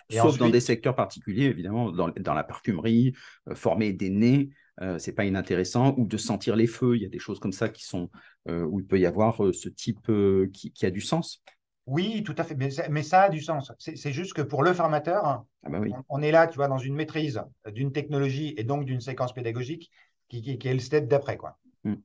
Sauf 0.09 0.37
dans 0.37 0.49
des 0.49 0.59
secteurs 0.59 0.95
particuliers, 0.95 1.45
évidemment, 1.45 1.91
dans, 1.91 2.33
la 2.33 2.43
parfumerie, 2.43 3.13
euh, 3.47 3.55
former 3.55 3.93
des 3.93 4.09
nez, 4.09 4.49
euh, 4.81 4.97
c'est 4.97 5.13
pas 5.13 5.25
inintéressant, 5.25 5.93
ou 5.97 6.05
de 6.05 6.17
sentir 6.17 6.55
les 6.55 6.67
feux. 6.67 6.95
Il 6.95 7.03
y 7.03 7.05
a 7.05 7.09
des 7.09 7.19
choses 7.19 7.39
comme 7.39 7.51
ça 7.51 7.69
qui 7.69 7.85
sont 7.85 8.09
euh, 8.47 8.63
où 8.63 8.79
il 8.79 8.85
peut 8.85 8.99
y 8.99 9.05
avoir 9.05 9.41
ce 9.53 9.69
type 9.69 10.11
qui, 10.53 10.85
a 10.85 10.91
du 10.91 11.01
sens. 11.01 11.43
Oui, 11.85 12.23
tout 12.23 12.35
à 12.37 12.43
fait. 12.43 12.55
Mais, 12.55 13.03
ça 13.03 13.23
a 13.23 13.29
du 13.29 13.41
sens. 13.41 13.71
C'est 13.77 14.13
juste 14.13 14.33
que 14.33 14.41
pour 14.41 14.63
le 14.63 14.73
formateur, 14.73 15.43
ah 15.63 15.69
bah 15.69 15.81
on, 16.07 16.21
est 16.21 16.31
là, 16.31 16.47
tu 16.47 16.55
vois, 16.55 16.67
dans 16.67 16.77
une 16.77 16.95
maîtrise 16.95 17.41
d'une 17.73 17.91
technologie 17.91 18.53
et 18.57 18.63
donc 18.63 18.85
d'une 18.85 19.01
séquence 19.01 19.33
pédagogique 19.33 19.91
qui, 20.29 20.59
est 20.63 20.73
le 20.73 20.79
step 20.79 21.07
d'après, 21.07 21.37
quoi. 21.37 21.57
Mmh, 21.83 21.95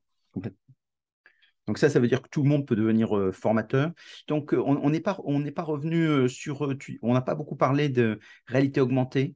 Donc 1.66 1.78
ça, 1.78 1.88
ça 1.88 2.00
veut 2.00 2.08
dire 2.08 2.22
que 2.22 2.28
tout 2.28 2.42
le 2.42 2.48
monde 2.48 2.66
peut 2.66 2.76
devenir 2.76 3.16
euh, 3.16 3.32
formateur. 3.32 3.92
Donc 4.26 4.54
euh, 4.54 4.62
on 4.64 4.90
n'est 4.90 5.00
pas, 5.00 5.18
on 5.24 5.42
pas 5.50 5.62
revenu 5.62 6.06
euh, 6.06 6.28
sur, 6.28 6.68
on 7.02 7.14
n'a 7.14 7.20
pas 7.20 7.34
beaucoup 7.34 7.56
parlé 7.56 7.88
de 7.88 8.18
réalité 8.46 8.80
augmentée. 8.80 9.34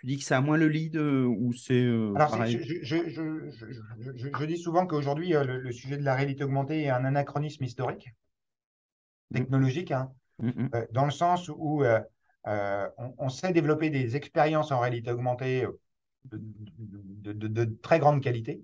Tu 0.00 0.06
dis 0.06 0.18
que 0.18 0.24
ça 0.24 0.36
a 0.36 0.40
moins 0.42 0.58
le 0.58 0.68
lead 0.68 0.96
ou 0.98 1.54
c'est 1.54 1.88
pareil? 2.14 2.60
je, 2.82 3.08
je, 3.08 4.44
dis 4.44 4.58
souvent 4.58 4.86
qu'aujourd'hui, 4.86 5.30
le, 5.32 5.72
sujet 5.72 5.96
de 5.96 6.04
la 6.04 6.14
réalité 6.14 6.44
augmentée 6.44 6.82
est 6.82 6.90
un 6.90 7.06
anachronisme 7.06 7.64
historique, 7.64 8.10
mmh. 9.30 9.36
technologique, 9.38 9.92
hein. 9.92 10.12
mmh, 10.38 10.48
mmh. 10.48 10.70
dans 10.92 11.06
le 11.06 11.10
sens 11.10 11.48
où 11.48 11.82
on, 12.44 13.28
sait 13.30 13.54
développer 13.54 13.88
des 13.88 14.16
expériences 14.16 14.70
en 14.70 14.80
réalité 14.80 15.10
augmentée 15.10 15.66
de, 16.30 17.32
de 17.32 17.64
très 17.82 17.98
grande 17.98 18.22
qualité, 18.22 18.62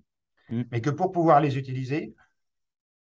mais 0.70 0.80
que 0.80 0.90
pour 0.90 1.12
pouvoir 1.12 1.40
les 1.40 1.56
utiliser, 1.56 2.14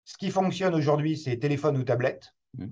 ce 0.06 0.18
qui 0.18 0.32
fonctionne 0.32 0.74
aujourd'hui, 0.74 1.18
c'est 1.18 1.38
téléphone 1.38 1.78
ou 1.78 1.84
tablette. 1.84 2.34
Mmh. 2.58 2.68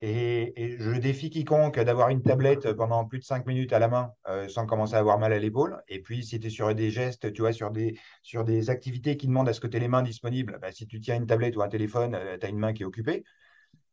Et, 0.00 0.76
je 0.78 0.92
défie 0.92 1.28
quiconque 1.28 1.80
d'avoir 1.80 2.08
une 2.10 2.22
tablette 2.22 2.72
pendant 2.72 3.04
plus 3.04 3.18
de 3.18 3.24
cinq 3.24 3.46
minutes 3.46 3.72
à 3.72 3.80
la 3.80 3.88
main 3.88 4.12
euh, 4.28 4.48
sans 4.48 4.64
commencer 4.64 4.94
à 4.94 4.98
avoir 4.98 5.18
mal 5.18 5.32
à 5.32 5.38
l'épaule. 5.38 5.82
Et 5.88 6.00
puis, 6.00 6.24
si 6.24 6.38
tu 6.38 6.46
es 6.46 6.50
sur 6.50 6.72
des 6.72 6.90
gestes, 6.90 7.32
tu 7.32 7.40
vois, 7.40 7.52
sur 7.52 7.72
des, 7.72 7.98
sur 8.22 8.44
des 8.44 8.70
activités 8.70 9.16
qui 9.16 9.26
demandent 9.26 9.48
à 9.48 9.52
ce 9.52 9.60
que 9.60 9.66
tu 9.66 9.76
aies 9.76 9.80
les 9.80 9.88
mains 9.88 10.02
disponibles, 10.02 10.58
bah, 10.62 10.70
si 10.70 10.86
tu 10.86 11.00
tiens 11.00 11.16
une 11.16 11.26
tablette 11.26 11.56
ou 11.56 11.62
un 11.62 11.68
téléphone, 11.68 12.14
euh, 12.14 12.38
tu 12.38 12.46
as 12.46 12.48
une 12.48 12.58
main 12.58 12.72
qui 12.72 12.82
est 12.82 12.86
occupée. 12.86 13.24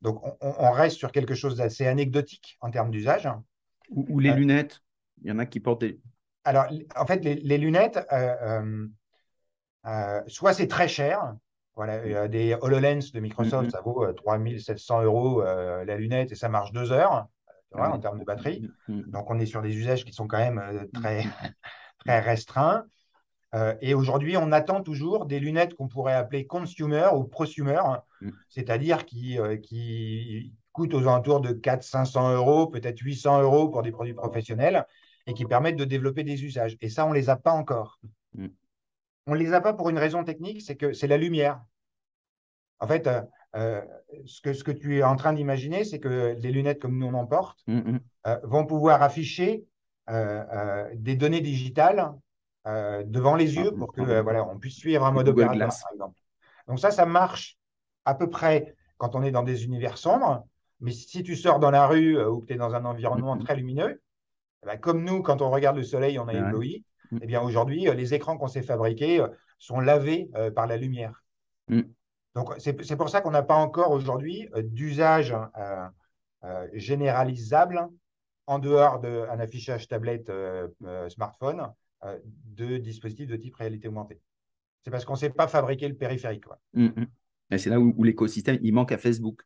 Donc, 0.01 0.21
on, 0.41 0.71
reste 0.71 0.97
sur 0.97 1.11
quelque 1.11 1.33
chose 1.33 1.55
d'assez 1.55 1.87
anecdotique 1.87 2.57
en 2.61 2.69
termes 2.69 2.91
d'usage. 2.91 3.27
Ou, 3.89 4.19
les 4.19 4.29
euh, 4.29 4.35
lunettes. 4.35 4.83
Il 5.21 5.29
y 5.29 5.31
en 5.31 5.39
a 5.39 5.45
qui 5.45 5.59
portent 5.59 5.81
des. 5.81 5.99
Alors, 6.43 6.67
en 6.95 7.05
fait, 7.05 7.23
les, 7.23 7.57
lunettes, 7.57 7.99
soit 10.27 10.53
c'est 10.53 10.67
très 10.67 10.87
cher, 10.87 11.35
voilà, 11.75 12.27
des 12.27 12.55
HoloLens 12.61 13.11
de 13.13 13.19
Microsoft, 13.19 13.71
ça 13.71 13.81
vaut 13.81 14.11
3700 14.13 14.99
euh, 14.99 15.03
euros 15.03 15.41
euh, 15.41 15.83
la 15.83 15.97
lunette 15.97 16.31
et 16.31 16.35
ça 16.35 16.47
marche 16.47 16.71
deux 16.71 16.91
heures 16.91 17.27
en 17.73 17.99
termes 17.99 18.19
de 18.19 18.23
batterie. 18.23 18.69
Mm-hmm. 18.87 19.09
Donc, 19.11 19.29
on 19.29 19.39
est 19.39 19.45
sur 19.45 19.61
des 19.61 19.75
usages 19.75 20.05
qui 20.05 20.13
sont 20.13 20.27
quand 20.27 20.37
même 20.37 20.59
euh, 20.59 20.85
très, 20.93 21.23
très 21.99 22.21
restreints. 22.21 22.85
et 23.81 23.93
aujourd'hui, 23.93 24.37
on 24.37 24.51
attend 24.53 24.81
toujours 24.81 25.25
des 25.25 25.39
lunettes 25.39 25.73
qu'on 25.75 25.89
pourrait 25.89 26.13
appeler 26.13 26.45
consumer 26.45 27.09
ou 27.13 27.25
prosumer, 27.25 27.81
mm. 28.21 28.29
c'est-à-dire 28.49 29.05
qui, 29.05 29.37
qui 29.61 30.53
coûtent 30.71 30.93
aux 30.93 31.01
alentours 31.01 31.41
de 31.41 31.51
400-500 31.53 32.35
euros, 32.35 32.67
peut-être 32.67 32.99
800 32.99 33.41
euros 33.41 33.69
pour 33.69 33.81
des 33.81 33.91
produits 33.91 34.13
professionnels 34.13 34.85
et 35.27 35.33
qui 35.33 35.45
permettent 35.45 35.77
de 35.77 35.85
développer 35.85 36.23
des 36.23 36.43
usages. 36.43 36.77
Et 36.81 36.89
ça, 36.89 37.05
on 37.05 37.09
ne 37.09 37.15
les 37.15 37.29
a 37.29 37.35
pas 37.35 37.51
encore. 37.51 37.99
Mm. 38.33 38.47
On 39.27 39.33
ne 39.33 39.39
les 39.39 39.53
a 39.53 39.61
pas 39.61 39.73
pour 39.73 39.89
une 39.89 39.97
raison 39.97 40.23
technique, 40.23 40.61
c'est 40.61 40.75
que 40.75 40.93
c'est 40.93 41.07
la 41.07 41.17
lumière. 41.17 41.61
En 42.79 42.87
fait, 42.87 43.07
euh, 43.07 43.21
euh, 43.55 43.81
ce, 44.25 44.41
que, 44.41 44.53
ce 44.53 44.63
que 44.63 44.71
tu 44.71 44.97
es 44.97 45.03
en 45.03 45.15
train 45.15 45.33
d'imaginer, 45.33 45.83
c'est 45.83 45.99
que 45.99 46.35
les 46.37 46.51
lunettes 46.51 46.81
comme 46.81 46.97
nous 46.97 47.07
on 47.07 47.13
en 47.13 47.25
porte 47.25 47.59
mm, 47.67 47.77
mm. 47.77 47.99
Euh, 48.27 48.39
vont 48.43 48.65
pouvoir 48.65 49.01
afficher 49.01 49.65
des 50.07 51.15
données 51.15 51.41
digitales 51.41 52.13
devant 52.65 53.35
les 53.35 53.55
yeux 53.55 53.71
pour 53.71 53.91
que 53.91 54.21
voilà, 54.21 54.47
on 54.47 54.59
puisse 54.59 54.75
suivre 54.75 55.03
un 55.03 55.11
mode 55.11 55.29
opératoire, 55.29 55.69
par 55.69 55.93
exemple. 55.93 56.19
Donc 56.67 56.79
ça, 56.79 56.91
ça 56.91 57.07
marche 57.07 57.57
à 58.03 58.13
peu 58.13 58.29
près 58.29 58.75
quand 58.97 59.15
on 59.15 59.23
est 59.23 59.31
dans 59.31 59.41
des 59.41 59.65
univers 59.65 59.97
sombres. 59.97 60.45
Mais 60.79 60.91
si 60.91 61.23
tu 61.23 61.35
sors 61.35 61.59
dans 61.59 61.71
la 61.71 61.87
rue 61.87 62.23
ou 62.23 62.41
que 62.41 62.45
tu 62.45 62.53
es 62.53 62.55
dans 62.55 62.75
un 62.75 62.85
environnement 62.85 63.35
très 63.39 63.55
lumineux, 63.55 63.99
eh 64.65 64.67
ben, 64.67 64.77
comme 64.77 65.03
nous, 65.03 65.21
quand 65.21 65.41
on 65.41 65.51
regarde 65.51 65.77
le 65.77 65.83
soleil, 65.83 66.17
on 66.17 66.27
a 66.27 66.33
ébloui. 66.33 66.83
Mm. 67.11 67.19
Eh 67.21 67.27
bien, 67.27 67.41
aujourd'hui, 67.41 67.87
euh, 67.87 67.93
les 67.93 68.13
écrans 68.13 68.37
qu'on 68.37 68.47
s'est 68.47 68.63
fabriqués 68.63 69.19
euh, 69.19 69.27
sont 69.59 69.79
lavés 69.79 70.29
euh, 70.35 70.49
par 70.49 70.65
la 70.65 70.77
lumière. 70.77 71.23
Mm. 71.67 71.81
Donc, 72.35 72.53
c'est 72.57 72.97
pour 72.97 73.09
ça 73.09 73.21
qu'on 73.21 73.31
n'a 73.31 73.43
pas 73.43 73.55
encore 73.55 73.91
aujourd'hui 73.91 74.49
d'usage 74.57 75.33
généralisable 76.73 77.87
en 78.45 78.59
dehors 78.59 78.99
d'un 78.99 79.39
affichage 79.39 79.87
tablette 79.87 80.29
smartphone 81.07 81.71
de 82.43 82.75
dispositifs 82.75 83.29
de 83.29 83.37
type 83.37 83.55
réalité 83.55 83.87
augmentée. 83.87 84.19
C'est 84.83 84.91
parce 84.91 85.05
qu'on 85.05 85.13
ne 85.13 85.17
sait 85.17 85.29
pas 85.29 85.47
fabriquer 85.47 85.87
le 85.87 85.95
périphérique. 85.95 86.43
Mm, 86.73 87.05
c'est 87.57 87.69
là 87.69 87.79
où, 87.79 88.03
l'écosystème, 88.03 88.59
il 88.61 88.73
manque 88.73 88.91
à 88.91 88.97
Facebook. 88.97 89.41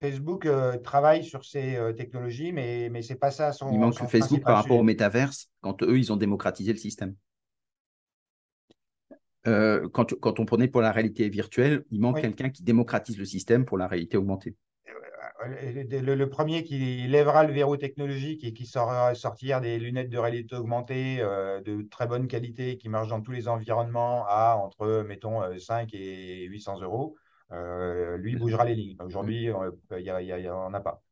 Facebook 0.00 0.46
travaille 0.84 1.24
sur 1.24 1.44
ces 1.44 1.78
technologies, 1.96 2.52
mais, 2.52 2.88
mais 2.90 3.02
ce 3.02 3.12
n'est 3.12 3.18
pas 3.18 3.30
ça 3.30 3.52
son. 3.52 3.72
Il 3.72 3.78
manque 3.78 3.94
Facebook 3.94 4.42
par 4.42 4.56
rapport 4.56 4.78
au 4.78 4.82
métaverse, 4.82 5.50
quand 5.60 5.82
eux, 5.82 5.98
ils 5.98 6.12
ont 6.12 6.16
démocratisé 6.16 6.72
le 6.72 6.78
système. 6.78 7.14
quand, 9.44 10.14
quand, 10.20 10.40
on 10.40 10.44
prenait 10.44 10.68
pour 10.68 10.82
la 10.82 10.92
réalité 10.92 11.28
virtuelle, 11.28 11.84
il 11.90 12.00
manque 12.00 12.20
quelqu'un 12.20 12.50
qui 12.50 12.62
démocratise 12.62 13.18
le 13.18 13.24
système 13.24 13.64
pour 13.64 13.78
la 13.78 13.86
réalité 13.86 14.16
augmentée. 14.16 14.54
Le, 15.48 16.24
premier 16.26 16.64
qui 16.64 17.06
lèvera 17.06 17.44
le 17.44 17.52
verrou 17.52 17.76
technologique 17.76 18.44
et 18.44 18.52
qui 18.52 18.66
saura 18.66 19.14
sortir 19.14 19.60
des 19.60 19.78
lunettes 19.78 20.08
de 20.08 20.18
réalité 20.18 20.56
augmentée 20.56 21.18
de 21.18 21.86
très 21.88 22.06
bonne 22.06 22.26
qualité 22.26 22.78
qui 22.78 22.88
marchent 22.88 23.08
dans 23.08 23.20
tous 23.20 23.32
les 23.32 23.48
environnements 23.48 24.24
à 24.28 24.56
entre, 24.56 25.04
mettons, 25.06 25.42
5 25.58 25.92
et 25.94 26.44
800 26.44 26.80
euros, 26.80 27.16
euh, 27.52 28.16
lui 28.16 28.36
bougera 28.36 28.64
les 28.64 28.74
lignes. 28.74 28.96
Aujourd'hui, 29.00 29.50
on 29.52 30.70
n'a 30.70 30.80
pas. 30.80 31.02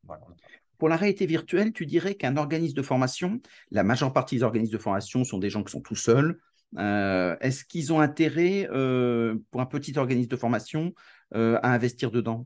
Pour 0.77 0.89
la 0.89 0.97
réalité 0.97 1.25
virtuelle, 1.25 1.71
tu 1.71 1.85
dirais 1.85 2.15
qu'un 2.15 2.35
organisme 2.35 2.75
de 2.75 2.81
formation, 2.81 3.39
la 3.71 3.83
majeure 3.83 4.11
partie 4.11 4.35
des 4.35 4.43
organismes 4.43 4.73
de 4.73 4.77
formation 4.77 5.23
sont 5.23 5.37
des 5.37 5.49
gens 5.49 5.63
qui 5.63 5.71
sont 5.71 5.81
tout 5.81 5.95
seuls. 5.95 6.39
Euh, 6.77 7.37
est-ce 7.39 7.63
qu'ils 7.63 7.93
ont 7.93 8.01
intérêt, 8.01 8.67
euh, 8.71 9.37
pour 9.51 9.61
un 9.61 9.65
petit 9.65 9.97
organisme 9.97 10.29
de 10.29 10.35
formation, 10.35 10.93
à 11.33 11.73
investir 11.73 12.11
dedans? 12.11 12.45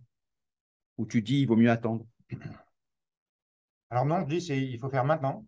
Ou 0.98 1.06
tu 1.06 1.22
dis, 1.22 1.42
il 1.42 1.48
vaut 1.48 1.56
mieux 1.56 1.72
attendre? 1.72 2.06
Alors 3.90 4.06
non, 4.06 4.22
je 4.22 4.36
dis, 4.36 4.46
il 4.54 4.80
faut 4.80 4.90
faire 4.90 5.06
maintenant. 5.06 5.46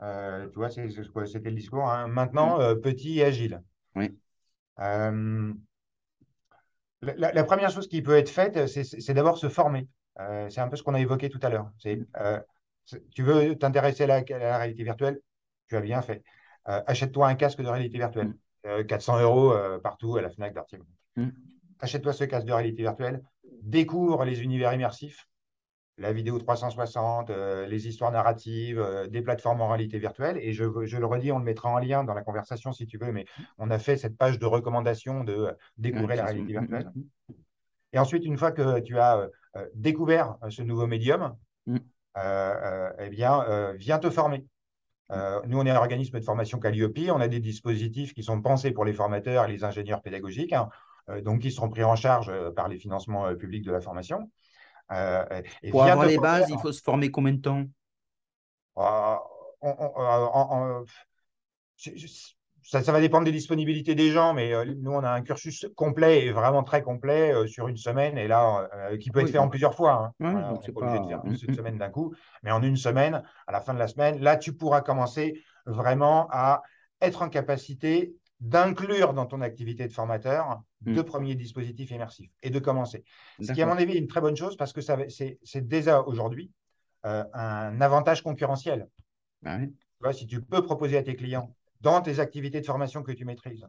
tu 0.00 0.54
vois, 0.54 0.70
c'était 0.70 1.50
le 1.50 1.56
discours. 1.56 1.86
Hein. 1.90 2.08
Maintenant, 2.08 2.58
petit 2.76 3.18
et 3.18 3.24
agile. 3.24 3.62
Oui. 3.94 4.16
La, 7.16 7.44
première 7.44 7.70
chose 7.70 7.88
qui 7.88 8.02
peut 8.02 8.16
être 8.16 8.28
faite, 8.28 8.66
c'est 8.66 9.14
d'abord 9.14 9.38
se 9.38 9.48
former. 9.48 9.88
Euh, 10.20 10.48
c'est 10.48 10.60
un 10.60 10.68
peu 10.68 10.76
ce 10.76 10.82
qu'on 10.82 10.94
a 10.94 11.00
évoqué 11.00 11.28
tout 11.28 11.40
à 11.42 11.48
l'heure. 11.48 11.70
Euh, 11.86 12.40
tu 13.12 13.22
veux 13.22 13.56
t'intéresser 13.56 14.04
à, 14.04 14.06
la 14.06 14.58
réalité 14.58 14.84
virtuelle 14.84 15.20
Tu 15.68 15.76
as 15.76 15.80
bien 15.80 16.02
fait. 16.02 16.22
Euh, 16.68 16.82
achète-toi 16.86 17.28
un 17.28 17.34
casque 17.34 17.60
de 17.60 17.68
réalité 17.68 17.98
virtuelle. 17.98 18.34
400 18.88 19.20
euros 19.20 19.54
partout 19.82 20.16
à 20.16 20.22
la 20.22 20.30
FNAC 20.30 20.54
d'articles. 20.54 20.84
Mm. 21.16 21.28
Achète-toi 21.80 22.14
ce 22.14 22.24
casque 22.24 22.46
de 22.46 22.52
réalité 22.52 22.82
virtuelle. 22.82 23.22
Découvre 23.60 24.24
les 24.24 24.42
univers 24.42 24.72
immersifs 24.72 25.28
la 25.98 26.12
vidéo 26.12 26.38
360, 26.38 27.30
euh, 27.30 27.66
les 27.66 27.88
histoires 27.88 28.10
narratives, 28.10 28.80
euh, 28.80 29.06
des 29.06 29.22
plateformes 29.22 29.60
en 29.60 29.68
réalité 29.68 29.98
virtuelle. 29.98 30.38
Et 30.38 30.52
je, 30.52 30.64
le 30.64 31.06
redis, 31.06 31.30
on 31.32 31.38
le 31.38 31.44
mettra 31.44 31.68
en 31.68 31.78
lien 31.78 32.04
dans 32.04 32.14
la 32.14 32.22
conversation 32.22 32.72
si 32.72 32.86
tu 32.86 32.98
veux, 32.98 33.12
mais 33.12 33.26
on 33.58 33.70
a 33.70 33.78
fait 33.78 33.96
cette 33.96 34.16
page 34.16 34.38
de 34.38 34.46
recommandation 34.46 35.24
de 35.24 35.32
euh, 35.32 35.52
découvrir 35.78 36.16
la 36.16 36.24
réalité 36.24 36.52
virtuelle. 36.52 36.90
Et 37.92 37.98
ensuite, 37.98 38.24
une 38.24 38.36
fois 38.36 38.50
que 38.50 38.80
tu 38.80 38.98
as 38.98 39.28
découvert 39.74 40.36
ce 40.48 40.62
nouveau 40.62 40.88
médium, 40.88 41.36
eh 41.68 43.08
bien, 43.08 43.72
viens 43.76 44.00
te 44.00 44.10
former. 44.10 44.44
nous, 45.46 45.58
on 45.60 45.64
est 45.64 45.70
un 45.70 45.76
organisme 45.76 46.18
de 46.18 46.24
formation 46.24 46.58
Calliope. 46.58 46.98
On 47.10 47.20
a 47.20 47.28
des 47.28 47.38
dispositifs 47.38 48.12
qui 48.12 48.24
sont 48.24 48.42
pensés 48.42 48.72
pour 48.72 48.84
les 48.84 48.94
formateurs 48.94 49.44
et 49.44 49.52
les 49.52 49.62
ingénieurs 49.62 50.02
pédagogiques, 50.02 50.52
hein, 50.52 50.70
donc 51.22 51.42
qui 51.42 51.52
seront 51.52 51.68
pris 51.68 51.84
en 51.84 51.94
charge 51.94 52.32
par 52.56 52.66
les 52.66 52.78
financements 52.78 53.32
publics 53.36 53.64
de 53.64 53.70
la 53.70 53.80
formation. 53.80 54.28
Euh, 54.92 55.42
Pour 55.70 55.84
avoir 55.84 56.06
les 56.06 56.18
bases, 56.18 56.50
il 56.50 56.58
faut 56.58 56.72
se 56.72 56.82
former 56.82 57.10
combien 57.10 57.32
de 57.32 57.40
temps? 57.40 57.64
Euh, 58.78 59.16
ça, 62.62 62.92
va 62.92 63.00
dépendre 63.00 63.24
des 63.24 63.32
disponibilités 63.32 63.94
des 63.94 64.10
gens, 64.10 64.34
mais 64.34 64.52
euh, 64.52 64.64
nous, 64.76 64.92
on 64.92 65.02
a 65.02 65.10
un 65.10 65.22
cursus 65.22 65.66
complet 65.76 66.26
et 66.26 66.32
vraiment 66.32 66.62
très 66.62 66.82
complet 66.82 67.46
sur 67.46 67.68
une 67.68 67.76
semaine, 67.76 68.18
et 68.18 68.28
là, 68.28 68.68
qui 69.00 69.10
peut 69.10 69.20
être 69.20 69.30
fait 69.30 69.38
en 69.38 69.48
plusieurs 69.48 69.74
fois. 69.74 70.12
Hein. 70.20 70.34
on 70.34 70.60
n'est 70.60 70.72
pas 70.72 70.80
obligé 70.80 71.00
de 71.00 71.08
faire 71.08 71.22
plus 71.22 71.42
une 71.42 71.54
semaine 71.54 71.78
d'un 71.78 71.90
coup, 71.90 72.14
mais 72.42 72.50
en 72.50 72.62
une 72.62 72.76
semaine, 72.76 73.22
à 73.46 73.52
la 73.52 73.60
fin 73.60 73.74
de 73.74 73.78
la 73.78 73.88
semaine, 73.88 74.20
là, 74.20 74.36
tu 74.36 74.54
pourras 74.54 74.80
commencer 74.80 75.42
vraiment 75.66 76.28
à 76.30 76.62
être 77.00 77.22
en 77.22 77.28
capacité 77.28 78.14
d'inclure 78.40 79.14
dans 79.14 79.26
ton 79.26 79.40
activité 79.40 79.86
de 79.86 79.92
formateur 79.92 80.62
deux 80.86 81.02
mm. 81.02 81.06
premiers 81.06 81.34
dispositifs 81.34 81.90
immersifs 81.90 82.30
et 82.42 82.50
de 82.50 82.58
commencer. 82.58 83.04
Ce 83.40 83.52
qui, 83.52 83.62
à 83.62 83.66
mon 83.66 83.76
avis, 83.76 83.94
est 83.94 83.98
une 83.98 84.06
très 84.06 84.20
bonne 84.20 84.36
chose 84.36 84.56
parce 84.56 84.72
que 84.72 84.80
c'est 84.80 85.68
déjà 85.68 86.02
aujourd'hui 86.02 86.50
euh, 87.06 87.24
un 87.32 87.80
avantage 87.80 88.22
concurrentiel. 88.22 88.88
Bah 89.42 90.12
si 90.12 90.26
tu 90.26 90.40
peux 90.42 90.62
proposer 90.62 90.96
à 90.96 91.02
tes 91.02 91.16
clients, 91.16 91.54
dans 91.80 92.00
tes 92.00 92.18
activités 92.20 92.60
de 92.60 92.66
formation 92.66 93.02
que 93.02 93.12
tu 93.12 93.24
maîtrises, 93.24 93.66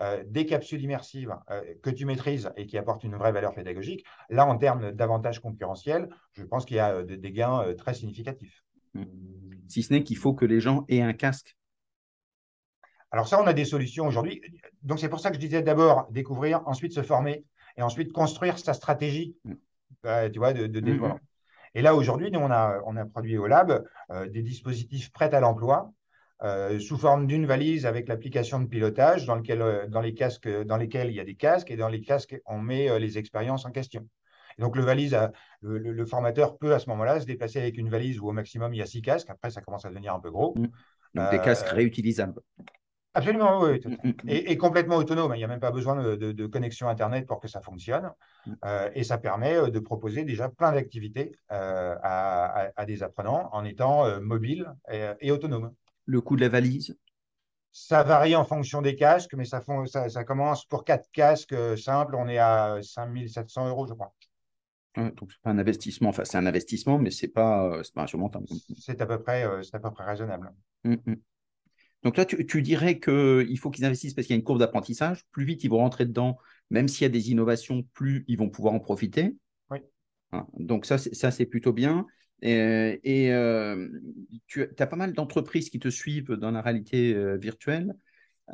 euh, 0.00 0.24
des 0.26 0.46
capsules 0.46 0.82
immersives 0.82 1.34
euh, 1.50 1.62
que 1.82 1.90
tu 1.90 2.06
maîtrises 2.06 2.50
et 2.56 2.66
qui 2.66 2.78
apportent 2.78 3.04
une 3.04 3.16
vraie 3.16 3.32
valeur 3.32 3.54
pédagogique, 3.54 4.04
là, 4.30 4.46
en 4.46 4.56
termes 4.56 4.92
d'avantages 4.92 5.40
concurrentiels, 5.40 6.08
je 6.32 6.42
pense 6.42 6.64
qu'il 6.64 6.76
y 6.76 6.80
a 6.80 7.02
des 7.02 7.32
gains 7.32 7.74
très 7.74 7.94
significatifs. 7.94 8.64
Mm. 8.94 9.04
Si 9.68 9.82
ce 9.82 9.92
n'est 9.92 10.02
qu'il 10.02 10.16
faut 10.16 10.34
que 10.34 10.44
les 10.44 10.60
gens 10.60 10.84
aient 10.88 11.02
un 11.02 11.12
casque 11.12 11.56
Alors 13.10 13.26
ça, 13.26 13.40
on 13.40 13.46
a 13.46 13.52
des 13.52 13.64
solutions 13.64 14.06
aujourd'hui. 14.06 14.40
Donc 14.82 15.00
c'est 15.00 15.08
pour 15.08 15.20
ça 15.20 15.30
que 15.30 15.34
je 15.34 15.40
disais 15.40 15.62
d'abord 15.62 16.06
découvrir, 16.10 16.62
ensuite 16.66 16.92
se 16.92 17.02
former 17.02 17.44
et 17.76 17.82
ensuite 17.82 18.12
construire 18.12 18.58
sa 18.58 18.72
stratégie, 18.72 19.36
mm. 19.44 19.54
euh, 20.06 20.30
tu 20.30 20.38
vois, 20.38 20.52
de, 20.52 20.66
de 20.66 20.80
mm-hmm. 20.80 21.18
Et 21.74 21.82
là 21.82 21.94
aujourd'hui, 21.94 22.30
nous 22.30 22.40
on 22.40 22.50
a, 22.50 22.80
on 22.86 22.96
a 22.96 23.04
produit 23.04 23.38
au 23.38 23.46
lab 23.46 23.84
euh, 24.10 24.28
des 24.28 24.42
dispositifs 24.42 25.12
prêts 25.12 25.32
à 25.34 25.40
l'emploi 25.40 25.92
euh, 26.42 26.78
sous 26.80 26.96
forme 26.96 27.26
d'une 27.26 27.46
valise 27.46 27.84
avec 27.84 28.08
l'application 28.08 28.60
de 28.60 28.66
pilotage 28.66 29.26
dans, 29.26 29.34
lequel, 29.34 29.88
dans, 29.88 30.00
les 30.00 30.14
casques, 30.14 30.48
dans 30.48 30.76
lesquels 30.76 31.10
il 31.10 31.14
y 31.14 31.20
a 31.20 31.24
des 31.24 31.34
casques 31.34 31.70
et 31.70 31.76
dans 31.76 31.88
les 31.88 32.00
casques 32.00 32.40
on 32.46 32.58
met 32.58 32.98
les 32.98 33.18
expériences 33.18 33.66
en 33.66 33.70
question. 33.70 34.06
donc 34.58 34.74
le 34.74 34.82
valise, 34.82 35.16
le, 35.60 36.06
formateur 36.06 36.56
peut 36.58 36.74
à 36.74 36.78
ce 36.78 36.88
moment-là 36.90 37.20
se 37.20 37.26
déplacer 37.26 37.60
avec 37.60 37.76
une 37.76 37.90
valise 37.90 38.18
où 38.18 38.28
au 38.28 38.32
maximum 38.32 38.72
il 38.72 38.78
y 38.78 38.82
a 38.82 38.86
six 38.86 39.02
casques. 39.02 39.30
Après 39.30 39.50
ça 39.50 39.60
commence 39.60 39.84
à 39.84 39.90
devenir 39.90 40.14
un 40.14 40.20
peu 40.20 40.30
gros. 40.30 40.54
Mm. 40.56 40.66
Donc 41.14 41.30
des 41.30 41.40
casques 41.40 41.68
réutilisables. 41.68 42.40
Absolument, 43.14 43.60
oui. 43.62 43.80
Mm, 43.84 44.08
mm, 44.08 44.08
mm. 44.08 44.28
Et, 44.28 44.56
complètement 44.56 44.96
autonome. 44.96 45.32
Il 45.34 45.38
n'y 45.38 45.44
a 45.44 45.48
même 45.48 45.60
pas 45.60 45.72
besoin 45.72 45.96
de, 45.96 46.46
connexion 46.46 46.88
Internet 46.88 47.26
pour 47.26 47.40
que 47.40 47.48
ça 47.48 47.60
fonctionne. 47.60 48.12
Euh, 48.64 48.88
et 48.94 49.04
ça 49.04 49.18
permet 49.18 49.56
euh, 49.56 49.70
de 49.70 49.78
proposer 49.80 50.24
déjà 50.24 50.48
plein 50.48 50.72
d'activités 50.72 51.32
euh, 51.50 51.96
à, 52.02 52.86
des 52.86 53.02
apprenants 53.02 53.48
en 53.52 53.64
étant 53.64 54.20
mobile 54.20 54.72
et, 55.20 55.30
autonome. 55.30 55.74
Le 56.06 56.20
coût 56.20 56.36
de 56.36 56.40
la 56.40 56.48
valise? 56.48 56.96
Ça 57.72 58.02
varie 58.02 58.34
en 58.34 58.44
fonction 58.44 58.82
des 58.82 58.96
casques, 58.96 59.34
mais 59.34 59.44
ça, 59.44 59.62
ça, 59.86 60.24
commence 60.24 60.64
pour 60.64 60.84
quatre 60.84 61.08
casques 61.12 61.54
simples, 61.78 62.16
on 62.16 62.26
est 62.26 62.38
à 62.38 62.78
5700 62.82 63.68
euros, 63.68 63.86
je 63.86 63.94
crois. 63.94 64.12
donc, 64.96 65.30
c'est 65.30 65.40
pas 65.40 65.50
un 65.50 65.58
investissement. 65.58 66.08
Enfin, 66.08 66.24
c'est 66.24 66.36
un 66.36 66.46
investissement, 66.46 66.98
mais 66.98 67.12
c'est 67.12 67.28
pas, 67.28 67.80
pas 67.94 68.02
insurmontable. 68.02 68.46
C'est 68.76 69.00
à 69.00 69.06
peu 69.06 69.22
près, 69.22 69.46
c'est 69.62 69.76
à 69.76 69.78
peu 69.78 69.92
près 69.92 70.04
raisonnable. 70.04 70.52
Donc 72.02 72.16
là, 72.16 72.24
tu, 72.24 72.62
dirais 72.62 72.98
qu'il 72.98 73.58
faut 73.58 73.70
qu'ils 73.70 73.84
investissent 73.84 74.14
parce 74.14 74.26
qu'il 74.26 74.34
y 74.34 74.38
a 74.38 74.40
une 74.40 74.44
courbe 74.44 74.58
d'apprentissage. 74.58 75.24
Plus 75.32 75.44
vite 75.44 75.64
ils 75.64 75.68
vont 75.68 75.78
rentrer 75.78 76.06
dedans, 76.06 76.38
même 76.70 76.88
s'il 76.88 77.02
y 77.02 77.06
a 77.06 77.10
des 77.10 77.30
innovations, 77.30 77.82
plus 77.92 78.24
ils 78.26 78.38
vont 78.38 78.48
pouvoir 78.48 78.72
en 78.72 78.80
profiter. 78.80 79.36
Oui. 79.70 79.78
Hein, 80.32 80.46
donc 80.54 80.86
ça, 80.86 80.98
c'est 80.98 81.46
plutôt 81.46 81.72
bien. 81.72 82.06
Et, 82.42 83.32
euh, 83.32 83.88
tu 84.46 84.66
as 84.78 84.86
pas 84.86 84.96
mal 84.96 85.12
d'entreprises 85.12 85.68
qui 85.68 85.78
te 85.78 85.88
suivent 85.88 86.32
dans 86.32 86.50
la 86.50 86.62
réalité 86.62 87.14
euh, 87.14 87.36
virtuelle. 87.36 87.94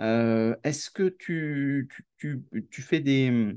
Euh, 0.01 0.57
est-ce 0.64 0.90
que 0.90 1.09
tu, 1.09 1.88
fais 2.70 2.99
des, 2.99 3.55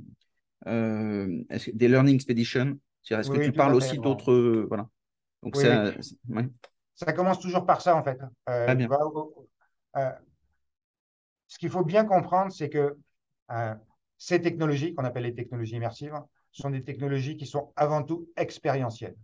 des 0.65 1.87
learning 1.87 2.15
expeditions? 2.15 2.77
Est-ce 3.09 3.31
que 3.31 3.43
tu 3.43 3.51
parles 3.51 3.73
aussi 3.73 3.97
d'autres... 3.97 4.65
voilà. 4.67 4.87
Donc 5.41 5.55
ça, 5.55 5.93
ça 6.93 7.13
commence 7.13 7.39
toujours 7.39 7.65
par 7.65 7.81
ça, 7.81 7.95
en 7.95 8.03
fait. 8.03 8.19
Très 8.45 8.75
bien. 8.75 8.87
Euh, 9.99 10.11
ce 11.47 11.57
qu'il 11.57 11.69
faut 11.69 11.83
bien 11.83 12.05
comprendre, 12.05 12.51
c'est 12.51 12.69
que 12.69 12.97
euh, 13.51 13.75
ces 14.17 14.41
technologies, 14.41 14.93
qu'on 14.93 15.05
appelle 15.05 15.23
les 15.23 15.33
technologies 15.33 15.75
immersives, 15.75 16.13
sont 16.51 16.69
des 16.69 16.83
technologies 16.83 17.37
qui 17.37 17.45
sont 17.45 17.73
avant 17.75 18.03
tout 18.03 18.29
expérientielles. 18.37 19.15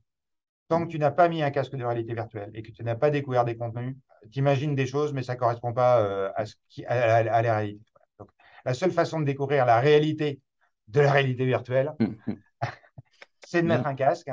Tant 0.68 0.86
que 0.86 0.92
tu 0.92 0.98
n'as 0.98 1.12
pas 1.12 1.28
mis 1.30 1.44
un 1.44 1.52
casque 1.52 1.76
de 1.76 1.84
réalité 1.84 2.14
virtuelle 2.14 2.50
et 2.56 2.64
que 2.64 2.72
tu 2.72 2.84
n'as 2.84 2.96
pas 2.96 3.12
découvert 3.12 3.46
des 3.46 3.56
contenus, 3.56 3.96
tu 4.32 4.40
imagines 4.40 4.74
des 4.74 4.88
choses, 4.88 5.14
mais 5.14 5.22
ça 5.22 5.36
ne 5.36 5.40
correspond 5.40 5.74
pas 5.74 6.02
euh, 6.02 6.32
à, 6.36 6.46
ce 6.48 6.56
qui, 6.70 6.84
à, 6.86 7.22
la 7.24 7.54
réalité. 7.54 7.86
Donc, 8.18 8.30
la 8.64 8.74
seule 8.74 8.92
façon 8.92 9.20
de 9.20 9.26
découvrir 9.26 9.66
la 9.66 9.80
réalité 9.80 10.42
de 10.88 11.02
la 11.02 11.12
réalité 11.12 11.46
virtuelle, 11.46 11.94
c'est 13.46 13.62
de 13.62 13.68
mettre 13.68 13.86
un 13.86 13.96
casque. 13.96 14.30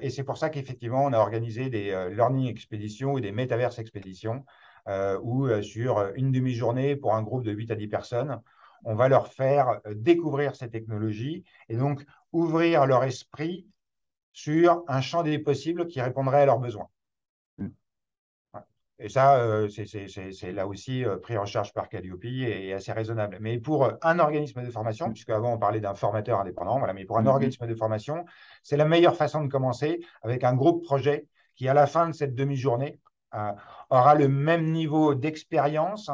et 0.00 0.10
c'est 0.10 0.24
pour 0.24 0.38
ça 0.38 0.50
qu'effectivement, 0.50 1.04
on 1.04 1.12
a 1.12 1.18
organisé 1.18 1.70
des 1.70 2.08
learning 2.12 2.48
expéditions 2.48 3.12
ou 3.12 3.20
des 3.20 3.32
metaverse 3.32 3.78
expéditions 3.78 4.44
ou 5.22 5.46
euh, 5.46 5.62
sur 5.62 6.12
une 6.14 6.32
demi-journée 6.32 6.96
pour 6.96 7.14
un 7.14 7.22
groupe 7.22 7.44
de 7.44 7.52
8 7.52 7.70
à 7.72 7.74
10 7.74 7.88
personnes, 7.88 8.40
on 8.84 8.94
va 8.94 9.08
leur 9.08 9.28
faire 9.28 9.80
euh, 9.86 9.94
découvrir 9.94 10.54
ces 10.54 10.70
technologies 10.70 11.44
et 11.68 11.76
donc 11.76 12.04
ouvrir 12.32 12.86
leur 12.86 13.02
esprit 13.04 13.66
sur 14.32 14.84
un 14.86 15.00
champ 15.00 15.22
des 15.22 15.38
possibles 15.38 15.86
qui 15.86 16.00
répondrait 16.00 16.42
à 16.42 16.46
leurs 16.46 16.60
besoins. 16.60 16.88
Mm. 17.58 17.68
Et 18.98 19.08
ça, 19.08 19.66
c'est 19.68 20.52
là 20.52 20.66
aussi 20.66 21.04
pris 21.22 21.36
en 21.36 21.46
charge 21.46 21.72
par 21.72 21.88
Calliope 21.88 22.24
et, 22.24 22.72
assez 22.72 22.92
raisonnable. 22.92 23.38
Mais 23.40 23.58
pour 23.58 23.90
un 24.02 24.18
organisme 24.18 24.62
de 24.64 24.70
formation, 24.70 25.08
mm. 25.08 25.12
puisque 25.12 25.30
avant 25.30 25.54
on 25.54 25.58
parlait 25.58 25.80
d'un 25.80 25.94
formateur 25.94 26.40
indépendant, 26.40 26.78
voilà, 26.78 26.92
mais 26.92 27.04
pour 27.04 27.18
un 27.18 27.24
mm-hmm. 27.24 27.28
organisme 27.28 27.66
de 27.66 27.74
formation, 27.74 28.24
c'est 28.62 28.76
la 28.76 28.84
meilleure 28.84 29.16
façon 29.16 29.42
de 29.42 29.48
commencer 29.48 30.00
avec 30.22 30.44
un 30.44 30.54
groupe 30.54 30.84
projet 30.84 31.26
qui, 31.56 31.68
à 31.68 31.74
la 31.74 31.86
fin 31.86 32.08
de 32.08 32.14
cette 32.14 32.34
demi-journée, 32.34 33.00
euh, 33.00 33.05
aura 33.90 34.14
le 34.14 34.28
même 34.28 34.72
niveau 34.72 35.14
d'expérience 35.14 36.10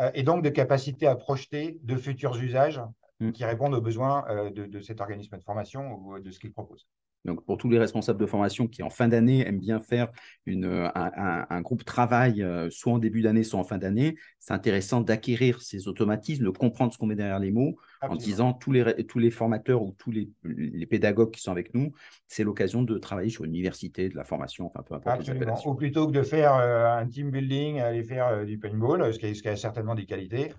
euh, 0.00 0.10
et 0.14 0.22
donc 0.22 0.42
de 0.42 0.48
capacité 0.48 1.06
à 1.06 1.14
projeter 1.14 1.78
de 1.82 1.96
futurs 1.96 2.36
usages 2.36 2.80
mm. 3.20 3.32
qui 3.32 3.44
répondent 3.44 3.74
aux 3.74 3.80
besoins 3.80 4.24
euh, 4.28 4.50
de, 4.50 4.80
cet 4.80 5.00
organisme 5.00 5.36
de 5.36 5.42
formation 5.42 5.98
ou 5.98 6.18
de 6.18 6.30
ce 6.30 6.40
qu'il 6.40 6.52
propose. 6.52 6.86
Donc, 7.24 7.42
pour 7.46 7.56
tous 7.56 7.70
les 7.70 7.78
responsables 7.78 8.20
de 8.20 8.26
formation 8.26 8.66
qui, 8.66 8.82
en 8.82 8.90
fin 8.90 9.08
d'année, 9.08 9.46
aiment 9.46 9.60
bien 9.60 9.80
faire 9.80 10.10
une, 10.44 10.66
un, 10.94 11.46
un, 11.48 11.60
groupe 11.62 11.82
travail, 11.82 12.42
euh, 12.42 12.68
soit 12.70 12.92
en 12.92 12.98
début 12.98 13.22
d'année, 13.22 13.44
soit 13.44 13.58
en 13.58 13.64
fin 13.64 13.78
d'année, 13.78 14.16
c'est 14.40 14.52
intéressant 14.52 15.00
d'acquérir 15.00 15.62
ces 15.62 15.88
automatismes, 15.88 16.44
de 16.44 16.50
comprendre 16.50 16.92
ce 16.92 16.98
qu'on 16.98 17.06
met 17.06 17.14
derrière 17.14 17.38
les 17.38 17.50
mots, 17.50 17.76
en 18.02 18.16
disant 18.16 18.52
tous 18.52 18.72
les, 18.72 19.04
tous 19.06 19.18
les 19.18 19.30
formateurs 19.30 19.82
ou 19.82 19.94
tous 19.98 20.10
les, 20.10 20.30
les 20.44 20.86
pédagogues 20.86 21.30
qui 21.30 21.40
sont 21.40 21.52
avec 21.52 21.74
nous, 21.74 21.92
c'est 22.28 22.44
l'occasion 22.44 22.82
de 22.82 22.98
travailler 22.98 23.30
sur 23.30 23.44
une 23.44 23.50
université, 23.50 24.08
de 24.08 24.16
la 24.16 24.24
formation, 24.24 24.66
enfin 24.66 24.82
peu 24.82 24.94
importe 24.94 25.26
les 25.26 25.66
Ou 25.66 25.74
plutôt 25.74 26.06
que 26.06 26.12
de 26.12 26.22
faire 26.22 26.54
euh, 26.54 26.86
un 26.86 27.06
team 27.06 27.30
building, 27.30 27.80
aller 27.80 28.04
faire 28.04 28.28
euh, 28.28 28.44
du 28.44 28.58
paintball, 28.58 29.12
ce 29.12 29.18
qui, 29.18 29.34
ce 29.34 29.42
qui, 29.42 29.48
a 29.48 29.56
certainement 29.56 29.94
des 29.94 30.06
qualités, 30.06 30.52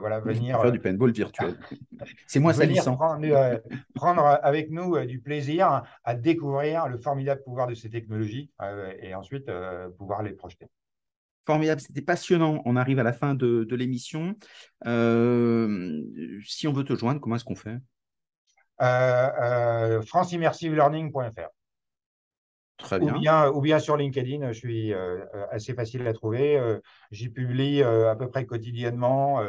voilà, 0.00 0.20
venir. 0.20 0.60
Faire 0.60 0.72
du 0.72 0.80
paintball 0.80 1.12
virtuel. 1.12 1.54
c'est 2.26 2.40
moins 2.40 2.52
salissant. 2.52 2.96
Prendre, 2.96 3.60
prendre 3.94 4.38
avec 4.42 4.70
nous 4.70 4.98
du 5.06 5.20
plaisir 5.20 5.82
à 6.04 6.14
découvrir 6.14 6.88
le 6.88 6.98
formidable 6.98 7.42
pouvoir 7.42 7.66
de 7.66 7.74
ces 7.74 7.90
technologies 7.90 8.50
euh, 8.60 8.92
et 9.00 9.14
ensuite 9.14 9.48
euh, 9.48 9.88
pouvoir 9.90 10.22
les 10.22 10.32
projeter. 10.32 10.66
Formidable, 11.46 11.80
c'était 11.80 12.02
passionnant. 12.02 12.62
On 12.64 12.76
arrive 12.76 12.98
à 12.98 13.02
la 13.02 13.12
fin 13.12 13.34
de, 13.34 13.66
l'émission. 13.74 14.34
Euh, 14.86 16.02
si 16.46 16.68
on 16.68 16.72
veut 16.72 16.84
te 16.84 16.94
joindre, 16.94 17.20
comment 17.20 17.36
est-ce 17.36 17.44
qu'on 17.44 17.56
fait? 17.56 17.78
Euh, 18.80 20.02
francimmersivelearning.fr. 20.02 21.48
Très 22.78 22.98
bien. 22.98 23.14
Ou 23.14 23.18
bien, 23.18 23.48
ou 23.50 23.60
bien 23.60 23.78
sur 23.78 23.96
LinkedIn, 23.96 24.52
je 24.52 24.58
suis 24.58 24.92
assez 25.50 25.74
facile 25.74 26.06
à 26.06 26.12
trouver. 26.12 26.60
J'y 27.10 27.28
publie 27.28 27.82
à 27.82 28.14
peu 28.16 28.28
près 28.28 28.46
quotidiennement 28.46 29.40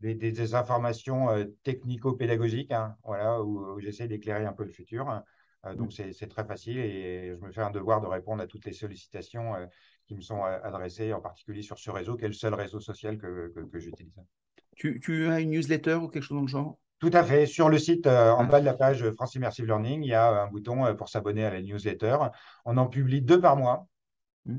des, 0.00 0.54
informations 0.54 1.28
technico-pédagogiques, 1.64 2.72
hein, 2.72 2.94
voilà, 3.04 3.42
où 3.42 3.78
j'essaie 3.80 4.08
d'éclairer 4.08 4.44
un 4.44 4.52
peu 4.52 4.64
le 4.64 4.70
futur. 4.70 5.22
Euh, 5.66 5.74
donc, 5.74 5.92
c'est 5.92 6.28
très 6.28 6.44
facile 6.44 6.78
et 6.78 7.36
je 7.36 7.44
me 7.44 7.52
fais 7.52 7.62
un 7.62 7.70
devoir 7.70 8.00
de 8.00 8.06
répondre 8.06 8.42
à 8.42 8.46
toutes 8.46 8.64
les 8.64 8.72
sollicitations 8.72 9.54
euh, 9.56 9.66
qui 10.08 10.16
me 10.16 10.22
sont 10.22 10.44
euh, 10.44 10.58
adressées, 10.64 11.12
en 11.12 11.20
particulier 11.20 11.62
sur 11.62 11.78
ce 11.78 11.90
réseau, 11.90 12.16
qui 12.16 12.24
est 12.24 12.28
le 12.28 12.34
seul 12.34 12.54
réseau 12.54 12.80
social 12.80 13.18
que, 13.18 13.52
j'utilise. 13.74 14.16
Tu, 14.74 15.28
as 15.28 15.40
une 15.40 15.50
newsletter 15.50 15.94
ou 15.94 16.08
quelque 16.08 16.22
chose 16.22 16.36
dans 16.36 16.42
le 16.42 16.48
genre? 16.48 16.78
Tout 16.98 17.10
à 17.12 17.22
fait. 17.22 17.46
Sur 17.46 17.68
le 17.68 17.78
site, 17.78 18.06
en 18.06 18.40
ah. 18.40 18.44
bas 18.44 18.60
de 18.60 18.64
la 18.64 18.74
page 18.74 19.08
France 19.12 19.34
Immersive 19.34 19.66
Learning, 19.66 20.02
il 20.02 20.08
y 20.08 20.14
a 20.14 20.42
un 20.42 20.46
bouton 20.48 20.94
pour 20.96 21.08
s'abonner 21.08 21.44
à 21.44 21.50
la 21.50 21.62
newsletter. 21.62 22.16
On 22.64 22.76
en 22.76 22.86
publie 22.86 23.22
deux 23.22 23.40
par 23.40 23.56
mois. 23.56 23.86
Mmh. 24.46 24.56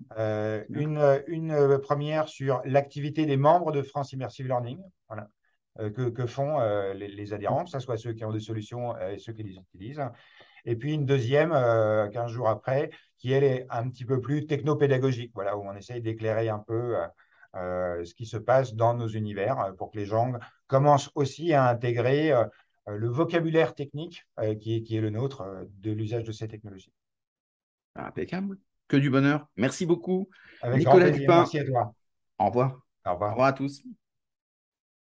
une, 0.69 1.79
première 1.81 2.29
sur 2.29 2.61
l'activité 2.63 3.25
des 3.25 3.37
membres 3.37 3.71
de 3.71 3.81
France 3.81 4.13
Immersive 4.13 4.45
Learning, 4.45 4.79
voilà, 5.07 5.27
que, 5.77 6.25
font 6.27 6.59
les, 6.93 7.07
les, 7.07 7.33
adhérents, 7.33 7.63
que 7.63 7.71
ce 7.71 7.79
soit 7.79 7.97
ceux 7.97 8.13
qui 8.13 8.23
ont 8.23 8.31
des 8.31 8.39
solutions 8.39 8.95
et 8.99 9.17
ceux 9.17 9.33
qui 9.33 9.43
les 9.43 9.57
utilisent 9.57 10.03
et 10.65 10.75
puis 10.75 10.93
une 10.93 11.05
deuxième, 11.05 11.49
15 11.49 11.55
euh, 11.55 12.27
jours 12.27 12.49
après, 12.49 12.89
qui 13.17 13.31
elle 13.31 13.43
est 13.43 13.65
un 13.69 13.89
petit 13.89 14.05
peu 14.05 14.21
plus 14.21 14.45
technopédagogique, 14.45 15.31
voilà, 15.33 15.57
où 15.57 15.63
on 15.63 15.75
essaye 15.75 16.01
d'éclairer 16.01 16.49
un 16.49 16.59
peu 16.59 16.97
euh, 16.97 17.07
euh, 17.55 18.05
ce 18.05 18.13
qui 18.13 18.25
se 18.25 18.37
passe 18.37 18.73
dans 18.75 18.93
nos 18.93 19.07
univers 19.07 19.73
pour 19.77 19.91
que 19.91 19.97
les 19.97 20.05
gens 20.05 20.33
commencent 20.67 21.11
aussi 21.15 21.53
à 21.53 21.67
intégrer 21.67 22.31
le 22.87 23.07
vocabulaire 23.07 23.75
technique 23.75 24.25
qui, 24.59 24.75
est, 24.75 24.83
qui 24.83 24.95
est 24.95 25.01
le 25.01 25.09
nôtre 25.09 25.43
de 25.79 25.91
l'usage 25.91 26.23
de 26.23 26.31
ces 26.31 26.47
technologies. 26.47 26.93
Impeccable. 27.95 28.57
Que 28.87 28.97
du 28.97 29.09
bonheur. 29.09 29.47
Merci 29.55 29.85
beaucoup. 29.85 30.29
Avec 30.61 30.79
Nicolas 30.79 31.11
Dupin. 31.11 31.39
Merci 31.39 31.59
à 31.59 31.65
toi. 31.65 31.93
Au 32.39 32.45
revoir. 32.47 32.81
Au 33.05 33.13
revoir. 33.13 33.29
Au 33.29 33.33
revoir 33.33 33.47
à 33.47 33.53
tous. 33.53 33.83